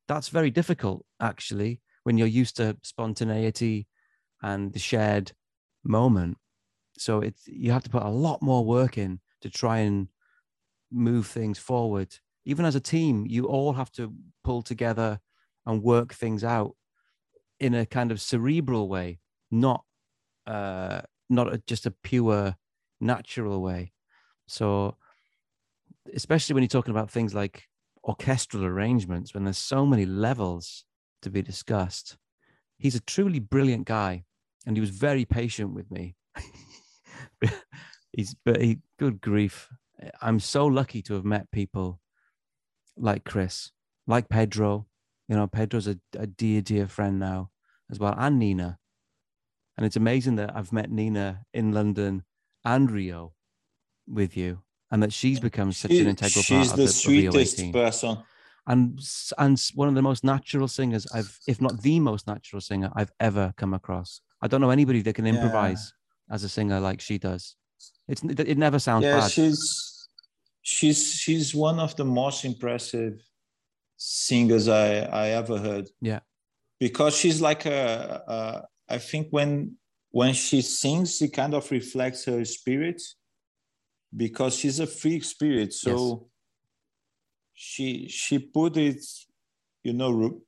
that's 0.07 0.29
very 0.29 0.49
difficult 0.49 1.05
actually 1.21 1.81
when 2.03 2.17
you're 2.17 2.27
used 2.27 2.57
to 2.57 2.77
spontaneity 2.81 3.87
and 4.41 4.73
the 4.73 4.79
shared 4.79 5.31
moment 5.83 6.37
so 6.97 7.19
it's 7.19 7.47
you 7.47 7.71
have 7.71 7.83
to 7.83 7.89
put 7.89 8.03
a 8.03 8.09
lot 8.09 8.41
more 8.41 8.65
work 8.65 8.97
in 8.97 9.19
to 9.41 9.49
try 9.49 9.79
and 9.79 10.07
move 10.91 11.27
things 11.27 11.59
forward 11.59 12.15
even 12.45 12.65
as 12.65 12.75
a 12.75 12.79
team 12.79 13.25
you 13.27 13.45
all 13.45 13.73
have 13.73 13.91
to 13.91 14.13
pull 14.43 14.61
together 14.61 15.19
and 15.65 15.83
work 15.83 16.13
things 16.13 16.43
out 16.43 16.75
in 17.59 17.73
a 17.73 17.85
kind 17.85 18.11
of 18.11 18.21
cerebral 18.21 18.87
way 18.87 19.19
not 19.51 19.83
uh 20.45 21.01
not 21.29 21.53
a, 21.53 21.61
just 21.67 21.85
a 21.85 21.91
pure 21.91 22.55
natural 23.01 23.61
way 23.61 23.91
so 24.47 24.95
especially 26.13 26.53
when 26.53 26.63
you're 26.63 26.69
talking 26.69 26.91
about 26.91 27.11
things 27.11 27.33
like 27.33 27.67
orchestral 28.03 28.63
arrangements 28.63 29.33
when 29.33 29.43
there's 29.43 29.57
so 29.57 29.85
many 29.85 30.05
levels 30.05 30.85
to 31.21 31.29
be 31.29 31.41
discussed. 31.41 32.17
He's 32.77 32.95
a 32.95 33.01
truly 33.01 33.39
brilliant 33.39 33.85
guy, 33.85 34.23
and 34.65 34.77
he 34.77 34.81
was 34.81 34.91
very 34.91 35.25
patient 35.25 35.73
with 35.73 35.91
me. 35.91 36.15
He's 38.13 38.35
but 38.45 38.61
he 38.61 38.79
good 38.97 39.21
grief. 39.21 39.69
I'm 40.21 40.39
so 40.39 40.65
lucky 40.65 41.01
to 41.03 41.13
have 41.15 41.25
met 41.25 41.51
people 41.51 41.99
like 42.95 43.23
Chris, 43.23 43.71
like 44.05 44.29
Pedro. 44.29 44.87
You 45.27 45.35
know, 45.35 45.47
Pedro's 45.47 45.87
a, 45.87 45.99
a 46.17 46.27
dear, 46.27 46.61
dear 46.61 46.87
friend 46.87 47.19
now 47.19 47.49
as 47.91 47.99
well, 47.99 48.15
and 48.17 48.39
Nina. 48.39 48.79
And 49.77 49.85
it's 49.85 49.95
amazing 49.95 50.35
that 50.37 50.55
I've 50.55 50.73
met 50.73 50.89
Nina 50.89 51.45
in 51.53 51.71
London 51.71 52.23
and 52.65 52.89
Rio 52.89 53.33
with 54.07 54.35
you 54.35 54.59
and 54.89 55.03
that 55.03 55.13
she's 55.13 55.39
become 55.39 55.71
such 55.71 55.91
she, 55.91 56.01
an 56.01 56.07
integral 56.07 56.43
part 56.43 56.67
of 56.67 56.75
the, 56.77 56.83
the 56.83 56.87
sweetest 56.87 57.71
person 57.71 58.17
and 58.67 58.99
and 59.37 59.59
one 59.73 59.87
of 59.87 59.95
the 59.95 60.01
most 60.01 60.23
natural 60.23 60.67
singers 60.67 61.07
I've, 61.13 61.39
if 61.47 61.61
not 61.61 61.81
the 61.81 61.99
most 61.99 62.27
natural 62.27 62.61
singer 62.61 62.91
I've 62.93 63.11
ever 63.19 63.53
come 63.57 63.73
across. 63.73 64.21
I 64.41 64.47
don't 64.47 64.61
know 64.61 64.69
anybody 64.69 65.01
that 65.01 65.13
can 65.13 65.25
improvise 65.25 65.93
yeah. 66.29 66.35
as 66.35 66.43
a 66.43 66.49
singer 66.49 66.79
like 66.79 67.01
she 67.01 67.17
does. 67.17 67.55
It's 68.07 68.23
it 68.23 68.57
never 68.57 68.79
sounds 68.79 69.05
yeah, 69.05 69.19
bad. 69.21 69.31
she's 69.31 69.86
she's 70.67 71.13
she's 71.13 71.55
one 71.55 71.79
of 71.79 71.95
the 71.95 72.03
most 72.03 72.43
impressive 72.43 73.23
singers 73.95 74.67
I 74.67 74.99
I 75.23 75.29
ever 75.29 75.57
heard. 75.57 75.89
Yeah, 76.01 76.19
because 76.77 77.15
she's 77.15 77.39
like 77.41 77.65
a, 77.65 78.21
a 78.27 78.93
I 78.95 78.97
think 78.97 79.27
when 79.31 79.77
when 80.11 80.33
she 80.33 80.61
sings, 80.61 81.17
she 81.17 81.29
kind 81.29 81.53
of 81.53 81.71
reflects 81.71 82.25
her 82.25 82.43
spirit 82.43 83.01
because 84.15 84.55
she's 84.55 84.79
a 84.79 84.87
free 84.87 85.19
spirit 85.19 85.73
so 85.73 85.91
yes. 85.91 86.29
she 87.53 88.07
she 88.07 88.39
put 88.39 88.77
it 88.77 89.03
you 89.83 89.91
know 89.91 90.41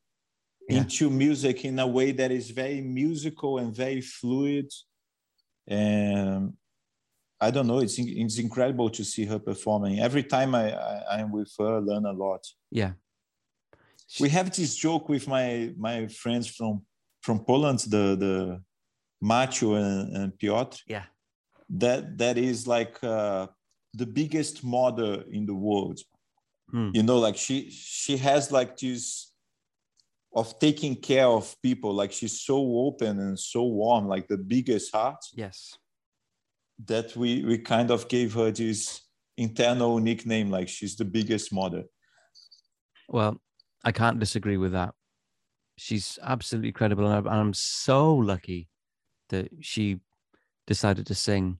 yeah. 0.69 0.77
into 0.77 1.09
music 1.09 1.65
in 1.65 1.77
a 1.77 1.85
way 1.85 2.11
that 2.13 2.31
is 2.31 2.51
very 2.51 2.79
musical 2.79 3.57
and 3.57 3.75
very 3.75 3.99
fluid 3.99 4.71
and 5.67 6.53
i 7.41 7.51
don't 7.51 7.67
know. 7.67 7.79
It's 7.79 7.97
it's 7.97 8.37
incredible 8.37 8.89
to 8.89 9.03
see 9.03 9.25
her 9.25 9.39
performing. 9.39 9.99
Every 9.99 10.23
time 10.23 10.55
i, 10.55 10.73
I 10.73 11.19
i'm 11.19 11.31
with 11.31 11.51
her 11.59 11.77
I 11.77 11.79
learn 11.79 12.05
a 12.05 12.11
lot. 12.11 12.45
Yeah. 12.71 12.93
We 14.19 14.29
have 14.29 14.51
this 14.51 14.75
joke 14.75 15.07
with 15.09 15.27
my 15.27 15.73
my 15.77 16.07
friends 16.07 16.47
from 16.47 16.81
from 17.21 17.39
poland 17.39 17.79
the 17.79 18.15
the 18.15 18.61
macho 19.21 19.75
and, 19.75 20.15
and 20.15 20.37
piotr. 20.37 20.77
Yeah. 20.87 21.05
That 21.69 22.17
that 22.17 22.37
is 22.37 22.67
like 22.67 23.03
uh, 23.03 23.47
the 23.93 24.05
biggest 24.05 24.63
mother 24.63 25.23
in 25.31 25.45
the 25.45 25.55
world. 25.55 25.99
Hmm. 26.71 26.91
you 26.93 27.01
know 27.01 27.17
like 27.17 27.35
she 27.35 27.71
she 27.71 28.15
has 28.17 28.51
like 28.51 28.77
this 28.77 29.33
of 30.35 30.59
taking 30.59 30.95
care 30.95 31.25
of 31.25 31.55
people. 31.63 31.91
Like 31.93 32.11
she's 32.11 32.41
so 32.41 32.57
open 32.85 33.19
and 33.19 33.39
so 33.39 33.63
warm 33.63 34.07
like 34.07 34.27
the 34.27 34.37
biggest 34.37 34.93
heart. 34.93 35.21
Yes 35.33 35.79
that 36.85 37.15
we 37.15 37.43
we 37.43 37.57
kind 37.57 37.91
of 37.91 38.07
gave 38.07 38.33
her 38.33 38.51
this 38.51 39.01
internal 39.37 39.97
nickname 39.99 40.49
like 40.49 40.67
she's 40.67 40.95
the 40.95 41.05
biggest 41.05 41.53
mother 41.53 41.83
well 43.07 43.39
i 43.83 43.91
can't 43.91 44.19
disagree 44.19 44.57
with 44.57 44.71
that 44.73 44.93
she's 45.77 46.19
absolutely 46.23 46.71
credible 46.71 47.09
and 47.09 47.27
i'm 47.27 47.53
so 47.53 48.13
lucky 48.13 48.67
that 49.29 49.49
she 49.61 49.99
decided 50.67 51.07
to 51.07 51.15
sing 51.15 51.57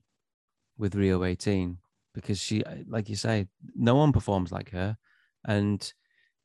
with 0.78 0.94
Rio 0.94 1.24
18 1.24 1.76
because 2.14 2.38
she, 2.40 2.62
like 2.88 3.08
you 3.08 3.16
say, 3.16 3.46
no 3.74 3.94
one 3.94 4.12
performs 4.12 4.50
like 4.52 4.70
her, 4.70 4.96
and 5.44 5.92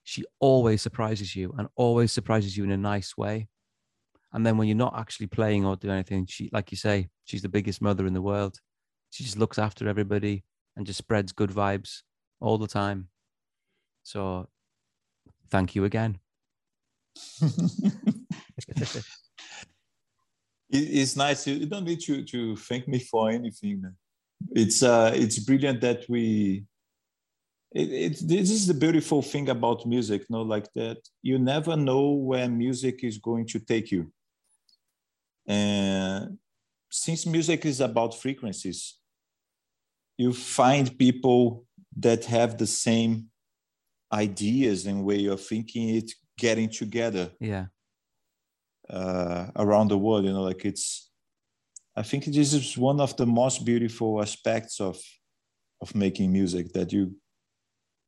she 0.03 0.23
always 0.39 0.81
surprises 0.81 1.35
you 1.35 1.53
and 1.57 1.67
always 1.75 2.11
surprises 2.11 2.55
you 2.55 2.63
in 2.63 2.71
a 2.71 2.77
nice 2.77 3.17
way. 3.17 3.47
And 4.33 4.45
then 4.45 4.57
when 4.57 4.67
you're 4.67 4.77
not 4.77 4.99
actually 4.99 5.27
playing 5.27 5.65
or 5.65 5.75
doing 5.75 5.93
anything, 5.93 6.25
she, 6.27 6.49
like 6.51 6.71
you 6.71 6.77
say, 6.77 7.07
she's 7.23 7.41
the 7.41 7.49
biggest 7.49 7.81
mother 7.81 8.05
in 8.05 8.13
the 8.13 8.21
world. 8.21 8.59
She 9.15 9.23
just 9.23 9.37
looks 9.37 9.57
after 9.57 9.87
everybody 9.87 10.43
and 10.75 10.85
just 10.85 10.97
spreads 10.97 11.31
good 11.31 11.49
vibes 11.49 12.01
all 12.41 12.57
the 12.57 12.67
time. 12.67 13.07
So, 14.03 14.49
thank 15.49 15.73
you 15.73 15.85
again. 15.85 16.19
it's 20.69 21.15
nice. 21.15 21.47
You 21.47 21.65
don't 21.65 21.85
need 21.85 22.01
to, 22.01 22.25
to 22.25 22.57
thank 22.57 22.89
me 22.89 22.99
for 22.99 23.29
anything. 23.29 23.85
It's 24.51 24.83
uh, 24.83 25.13
it's 25.15 25.39
brilliant 25.39 25.79
that 25.79 26.03
we. 26.09 26.65
It, 27.71 27.93
it, 27.93 28.19
this 28.27 28.51
is 28.51 28.67
the 28.67 28.73
beautiful 28.73 29.21
thing 29.21 29.47
about 29.47 29.85
music, 29.85 30.23
you 30.23 30.35
no, 30.35 30.41
like 30.41 30.67
that 30.73 30.97
you 31.21 31.39
never 31.39 31.77
know 31.77 32.09
where 32.09 32.49
music 32.49 33.01
is 33.05 33.17
going 33.17 33.47
to 33.47 33.59
take 33.59 33.91
you. 33.91 34.11
And 35.47 36.37
since 36.91 37.25
music 37.25 37.65
is 37.65 37.79
about 37.79 38.13
frequencies, 38.13 38.95
you 40.17 40.33
find 40.33 40.97
people 40.97 41.65
that 41.97 42.25
have 42.25 42.57
the 42.57 42.67
same 42.67 43.27
ideas 44.11 44.85
and 44.85 45.03
way 45.03 45.25
of 45.25 45.41
thinking 45.41 45.95
it 45.95 46.11
getting 46.37 46.69
together 46.69 47.31
yeah. 47.39 47.65
uh, 48.89 49.47
around 49.55 49.87
the 49.87 49.97
world 49.97 50.25
you 50.25 50.31
know 50.31 50.43
like 50.43 50.65
it's 50.65 51.09
i 51.95 52.03
think 52.03 52.25
this 52.25 52.53
is 52.53 52.77
one 52.77 52.99
of 52.99 53.15
the 53.17 53.25
most 53.25 53.65
beautiful 53.65 54.21
aspects 54.21 54.79
of 54.79 54.99
of 55.81 55.95
making 55.95 56.31
music 56.31 56.71
that 56.73 56.91
you 56.91 57.15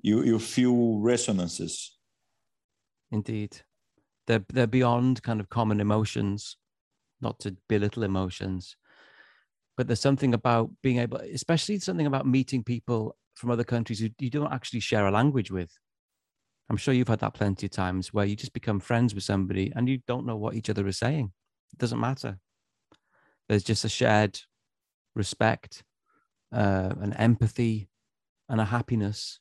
you 0.02 0.24
you 0.24 0.40
feel 0.40 1.00
resonances. 1.00 1.98
Indeed. 3.12 3.62
They're 4.26 4.46
they're 4.54 4.68
beyond 4.68 5.24
kind 5.24 5.40
of 5.40 5.50
common 5.50 5.80
emotions 5.80 6.58
not 7.22 7.40
to 7.40 7.56
belittle 7.68 8.04
emotions 8.04 8.76
but 9.78 9.88
there's 9.88 10.02
something 10.02 10.34
about 10.34 10.70
being 10.82 10.98
able 10.98 11.18
especially 11.34 11.80
something 11.80 12.08
about 12.08 12.28
meeting 12.28 12.64
people 12.64 13.16
from 13.36 13.52
other 13.52 13.64
countries 13.64 14.00
who 14.00 14.10
you 14.20 14.30
don't 14.30 14.52
actually 14.52 14.80
share 14.80 15.08
a 15.08 15.12
language 15.12 15.52
with 15.52 15.72
I'm 16.70 16.78
sure 16.78 16.94
you've 16.94 17.08
had 17.08 17.20
that 17.20 17.34
plenty 17.34 17.68
of 17.68 17.72
times 17.72 18.14
where 18.14 18.26
you 18.26 18.36
just 18.36 18.54
become 18.54 18.80
friends 18.80 19.16
with 19.16 19.24
somebody 19.24 19.72
and 19.76 19.88
you 19.88 20.00
don't 20.06 20.26
know 20.26 20.36
what 20.36 20.56
each 20.56 20.70
other 20.70 20.86
is 20.88 20.98
saying. 20.98 21.32
It 21.72 21.80
doesn't 21.80 22.00
matter. 22.00 22.40
There's 23.48 23.64
just 23.64 23.86
a 23.86 23.90
shared 23.90 24.40
respect, 25.16 25.84
uh, 26.52 26.94
an 27.00 27.14
empathy, 27.14 27.90
and 28.50 28.60
a 28.60 28.66
happiness 28.66 29.40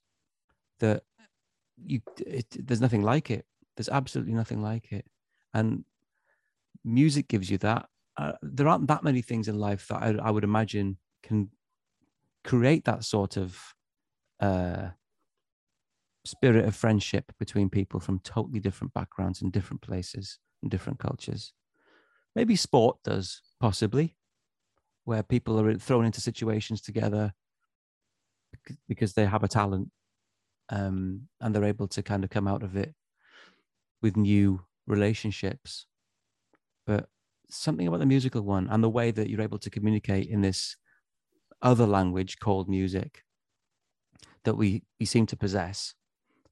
that 0.78 1.02
you 1.76 2.00
it, 2.18 2.46
there's 2.50 2.80
nothing 2.80 3.02
like 3.02 3.30
it. 3.30 3.44
There's 3.76 3.88
absolutely 3.88 4.34
nothing 4.34 4.62
like 4.62 4.92
it. 4.92 5.06
And 5.52 5.84
music 6.84 7.28
gives 7.28 7.50
you 7.50 7.58
that. 7.58 7.88
Uh, 8.16 8.32
there 8.42 8.68
aren't 8.68 8.88
that 8.88 9.04
many 9.04 9.20
things 9.20 9.48
in 9.48 9.58
life 9.58 9.86
that 9.88 10.02
I, 10.02 10.16
I 10.22 10.30
would 10.30 10.44
imagine 10.44 10.96
can 11.22 11.50
create 12.44 12.84
that 12.84 13.04
sort 13.04 13.36
of 13.36 13.74
uh, 14.40 14.88
spirit 16.24 16.64
of 16.64 16.74
friendship 16.74 17.32
between 17.38 17.68
people 17.68 18.00
from 18.00 18.20
totally 18.20 18.60
different 18.60 18.94
backgrounds 18.94 19.42
and 19.42 19.52
different 19.52 19.82
places 19.82 20.38
and 20.62 20.70
different 20.70 20.98
cultures. 20.98 21.52
Maybe 22.34 22.56
sport 22.56 22.98
does, 23.04 23.42
possibly, 23.60 24.16
where 25.04 25.22
people 25.22 25.60
are 25.60 25.74
thrown 25.74 26.04
into 26.04 26.20
situations 26.20 26.80
together 26.80 27.32
because 28.88 29.12
they 29.14 29.24
have 29.26 29.44
a 29.44 29.48
talent 29.48 29.90
um, 30.68 31.28
and 31.40 31.54
they're 31.54 31.64
able 31.64 31.88
to 31.88 32.02
kind 32.02 32.24
of 32.24 32.30
come 32.30 32.48
out 32.48 32.62
of 32.62 32.76
it 32.76 32.94
with 34.02 34.16
new 34.16 34.62
relationships. 34.86 35.86
But 36.86 37.08
something 37.50 37.86
about 37.86 38.00
the 38.00 38.06
musical 38.06 38.42
one 38.42 38.68
and 38.70 38.82
the 38.82 38.88
way 38.88 39.10
that 39.10 39.28
you're 39.30 39.40
able 39.40 39.58
to 39.58 39.70
communicate 39.70 40.28
in 40.28 40.40
this 40.40 40.76
other 41.62 41.86
language 41.86 42.38
called 42.38 42.68
music 42.68 43.22
that 44.44 44.54
we, 44.54 44.82
we 45.00 45.06
seem 45.06 45.26
to 45.26 45.36
possess, 45.36 45.94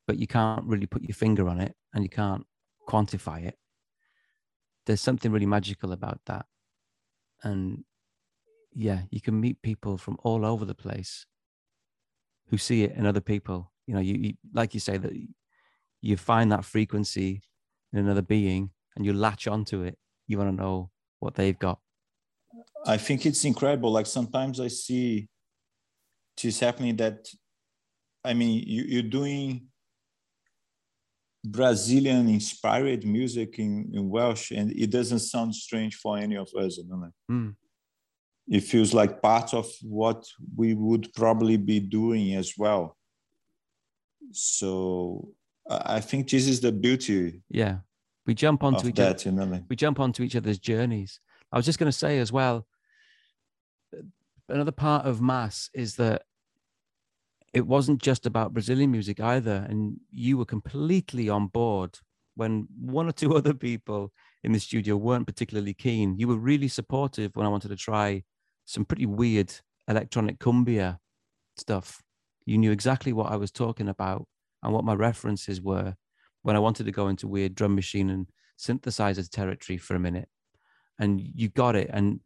but 0.07 0.19
you 0.19 0.27
can't 0.27 0.65
really 0.65 0.87
put 0.87 1.03
your 1.03 1.15
finger 1.15 1.49
on 1.49 1.61
it 1.61 1.75
and 1.93 2.03
you 2.05 2.11
can't 2.11 2.45
quantify 2.89 3.45
it. 3.45 3.57
There's 4.87 5.01
something 5.01 5.33
really 5.33 5.47
magical 5.47 5.93
about 5.93 6.21
that. 6.27 6.47
And 7.43 7.85
yeah, 8.75 9.03
you 9.11 9.21
can 9.21 9.41
meet 9.41 9.63
people 9.63 9.97
from 9.97 10.19
all 10.23 10.45
over 10.45 10.65
the 10.65 10.75
place 10.75 11.27
who 12.49 12.59
see 12.59 12.83
it 12.83 12.93
in 12.93 13.07
other 13.07 13.21
people. 13.21 13.73
You 13.87 13.95
know, 13.95 14.01
you, 14.01 14.15
you 14.15 14.35
like 14.53 14.75
you 14.75 14.81
say 14.81 14.97
that 14.97 15.13
you 16.03 16.17
find 16.17 16.53
that 16.53 16.65
frequency 16.65 17.43
in 17.93 17.99
another 17.99 18.23
being 18.23 18.71
and 18.97 19.07
you 19.07 19.13
latch 19.13 19.47
onto 19.47 19.83
it. 19.83 19.99
You 20.27 20.39
want 20.39 20.57
to 20.57 20.63
know 20.63 20.91
what 21.21 21.35
they've 21.35 21.59
got. 21.59 21.79
I 22.87 22.97
think 22.97 23.27
it's 23.27 23.45
incredible. 23.45 23.91
Like 23.91 24.07
sometimes 24.07 24.61
I 24.61 24.69
see 24.69 25.29
this 26.41 26.61
happening 26.61 26.97
that, 26.97 27.29
I 28.25 28.35
mean, 28.35 28.63
you, 28.67 28.85
you're 28.85 29.03
doing 29.03 29.69
Brazilian 31.45 32.29
inspired 32.29 33.05
music 33.05 33.59
in, 33.59 33.91
in 33.93 34.09
Welsh 34.09 34.51
and 34.51 34.71
it 34.73 34.91
doesn't 34.91 35.21
sound 35.21 35.55
strange 35.55 35.97
for 35.97 36.17
any 36.19 36.37
of 36.37 36.49
us. 36.59 36.79
You 36.79 36.85
know? 36.89 37.11
Mm. 37.31 37.57
It 38.49 38.61
feels 38.61 38.93
like 38.93 39.23
part 39.23 39.55
of 39.55 39.67
what 39.83 40.25
we 40.57 40.75
would 40.75 41.13
probably 41.15 41.57
be 41.57 41.81
doing 41.81 42.35
as 42.35 42.55
well. 42.57 42.97
So 44.33 45.29
I 45.69 46.01
think 46.01 46.29
this 46.29 46.47
is 46.47 46.61
the 46.61 46.73
beauty. 46.73 47.43
Yeah, 47.49 47.79
we 48.27 48.35
jump 48.35 48.63
onto 48.65 48.89
each 48.89 48.97
other. 49.01 49.13
We 49.69 49.77
jump 49.77 50.01
onto 50.01 50.23
each 50.23 50.37
other's 50.37 50.59
journeys. 50.59 51.21
I 51.53 51.57
was 51.57 51.67
just 51.67 51.79
going 51.79 51.91
to 51.91 51.97
say 51.97 52.19
as 52.19 52.33
well. 52.33 52.67
Another 54.49 54.73
part 54.73 55.07
of 55.07 55.21
mass 55.21 55.71
is 55.75 55.97
that 55.97 56.23
it 57.53 57.67
wasn't 57.67 58.03
just 58.03 58.27
about 58.27 58.53
Brazilian 58.53 58.91
music 58.91 59.21
either, 59.21 59.67
and 59.69 60.01
you 60.11 60.37
were 60.37 60.45
completely 60.45 61.29
on 61.29 61.47
board 61.47 61.99
when 62.35 62.67
one 62.79 63.09
or 63.09 63.13
two 63.13 63.37
other 63.37 63.55
people 63.55 64.13
in 64.43 64.53
the 64.53 64.61
studio 64.61 64.97
weren't 64.97 65.27
particularly 65.27 65.75
keen. 65.75 66.19
You 66.19 66.29
were 66.29 66.37
really 66.37 66.69
supportive 66.69 67.37
when 67.37 67.47
I 67.47 67.51
wanted 67.51 67.69
to 67.69 67.77
try 67.77 68.25
some 68.65 68.85
pretty 68.85 69.07
weird 69.07 69.53
electronic 69.89 70.39
cumbia 70.39 70.99
stuff. 71.57 72.03
You 72.45 72.59
knew 72.59 72.73
exactly 72.73 73.13
what 73.13 73.31
I 73.31 73.37
was 73.37 73.51
talking 73.51 73.89
about 73.89 74.27
and 74.63 74.73
what 74.73 74.85
my 74.85 74.95
references 74.95 75.61
were 75.61 75.95
when 76.45 76.57
I 76.57 76.61
wanted 76.61 76.85
to 76.85 76.93
go 76.93 77.09
into 77.09 77.27
weird 77.27 77.55
drum 77.55 77.75
machine 77.75 78.11
and 78.11 78.27
synthesizer 78.59 79.29
territory 79.29 79.79
for 79.79 79.97
a 79.97 79.99
minute. 79.99 80.29
And 80.99 81.21
you 81.21 81.49
got 81.49 81.75
it. 81.75 81.89
And 81.91 82.21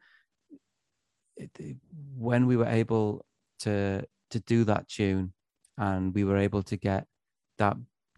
it, 1.36 1.76
when 2.16 2.46
we 2.46 2.56
were 2.56 2.66
able 2.66 3.24
to 3.60 4.04
to 4.30 4.40
do 4.40 4.64
that 4.64 4.88
tune, 4.88 5.32
and 5.78 6.12
we 6.14 6.24
were 6.24 6.36
able 6.36 6.62
to 6.64 6.76
get 6.76 7.06
that 7.58 7.76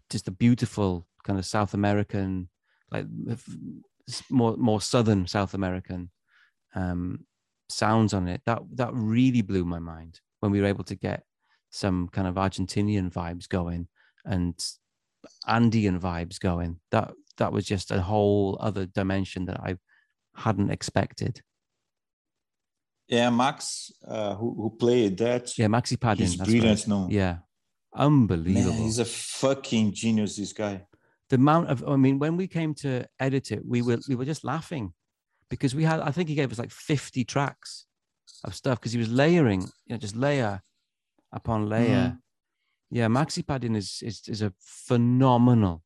just 0.09 0.27
a 0.27 0.31
beautiful 0.31 1.07
kind 1.23 1.37
of 1.37 1.45
South 1.45 1.75
American, 1.75 2.49
like 2.91 3.05
more 4.29 4.57
more 4.57 4.81
southern 4.81 5.27
South 5.27 5.53
American 5.53 6.09
um, 6.73 7.25
sounds 7.69 8.13
on 8.13 8.27
it. 8.27 8.41
That 8.47 8.63
that 8.73 8.89
really 8.93 9.43
blew 9.43 9.65
my 9.65 9.79
mind 9.79 10.19
when 10.39 10.51
we 10.51 10.59
were 10.59 10.67
able 10.67 10.83
to 10.85 10.95
get 10.95 11.23
some 11.69 12.07
kind 12.07 12.27
of 12.27 12.35
Argentinian 12.35 13.13
vibes 13.13 13.47
going 13.47 13.87
and 14.25 14.55
Andean 15.47 15.99
vibes 15.99 16.39
going. 16.39 16.79
That 16.91 17.13
that 17.37 17.51
was 17.51 17.65
just 17.65 17.91
a 17.91 18.01
whole 18.01 18.57
other 18.59 18.85
dimension 18.85 19.45
that 19.45 19.59
I 19.59 19.77
hadn't 20.35 20.69
expected. 20.69 21.41
Yeah, 23.07 23.29
Max, 23.29 23.91
uh, 24.07 24.35
who 24.35 24.53
who 24.53 24.69
played 24.77 25.17
that. 25.17 25.57
Yeah, 25.57 25.67
Maxi 25.67 25.99
Padin. 25.99 26.27
He's 26.27 26.35
brilliant, 26.35 26.87
no? 26.87 27.07
Yeah, 27.09 27.37
unbelievable. 27.93 28.73
Man, 28.73 28.83
he's 28.83 28.99
a 28.99 29.05
fucking 29.05 29.93
genius. 29.93 30.37
This 30.37 30.53
guy. 30.53 30.85
The 31.29 31.35
amount 31.37 31.69
of, 31.69 31.87
I 31.87 31.95
mean, 31.95 32.19
when 32.19 32.35
we 32.35 32.47
came 32.47 32.73
to 32.75 33.05
edit 33.17 33.51
it, 33.51 33.61
we 33.65 33.81
were 33.81 33.99
we 34.07 34.15
were 34.15 34.25
just 34.25 34.43
laughing 34.43 34.93
because 35.51 35.75
we 35.75 35.83
had, 35.83 35.99
I 35.99 36.09
think 36.11 36.29
he 36.29 36.35
gave 36.35 36.51
us 36.51 36.57
like 36.57 36.71
50 36.71 37.23
tracks 37.25 37.85
of 38.43 38.55
stuff 38.55 38.79
because 38.79 38.93
he 38.93 38.97
was 38.97 39.09
layering, 39.09 39.61
you 39.61 39.89
know, 39.89 39.97
just 39.97 40.15
layer 40.15 40.63
upon 41.31 41.69
layer. 41.69 42.15
Mm. 42.15 42.19
Yeah, 42.91 43.07
Maxi 43.07 43.41
Padin 43.45 43.75
is, 43.77 44.03
is 44.03 44.21
is 44.27 44.41
a 44.41 44.51
phenomenal 44.59 45.81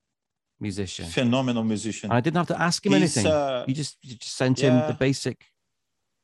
musician. 0.60 1.06
Phenomenal 1.06 1.64
musician. 1.64 2.10
And 2.10 2.18
I 2.18 2.20
didn't 2.20 2.38
have 2.38 2.48
to 2.48 2.60
ask 2.60 2.84
him 2.84 2.94
He's, 2.94 3.02
anything. 3.02 3.32
Uh, 3.32 3.64
you 3.68 3.76
just 3.76 3.98
you 4.02 4.16
just 4.16 4.36
sent 4.36 4.60
yeah. 4.60 4.72
him 4.72 4.88
the 4.88 4.96
basic 4.96 5.46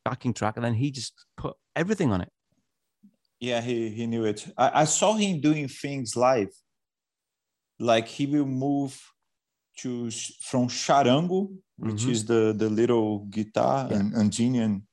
backing 0.03 0.33
track, 0.33 0.57
and 0.57 0.65
then 0.65 0.73
he 0.73 0.89
just 0.89 1.13
put 1.37 1.55
everything 1.75 2.11
on 2.11 2.21
it. 2.21 2.31
Yeah, 3.39 3.61
he 3.61 3.89
he 3.89 4.07
knew 4.07 4.25
it. 4.25 4.47
I, 4.57 4.81
I 4.81 4.85
saw 4.85 5.13
him 5.13 5.39
doing 5.39 5.67
things 5.67 6.15
live. 6.15 6.53
Like 7.79 8.07
he 8.07 8.25
will 8.25 8.47
move 8.47 8.99
to 9.81 10.09
from 10.41 10.67
charango, 10.67 11.55
which 11.77 12.01
mm-hmm. 12.01 12.11
is 12.11 12.25
the 12.25 12.53
the 12.57 12.69
little 12.69 13.25
guitar, 13.29 13.87
yeah. 13.89 13.97
an 13.97 14.13
Andean 14.15 14.87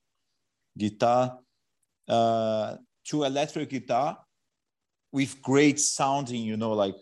guitar, 0.77 1.39
uh, 2.09 2.77
to 3.09 3.25
electric 3.25 3.71
guitar 3.71 4.19
with 5.13 5.41
great 5.43 5.81
sounding, 5.81 6.43
you 6.43 6.57
know, 6.57 6.73
like 6.73 6.95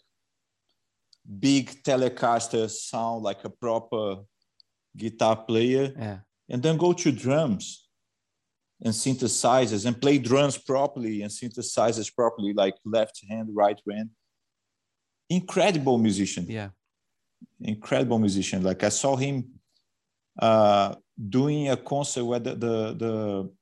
big 1.41 1.83
Telecaster 1.83 2.71
sound, 2.71 3.23
like 3.23 3.45
a 3.45 3.51
proper 3.51 4.17
guitar 4.97 5.37
player. 5.37 5.93
Yeah. 5.99 6.19
And 6.49 6.63
then 6.63 6.77
go 6.77 6.93
to 6.93 7.11
drums 7.11 7.89
and 8.83 8.95
synthesizers 8.95 9.87
and 9.87 10.01
play 10.01 10.19
drums 10.19 10.59
properly 10.59 11.23
and 11.23 11.31
synthesizers 11.31 12.15
properly, 12.15 12.53
like 12.53 12.75
left 12.85 13.21
hand, 13.29 13.49
right 13.53 13.81
hand. 13.91 14.11
Incredible 15.29 15.99
musician. 15.99 16.47
Yeah 16.49 16.69
incredible 17.61 18.19
musician. 18.19 18.63
Like 18.63 18.85
I 18.85 18.89
saw 18.89 19.17
him 19.17 19.45
uh, 20.39 20.95
doing 21.29 21.71
a 21.71 21.77
concert 21.77 22.25
where 22.25 22.39
the, 22.39 22.55
the 22.55 22.95
the 22.95 23.53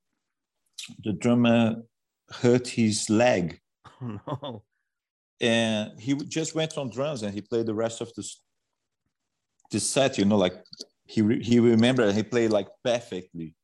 the, 1.05 1.13
drummer 1.13 1.77
hurt 2.31 2.69
his 2.69 3.09
leg. 3.09 3.59
Oh, 4.05 4.19
no. 4.43 4.63
And 5.41 5.99
he 5.99 6.15
just 6.15 6.55
went 6.55 6.79
on 6.79 6.91
drums 6.91 7.23
and 7.23 7.35
he 7.35 7.41
played 7.41 7.67
the 7.67 7.75
rest 7.75 8.01
of 8.01 8.13
the 8.15 8.25
the 9.71 9.81
set. 9.81 10.19
You 10.19 10.25
know, 10.25 10.37
like 10.37 10.55
he 11.07 11.23
re- 11.23 11.43
he 11.43 11.61
remembered 11.61 12.15
he 12.15 12.23
played 12.23 12.51
like 12.51 12.69
perfectly. 12.83 13.55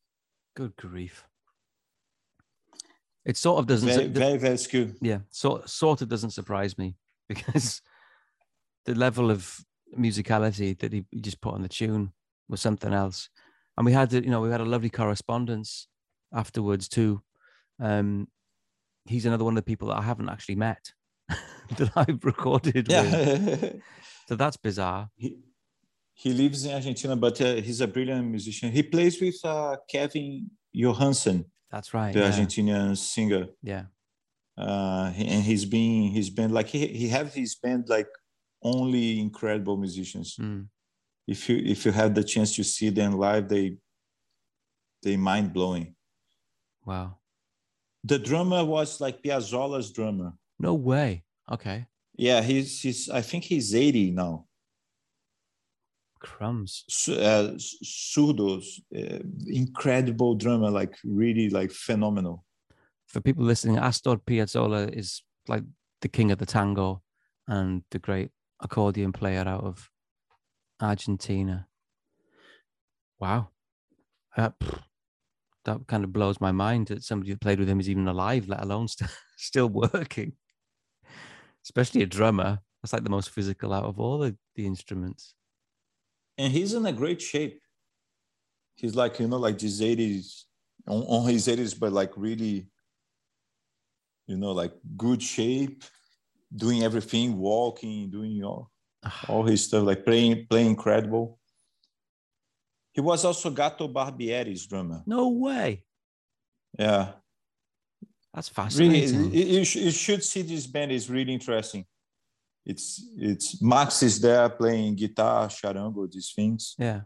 Good 0.57 0.77
grief! 0.77 1.25
It 3.25 3.37
sort 3.37 3.61
of 3.61 3.67
doesn't 3.67 3.89
very 3.89 4.07
very, 4.07 4.39
very 4.39 4.59
skilled. 4.59 4.95
Yeah, 5.01 5.21
sort 5.31 5.69
sort 5.69 6.03
of 6.03 6.09
doesn't 6.09 6.31
surprise 6.31 6.77
me 6.77 6.97
because 7.29 7.83
the 8.85 8.95
level 8.95 9.31
of 9.31 9.65
musicality 9.97 10.79
that 10.79 10.93
he, 10.93 11.05
he 11.11 11.21
just 11.21 11.41
put 11.41 11.55
on 11.55 11.63
the 11.63 11.69
tune 11.69 12.13
was 12.49 12.61
something 12.61 12.93
else. 12.93 13.29
And 13.77 13.87
we 13.87 13.93
had, 13.93 14.13
you 14.13 14.23
know, 14.23 14.41
we 14.41 14.51
had 14.51 14.61
a 14.61 14.65
lovely 14.65 14.91
correspondence 14.91 15.87
afterwards 16.35 16.89
too. 16.89 17.23
Um, 17.81 18.29
he's 19.07 19.27
another 19.27 19.45
one 19.45 19.55
of 19.55 19.57
the 19.57 19.71
people 19.71 19.89
that 19.89 19.99
I 19.99 20.03
haven't 20.03 20.29
actually 20.29 20.57
met 20.57 20.93
that 21.29 21.91
I've 21.97 22.25
recorded 22.25 22.91
yeah. 22.91 23.03
with. 23.03 23.81
so 24.29 24.37
that's 24.37 24.57
bizarre. 24.57 25.11
He, 25.17 25.39
he 26.15 26.33
lives 26.33 26.65
in 26.65 26.75
Argentina, 26.75 27.17
but 27.17 27.41
uh, 27.41 27.55
he's 27.55 27.81
a 27.81 27.87
brilliant 27.87 28.27
musician. 28.27 28.71
He 28.71 28.83
plays 28.83 29.21
with 29.21 29.43
uh, 29.45 29.77
Kevin 29.89 30.51
Johansen. 30.77 31.45
That's 31.71 31.95
right. 31.95 32.13
The 32.13 32.21
yeah. 32.21 32.31
Argentinian 32.31 32.97
singer. 32.97 33.47
Yeah. 33.63 33.85
Uh, 34.59 35.13
and 35.17 35.43
he's 35.43 35.65
been 35.65 36.11
he's 36.11 36.29
been 36.29 36.53
like 36.53 36.67
he 36.67 36.87
he 36.89 37.09
have 37.09 37.33
his 37.33 37.55
band 37.55 37.89
like 37.89 38.09
only 38.63 39.19
incredible 39.19 39.77
musicians. 39.77 40.37
Mm. 40.37 40.67
If 41.27 41.49
you 41.49 41.57
if 41.65 41.87
you 41.87 41.93
have 41.93 42.15
the 42.15 42.25
chance 42.25 42.55
to 42.57 42.65
see 42.65 42.91
them 42.91 43.13
live, 43.13 43.49
they 43.49 43.79
they 45.03 45.17
mind 45.17 45.55
blowing. 45.55 45.95
Wow. 46.85 47.20
The 48.05 48.19
drummer 48.19 48.65
was 48.65 49.01
like 49.01 49.23
Piazzolla's 49.23 49.93
drummer. 49.93 50.33
No 50.59 50.75
way. 50.75 51.25
Okay. 51.51 51.87
Yeah, 52.17 52.43
he's 52.43 52.81
he's 52.81 53.09
I 53.09 53.23
think 53.23 53.45
he's 53.45 53.75
80 53.75 54.13
now. 54.13 54.47
Crumbs. 56.21 56.85
uh, 57.09 57.57
Surdos, 57.57 58.79
uh, 58.95 59.21
incredible 59.47 60.35
drummer, 60.35 60.71
like 60.71 60.97
really 61.03 61.49
like 61.49 61.71
phenomenal. 61.71 62.45
For 63.07 63.21
people 63.21 63.45
listening, 63.45 63.79
Astor 63.79 64.17
Piazzolla 64.17 64.95
is 64.95 65.23
like 65.49 65.65
the 66.03 66.09
king 66.09 66.31
of 66.31 66.39
the 66.39 66.47
tango 66.47 67.03
and 67.49 67.83
the 67.91 67.99
great 67.99 68.31
accordion 68.61 69.13
player 69.13 69.45
out 69.47 69.65
of 69.65 69.91
Argentina. 70.81 71.67
Wow. 73.19 73.49
Uh, 74.37 74.51
that 75.65 75.87
kind 75.87 76.05
of 76.05 76.13
blows 76.13 76.41
my 76.41 76.53
mind 76.53 76.89
that 76.89 77.05
somebody 77.05 77.31
who 77.31 77.37
played 77.37 77.59
with 77.59 77.69
him 77.69 77.81
is 77.81 77.89
even 77.89 78.09
alive, 78.09 78.49
let 78.49 78.63
alone 78.63 78.89
st- 78.89 79.11
still 79.37 79.69
working. 79.69 80.33
Especially 81.65 82.03
a 82.03 82.07
drummer. 82.07 82.61
That's 82.83 82.93
like 82.93 83.05
the 83.05 83.11
most 83.11 83.31
physical 83.31 83.73
out 83.73 83.85
of 83.85 84.01
all 84.01 84.19
the, 84.19 84.37
the 84.57 84.67
instruments. 84.67 85.35
And 86.39 86.53
he's 86.53 86.73
in 86.73 86.87
a 86.87 86.93
great 86.93 87.21
shape. 87.21 87.61
He's 88.77 88.95
like, 88.95 89.21
you 89.21 89.29
know, 89.29 89.37
like 89.37 89.61
his 89.61 89.83
80s, 89.83 90.45
on, 90.89 91.03
on 91.03 91.29
his 91.29 91.47
80s, 91.47 91.79
but 91.79 91.93
like 91.93 92.13
really, 92.17 92.67
you 94.27 94.39
know, 94.39 94.53
like 94.53 94.73
good 94.97 95.23
shape, 95.23 95.85
doing 96.55 96.83
everything, 96.83 97.37
walking, 97.37 98.09
doing 98.09 98.43
all, 98.43 98.71
ah. 99.05 99.25
all 99.29 99.45
his 99.45 99.65
stuff, 99.65 99.85
like 99.85 100.07
playing, 100.07 100.47
playing 100.49 100.69
incredible. 100.69 101.40
He 102.93 103.01
was 103.01 103.25
also 103.25 103.51
Gato 103.51 103.89
Barbieri's 103.89 104.67
drummer. 104.67 105.03
No 105.07 105.29
way. 105.29 105.85
Yeah. 106.79 107.13
That's 108.35 108.49
fascinating. 108.49 109.31
Really, 109.31 109.45
you, 109.45 109.59
you 109.59 109.91
should 109.91 110.23
see 110.23 110.43
this 110.43 110.67
band. 110.67 110.93
It's 110.93 111.09
really 111.09 111.33
interesting. 111.33 111.85
It's 112.65 113.03
it's 113.17 113.63
Max 113.63 114.03
is 114.03 114.21
there 114.21 114.49
playing 114.49 114.95
guitar, 114.95 115.49
charango, 115.49 116.11
these 116.11 116.33
things. 116.35 116.75
Yeah. 116.79 117.01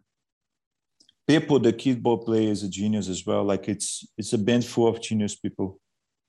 Pepo, 1.28 1.62
the 1.62 1.72
keyboard 1.72 2.26
player, 2.26 2.51
is 2.51 2.62
a 2.62 2.68
genius 2.68 3.09
as 3.09 3.24
well. 3.24 3.45
Like 3.45 3.68
it's 3.68 4.07
it's 4.18 4.32
a 4.32 4.39
band 4.39 4.64
full 4.66 4.89
of 4.89 5.01
genius 5.01 5.37
people. 5.37 5.80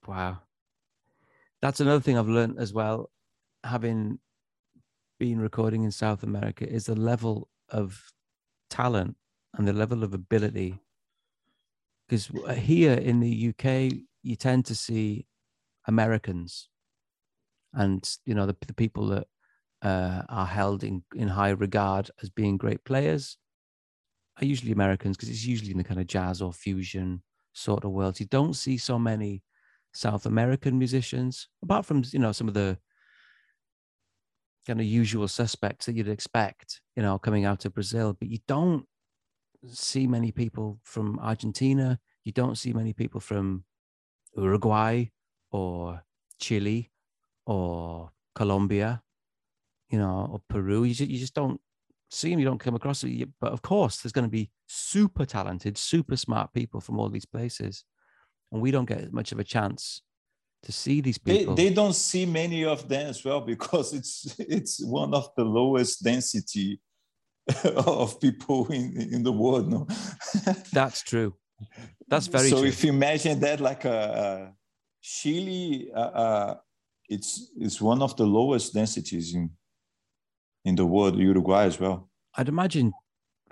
Wow. 0.08 0.40
That's 1.62 1.80
another 1.80 2.00
thing 2.00 2.18
I've 2.18 2.30
learned 2.30 2.60
as 2.60 2.72
well, 2.72 3.10
having 3.64 4.20
been 5.20 5.40
recording 5.40 5.84
in 5.84 5.92
South 5.92 6.24
America, 6.24 6.70
is 6.70 6.86
the 6.86 6.96
level 6.96 7.50
of 7.70 8.02
talent 8.70 9.18
and 9.58 9.68
the 9.68 9.74
level 9.74 10.04
of 10.04 10.14
ability. 10.14 10.80
Because 12.08 12.30
here 12.58 12.94
in 12.94 13.20
the 13.20 13.50
UK, 13.50 14.00
you 14.22 14.36
tend 14.36 14.66
to 14.66 14.76
see 14.76 15.28
Americans 15.88 16.70
and 17.76 18.10
you 18.26 18.34
know 18.34 18.46
the, 18.46 18.56
the 18.66 18.74
people 18.74 19.08
that 19.08 19.28
uh, 19.82 20.24
are 20.30 20.46
held 20.46 20.84
in, 20.84 21.04
in 21.16 21.28
high 21.28 21.50
regard 21.50 22.10
as 22.24 22.30
being 22.30 22.58
great 22.58 22.84
players 22.86 23.38
are 24.42 24.46
usually 24.46 24.72
Americans 24.72 25.16
because 25.16 25.30
it's 25.30 25.46
usually 25.46 25.72
in 25.72 25.78
the 25.78 25.84
kind 25.84 26.00
of 26.00 26.08
jazz 26.08 26.42
or 26.42 26.52
fusion 26.52 27.22
sort 27.54 27.86
of 27.86 27.92
world. 27.92 28.20
You 28.20 28.26
don't 28.26 28.56
see 28.56 28.78
so 28.78 28.98
many 28.98 29.44
South 29.94 30.26
American 30.26 30.78
musicians, 30.78 31.48
apart 31.62 31.86
from 31.86 32.04
you 32.12 32.20
know 32.20 32.32
some 32.32 32.48
of 32.48 32.54
the 32.54 32.78
kind 34.66 34.80
of 34.80 34.86
usual 34.86 35.28
suspects 35.28 35.86
that 35.86 35.94
you'd 35.94 36.08
expect, 36.08 36.82
you 36.96 37.04
know, 37.04 37.20
coming 37.20 37.46
out 37.46 37.66
of 37.66 37.74
Brazil. 37.74 38.16
But 38.20 38.30
you 38.30 38.40
don't 38.48 38.86
see 39.70 40.08
many 40.08 40.32
people 40.32 40.80
from 40.84 41.20
Argentina. 41.20 42.00
You 42.24 42.32
don't 42.32 42.58
see 42.58 42.74
many 42.74 42.94
people 42.94 43.20
from 43.20 43.64
Uruguay 44.36 45.06
or 45.52 46.04
Chile 46.40 46.92
or 47.46 48.12
Colombia, 48.34 49.02
you 49.90 50.00
know, 50.00 50.30
or 50.32 50.42
Peru. 50.50 50.84
You 50.84 50.94
just, 50.94 51.10
you 51.10 51.20
just 51.20 51.34
don't 51.34 51.60
see 52.10 52.30
them. 52.32 52.40
You 52.40 52.46
don't 52.46 52.60
come 52.60 52.76
across 52.76 53.04
it. 53.04 53.30
But 53.40 53.54
of 53.54 53.62
course, 53.62 53.98
there's 53.98 54.12
going 54.12 54.26
to 54.26 54.32
be 54.32 54.52
super 54.68 55.26
talented, 55.26 55.78
super 55.78 56.18
smart 56.18 56.54
people 56.54 56.82
from 56.82 57.00
all 57.00 57.10
these 57.10 57.26
places, 57.26 57.84
and 58.52 58.62
we 58.62 58.72
don't 58.72 58.90
get 58.90 59.14
much 59.14 59.32
of 59.32 59.40
a 59.40 59.44
chance 59.44 60.02
to 60.64 60.72
see 60.72 61.00
these 61.02 61.18
people. 61.18 61.56
They, 61.56 61.70
they 61.70 61.74
don't 61.74 61.96
see 61.96 62.26
many 62.26 62.66
of 62.66 62.90
them 62.90 63.08
as 63.08 63.24
well 63.24 63.42
because 63.42 63.94
it's 63.94 64.36
it's 64.40 64.84
one 64.84 65.14
of 65.14 65.30
the 65.38 65.46
lowest 65.46 66.04
density 66.04 66.80
of 67.76 68.20
people 68.20 68.68
in 68.72 68.98
in 69.14 69.24
the 69.24 69.32
world. 69.32 69.70
No, 69.70 69.88
that's 70.74 71.02
true. 71.04 71.34
That's 72.08 72.28
very 72.28 72.50
so 72.50 72.58
true. 72.60 72.68
if 72.68 72.84
you 72.84 72.90
imagine 72.92 73.40
that, 73.42 73.60
like 73.60 73.86
a, 73.86 74.00
a 74.52 74.54
Chile, 75.02 75.92
uh, 75.96 76.00
uh, 76.00 76.56
it's 77.10 77.52
it's 77.58 77.80
one 77.82 78.02
of 78.02 78.16
the 78.16 78.26
lowest 78.26 78.74
densities 78.74 79.34
in 79.36 79.52
in 80.64 80.76
the 80.76 80.86
world. 80.86 81.18
Uruguay 81.18 81.66
as 81.66 81.80
well. 81.80 82.10
I'd 82.36 82.50
imagine 82.50 82.92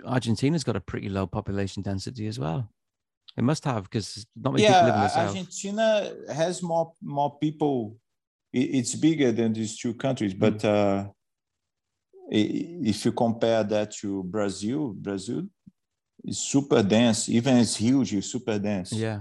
Argentina's 0.04 0.64
got 0.64 0.76
a 0.76 0.80
pretty 0.80 1.08
low 1.08 1.26
population 1.26 1.82
density 1.82 2.26
as 2.26 2.38
well. 2.38 2.68
It 3.36 3.42
must 3.44 3.64
have 3.64 3.84
because 3.84 4.26
not 4.36 4.52
many 4.52 4.64
yeah, 4.64 4.72
people 4.72 4.86
live 4.86 4.94
in 4.96 5.00
the 5.02 5.08
south. 5.08 5.28
Argentina 5.28 6.12
has 6.32 6.62
more 6.62 6.92
more 7.00 7.38
people. 7.38 7.96
It's 8.52 8.94
bigger 8.94 9.32
than 9.32 9.52
these 9.52 9.76
two 9.76 9.94
countries, 9.94 10.34
but 10.34 10.58
Mm. 10.58 10.64
uh, 10.64 11.10
if 12.30 13.04
you 13.04 13.12
compare 13.12 13.62
that 13.64 13.92
to 13.96 14.22
Brazil, 14.24 14.92
Brazil 14.92 15.44
is 16.24 16.38
super 16.38 16.82
dense. 16.82 17.28
Even 17.28 17.58
it's 17.58 17.76
huge, 17.76 18.14
it's 18.14 18.28
super 18.28 18.58
dense. 18.58 18.92
Yeah. 18.92 19.20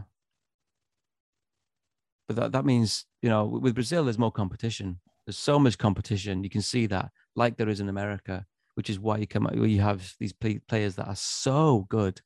But 2.28 2.38
that, 2.38 2.52
that 2.54 2.66
means, 2.66 3.06
you 3.22 3.30
know, 3.30 3.46
with 3.46 3.76
Brazil, 3.76 4.06
there's 4.06 4.18
more 4.18 4.32
competition. 4.32 5.00
There's 5.26 5.38
so 5.38 5.60
much 5.60 5.78
competition. 5.78 6.44
You 6.44 6.50
can 6.50 6.62
see 6.62 6.86
that, 6.88 7.10
like 7.36 7.58
there 7.58 7.70
is 7.70 7.80
in 7.80 7.90
America, 7.90 8.46
which 8.76 8.90
is 8.90 9.00
why 9.00 9.18
you 9.18 9.28
come 9.28 9.46
where 9.46 9.66
you 9.66 9.82
have 9.82 10.14
these 10.20 10.34
play, 10.34 10.60
players 10.68 10.96
that 10.96 11.08
are 11.08 11.16
so 11.16 11.86
good. 11.90 12.22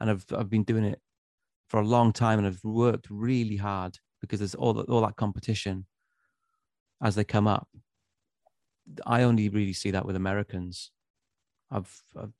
And 0.00 0.10
I've, 0.10 0.24
I've 0.36 0.50
been 0.50 0.64
doing 0.64 0.84
it 0.84 1.00
for 1.68 1.80
a 1.80 1.86
long 1.86 2.12
time 2.12 2.38
and 2.38 2.46
I've 2.46 2.62
worked 2.64 3.06
really 3.10 3.56
hard 3.56 3.98
because 4.20 4.38
there's 4.38 4.54
all 4.54 4.74
that, 4.74 4.88
all 4.88 5.02
that 5.02 5.16
competition 5.16 5.86
as 7.02 7.14
they 7.14 7.24
come 7.24 7.46
up. 7.46 7.68
I 9.06 9.22
only 9.22 9.48
really 9.48 9.72
see 9.72 9.90
that 9.92 10.06
with 10.06 10.16
Americans. 10.16 10.90
I've, 11.70 12.02
I've 12.16 12.32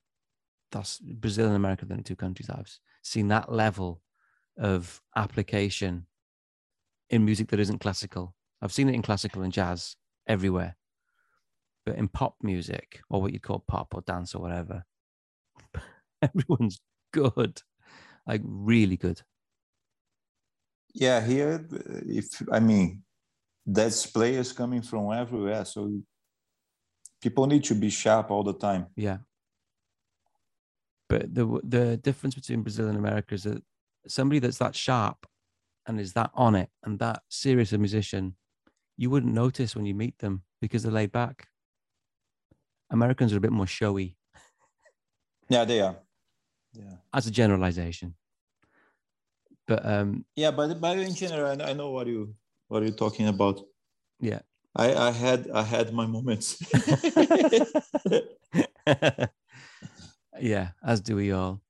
that's 0.72 0.99
Brazil 0.99 1.47
and 1.47 1.57
America, 1.57 1.84
the 1.84 2.03
two 2.03 2.16
countries 2.16 2.51
I've 2.51 2.78
seen 3.03 3.28
that 3.28 3.53
level 3.53 4.01
of 4.59 5.01
application 5.14 6.07
in 7.11 7.24
music 7.24 7.49
that 7.49 7.61
isn't 7.61 7.80
classical. 7.80 8.34
I've 8.61 8.72
seen 8.72 8.88
it 8.88 8.95
in 8.95 9.03
classical 9.03 9.43
and 9.43 9.53
jazz 9.53 9.97
everywhere, 10.26 10.76
but 11.84 11.97
in 11.97 12.09
pop 12.09 12.36
music 12.43 13.01
or 13.11 13.20
what 13.20 13.32
you'd 13.32 13.43
call 13.43 13.64
pop 13.66 13.95
or 13.95 14.01
dance 14.01 14.34
or 14.34 14.40
whatever, 14.40 14.84
everyone's 16.22 16.80
good, 17.12 17.61
like 18.26 18.40
really 18.45 18.97
good. 18.97 19.20
Yeah, 20.95 21.24
here, 21.24 21.66
if 22.07 22.43
I 22.51 22.61
mean, 22.61 23.03
that's 23.66 24.07
players 24.07 24.53
coming 24.53 24.82
from 24.82 25.12
everywhere, 25.12 25.64
so 25.64 25.90
people 27.23 27.47
need 27.47 27.64
to 27.64 27.75
be 27.75 27.89
sharp 27.91 28.31
all 28.31 28.43
the 28.43 28.53
time. 28.55 28.87
Yeah. 28.97 29.18
But 31.09 31.35
the 31.35 31.61
the 31.62 31.97
difference 31.97 32.35
between 32.35 32.62
Brazil 32.62 32.89
and 32.89 32.99
America 32.99 33.35
is 33.35 33.45
that 33.45 33.62
somebody 34.07 34.39
that's 34.41 34.59
that 34.59 34.75
sharp 34.75 35.27
and 35.87 36.01
is 36.01 36.12
that 36.14 36.31
on 36.35 36.55
it 36.55 36.70
and 36.85 36.99
that 36.99 37.23
serious 37.29 37.73
a 37.73 37.79
musician, 37.79 38.37
you 38.97 39.11
wouldn't 39.11 39.35
notice 39.35 39.77
when 39.77 39.87
you 39.87 39.95
meet 39.95 40.18
them 40.18 40.43
because 40.61 40.83
they're 40.83 40.93
laid 40.93 41.12
back. 41.12 41.49
Americans 42.91 43.33
are 43.33 43.39
a 43.39 43.41
bit 43.41 43.53
more 43.53 43.66
showy 43.66 44.16
Yeah, 45.49 45.64
they 45.64 45.81
are. 45.81 45.97
Yeah. 46.73 46.97
as 47.12 47.27
a 47.27 47.31
generalization. 47.31 48.14
But 49.66 49.85
um 49.85 50.25
Yeah, 50.37 50.51
but 50.51 50.81
but 50.81 50.99
in 50.99 51.14
general, 51.14 51.62
I 51.62 51.73
know 51.75 51.91
what 51.91 52.07
you 52.07 52.35
what 52.68 52.83
are 52.83 52.87
you're 52.87 52.97
talking 52.97 53.29
about. 53.29 53.61
yeah. 54.20 54.41
I 54.75 54.95
I 54.95 55.11
had 55.11 55.51
I 55.51 55.62
had 55.62 55.93
my 55.93 56.07
moments. 56.07 56.62
yeah, 60.41 60.68
as 60.85 61.01
do 61.01 61.16
we 61.16 61.33
all. 61.33 61.61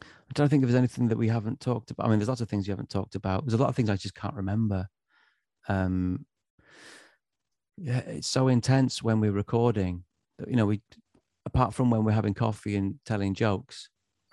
I'm 0.00 0.34
trying 0.34 0.48
to 0.48 0.50
think 0.50 0.62
if 0.62 0.68
there's 0.68 0.78
anything 0.78 1.08
that 1.08 1.18
we 1.18 1.28
haven't 1.28 1.60
talked 1.60 1.90
about. 1.90 2.06
I 2.06 2.10
mean, 2.10 2.18
there's 2.18 2.28
lots 2.28 2.40
of 2.42 2.48
things 2.48 2.66
you 2.66 2.72
haven't 2.72 2.90
talked 2.90 3.14
about. 3.14 3.44
There's 3.44 3.58
a 3.58 3.62
lot 3.62 3.70
of 3.70 3.76
things 3.76 3.88
I 3.88 3.96
just 3.96 4.14
can't 4.14 4.34
remember. 4.34 4.88
Um, 5.68 6.26
yeah, 7.76 7.98
it's 8.00 8.28
so 8.28 8.48
intense 8.48 9.02
when 9.02 9.20
we're 9.20 9.32
recording 9.32 10.04
you 10.46 10.56
know 10.56 10.66
we, 10.66 10.80
apart 11.46 11.74
from 11.74 11.90
when 11.90 12.04
we're 12.04 12.12
having 12.12 12.34
coffee 12.34 12.76
and 12.76 12.96
telling 13.04 13.34
jokes. 13.34 13.88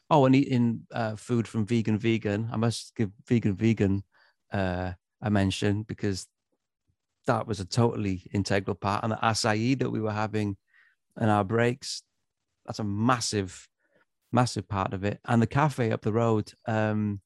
Oh, 0.09 0.25
and 0.25 0.35
eating 0.35 0.81
uh, 0.91 1.15
food 1.15 1.47
from 1.47 1.65
vegan 1.65 1.97
vegan. 1.97 2.49
I 2.51 2.57
must 2.57 2.95
give 2.95 3.11
vegan 3.27 3.55
vegan 3.55 4.03
uh, 4.53 4.91
a 5.21 5.29
mention 5.31 5.81
because 5.83 6.27
that 7.27 7.47
was 7.47 7.59
a 7.59 7.65
totally 7.65 8.23
integral 8.33 8.75
part. 8.75 9.03
And 9.03 9.11
the 9.11 9.17
acai 9.17 9.77
that 9.79 9.89
we 9.89 10.01
were 10.01 10.11
having 10.11 10.57
in 11.19 11.29
our 11.29 11.43
breaks, 11.43 12.03
that's 12.65 12.79
a 12.79 12.83
massive, 12.83 13.67
massive 14.31 14.67
part 14.67 14.93
of 14.93 15.03
it. 15.03 15.19
And 15.25 15.41
the 15.41 15.47
cafe 15.47 15.91
up 15.91 16.01
the 16.01 16.13
road, 16.13 16.51
um, 16.67 17.21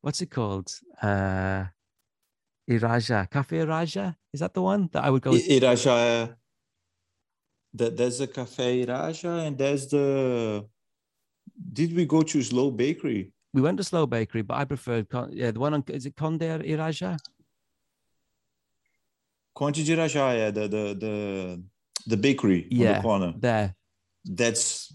what's 0.00 0.20
it 0.20 0.30
called? 0.30 0.72
Uh, 1.00 1.64
Iraja, 2.70 3.28
Cafe 3.30 3.56
Iraja. 3.56 4.14
Is 4.32 4.40
that 4.40 4.54
the 4.54 4.62
one 4.62 4.88
that 4.92 5.04
I 5.04 5.10
would 5.10 5.22
go? 5.22 5.32
Iraja. 5.32 6.34
there's 7.72 8.20
a 8.20 8.26
cafe 8.26 8.86
Iraja 8.86 9.46
and 9.46 9.58
there's 9.58 9.88
the. 9.88 10.66
Did 11.72 11.94
we 11.94 12.06
go 12.06 12.22
to 12.22 12.42
Slow 12.42 12.70
Bakery? 12.70 13.32
We 13.52 13.60
went 13.60 13.76
to 13.78 13.84
Slow 13.84 14.06
Bakery, 14.06 14.42
but 14.42 14.56
I 14.56 14.64
preferred 14.64 15.06
yeah 15.30 15.50
the 15.50 15.60
one 15.60 15.74
on 15.74 15.84
is 15.88 16.06
it 16.06 16.16
Conde 16.16 16.40
Iraja? 16.40 17.18
De 19.58 19.82
the 20.52 20.68
the 20.68 20.94
the 20.94 21.62
the 22.06 22.16
bakery 22.16 22.66
yeah, 22.70 22.88
on 22.88 22.94
the 22.94 23.02
corner. 23.02 23.34
There. 23.38 23.74
That's 24.24 24.92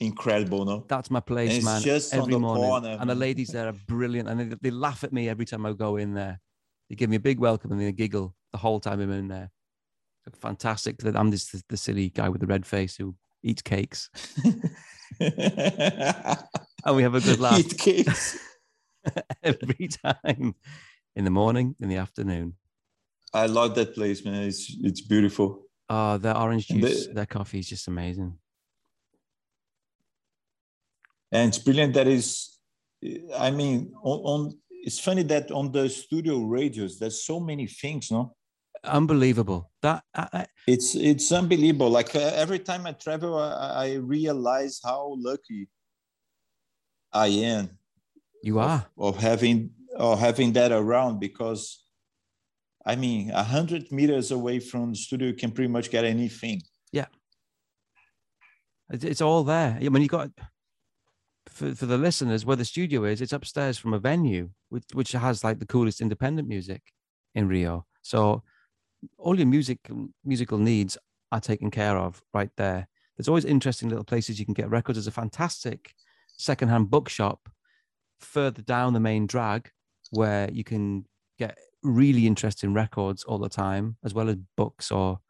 incredible, 0.00 0.64
no? 0.64 0.84
That's 0.88 1.10
my 1.10 1.20
place, 1.20 1.64
man. 1.64 1.82
Just 1.82 2.14
every 2.14 2.36
morning, 2.36 2.64
corner, 2.64 2.96
and 3.00 3.08
the 3.08 3.14
ladies 3.14 3.48
there 3.48 3.68
are 3.68 3.74
brilliant, 3.86 4.28
and 4.28 4.40
they, 4.40 4.56
they 4.60 4.70
laugh 4.70 5.04
at 5.04 5.12
me 5.12 5.28
every 5.28 5.44
time 5.44 5.64
I 5.64 5.72
go 5.72 5.96
in 5.96 6.14
there. 6.14 6.40
They 6.88 6.96
give 6.96 7.10
me 7.10 7.16
a 7.16 7.20
big 7.20 7.38
welcome 7.40 7.72
and 7.72 7.80
they 7.80 7.90
giggle 7.92 8.34
the 8.52 8.58
whole 8.58 8.80
time 8.80 9.00
I'm 9.00 9.10
in 9.10 9.28
there. 9.28 9.50
Fantastic 10.40 10.98
that 10.98 11.16
I'm 11.16 11.30
just 11.30 11.52
the, 11.52 11.62
the 11.68 11.76
silly 11.76 12.10
guy 12.10 12.28
with 12.28 12.40
the 12.40 12.46
red 12.46 12.66
face 12.66 12.96
who 12.96 13.14
eats 13.42 13.62
cakes. 13.62 14.10
and 15.20 16.96
we 16.96 17.02
have 17.02 17.14
a 17.14 17.20
good 17.20 17.38
laugh. 17.38 17.58
Eat 17.58 17.78
cakes 17.78 18.38
every 19.42 19.88
time 19.88 20.54
in 21.14 21.24
the 21.24 21.30
morning, 21.30 21.76
in 21.80 21.88
the 21.88 21.96
afternoon. 21.96 22.54
I 23.36 23.46
love 23.46 23.74
that 23.74 23.94
place, 23.94 24.24
man. 24.24 24.42
It's 24.44 24.74
it's 24.82 25.02
beautiful. 25.02 25.66
Oh, 25.88 26.18
their 26.18 26.36
orange 26.36 26.68
juice, 26.68 27.06
the, 27.06 27.12
their 27.12 27.26
coffee 27.26 27.60
is 27.60 27.68
just 27.68 27.86
amazing. 27.86 28.38
And 31.30 31.48
it's 31.48 31.58
brilliant 31.58 31.94
that 31.94 32.06
is, 32.06 32.58
I 33.36 33.50
mean, 33.50 33.92
on, 34.02 34.18
on 34.32 34.58
it's 34.70 34.98
funny 34.98 35.22
that 35.24 35.50
on 35.50 35.70
the 35.70 35.88
studio 35.88 36.38
radios, 36.44 36.98
there's 36.98 37.24
so 37.24 37.38
many 37.38 37.66
things, 37.66 38.10
no? 38.10 38.34
Unbelievable. 38.84 39.70
That 39.82 40.02
I, 40.14 40.28
I, 40.32 40.46
it's 40.66 40.94
it's 40.94 41.30
unbelievable. 41.30 41.90
Like 41.90 42.14
uh, 42.14 42.30
every 42.34 42.60
time 42.60 42.86
I 42.86 42.92
travel, 42.92 43.36
I, 43.38 43.86
I 43.86 43.94
realize 43.94 44.80
how 44.82 45.14
lucky 45.18 45.68
I 47.12 47.26
am. 47.26 47.78
You 48.42 48.60
are 48.60 48.86
of, 48.96 49.16
of 49.16 49.22
having 49.22 49.70
of 49.96 50.18
having 50.20 50.52
that 50.54 50.72
around 50.72 51.20
because 51.20 51.85
I 52.86 52.96
mean, 52.96 53.30
a 53.30 53.42
hundred 53.42 53.90
meters 53.90 54.30
away 54.30 54.60
from 54.60 54.90
the 54.90 54.96
studio, 54.96 55.28
you 55.28 55.34
can 55.34 55.50
pretty 55.50 55.68
much 55.68 55.90
get 55.90 56.04
anything. 56.04 56.62
Yeah, 56.92 57.06
it's 58.90 59.20
all 59.20 59.42
there. 59.44 59.78
I 59.80 59.88
mean, 59.88 60.02
you 60.02 60.08
got 60.08 60.30
for, 61.48 61.74
for 61.74 61.86
the 61.86 61.98
listeners 61.98 62.44
where 62.44 62.56
the 62.56 62.64
studio 62.64 63.04
is. 63.04 63.20
It's 63.20 63.32
upstairs 63.32 63.78
from 63.78 63.94
a 63.94 63.98
venue 63.98 64.50
which 64.68 64.84
which 64.92 65.12
has 65.12 65.42
like 65.42 65.58
the 65.58 65.66
coolest 65.66 66.00
independent 66.00 66.48
music 66.48 66.82
in 67.34 67.48
Rio. 67.48 67.86
So 68.02 68.42
all 69.18 69.36
your 69.36 69.46
music 69.46 69.78
musical 70.24 70.58
needs 70.58 70.96
are 71.32 71.40
taken 71.40 71.70
care 71.70 71.98
of 71.98 72.22
right 72.32 72.50
there. 72.56 72.88
There's 73.16 73.28
always 73.28 73.44
interesting 73.44 73.88
little 73.88 74.04
places 74.04 74.38
you 74.38 74.44
can 74.44 74.54
get 74.54 74.70
records. 74.70 74.96
There's 74.96 75.06
a 75.06 75.12
fantastic 75.12 75.92
secondhand 76.36 76.90
bookshop 76.90 77.48
further 78.20 78.62
down 78.62 78.92
the 78.92 79.00
main 79.00 79.26
drag 79.26 79.70
where 80.10 80.50
you 80.52 80.64
can 80.64 81.06
get 81.38 81.58
really 81.86 82.26
interesting 82.26 82.74
records 82.74 83.24
all 83.24 83.38
the 83.38 83.48
time, 83.48 83.96
as 84.04 84.14
well 84.14 84.28
as 84.28 84.36
books 84.56 84.90
or 84.90 85.20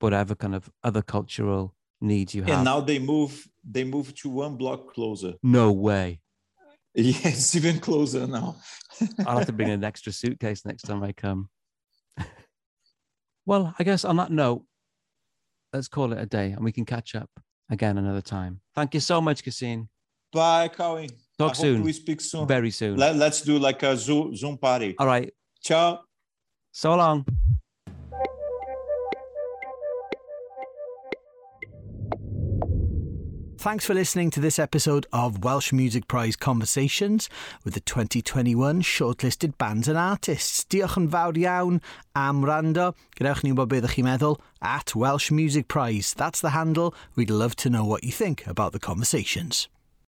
whatever 0.00 0.34
kind 0.34 0.54
of 0.54 0.70
other 0.82 1.02
cultural 1.02 1.74
needs 2.00 2.34
you 2.34 2.42
have. 2.42 2.56
And 2.56 2.64
now 2.64 2.80
they 2.80 2.98
move 2.98 3.48
they 3.64 3.84
move 3.84 4.14
to 4.16 4.28
one 4.28 4.56
block 4.56 4.92
closer. 4.92 5.34
No 5.42 5.72
way. 5.72 6.20
Yes, 6.94 7.54
even 7.54 7.80
closer 7.80 8.26
now. 8.26 8.56
I'll 9.26 9.38
have 9.38 9.46
to 9.46 9.52
bring 9.54 9.70
an 9.70 9.82
extra 9.82 10.12
suitcase 10.12 10.66
next 10.66 10.82
time 10.82 11.02
I 11.02 11.12
come. 11.12 11.48
well, 13.46 13.74
I 13.78 13.82
guess 13.82 14.04
on 14.04 14.18
that 14.18 14.30
note, 14.30 14.66
let's 15.72 15.88
call 15.88 16.12
it 16.12 16.18
a 16.20 16.26
day 16.26 16.50
and 16.50 16.62
we 16.62 16.70
can 16.70 16.84
catch 16.84 17.14
up 17.14 17.30
again 17.70 17.96
another 17.96 18.20
time. 18.20 18.60
Thank 18.74 18.92
you 18.92 19.00
so 19.00 19.22
much, 19.22 19.42
Kassin. 19.42 19.88
Bye, 20.34 20.68
Colin. 20.68 21.08
Talk 21.38 21.52
I 21.52 21.54
soon. 21.54 21.82
we 21.82 21.94
speak 21.94 22.20
soon. 22.20 22.46
Very 22.46 22.70
soon. 22.70 22.98
Let, 22.98 23.16
let's 23.16 23.40
do 23.40 23.58
like 23.58 23.82
a 23.82 23.96
Zoom, 23.96 24.36
Zoom 24.36 24.58
party. 24.58 24.94
All 24.98 25.06
right. 25.06 25.32
Ciao. 25.62 26.00
So 26.72 26.94
long. 26.96 27.24
Thanks 33.58 33.84
for 33.84 33.94
listening 33.94 34.30
to 34.30 34.40
this 34.40 34.58
episode 34.58 35.06
of 35.12 35.44
Welsh 35.44 35.72
Music 35.72 36.08
Prize 36.08 36.34
Conversations 36.34 37.30
with 37.64 37.74
the 37.74 37.80
2021 37.80 38.82
shortlisted 38.82 39.56
bands 39.56 39.86
and 39.86 39.96
artists. 39.96 40.64
Diolch 40.64 40.96
yn 40.98 41.06
fawr 41.12 41.38
iawn 41.38 41.78
am 42.16 42.42
rando. 42.42 42.96
Gadewch 43.14 43.44
ni 43.44 43.52
wybod 43.52 43.70
beth 43.70 43.86
ych 43.86 43.94
chi'n 44.00 44.08
meddwl 44.08 44.40
at 44.60 44.96
Welsh 44.96 45.30
Music 45.30 45.68
Prize. 45.68 46.10
That's 46.12 46.40
the 46.40 46.56
handle. 46.58 46.92
We'd 47.14 47.30
love 47.30 47.54
to 47.62 47.70
know 47.70 47.84
what 47.84 48.02
you 48.02 48.10
think 48.10 48.42
about 48.48 48.72
the 48.72 48.82
conversations. 48.82 49.68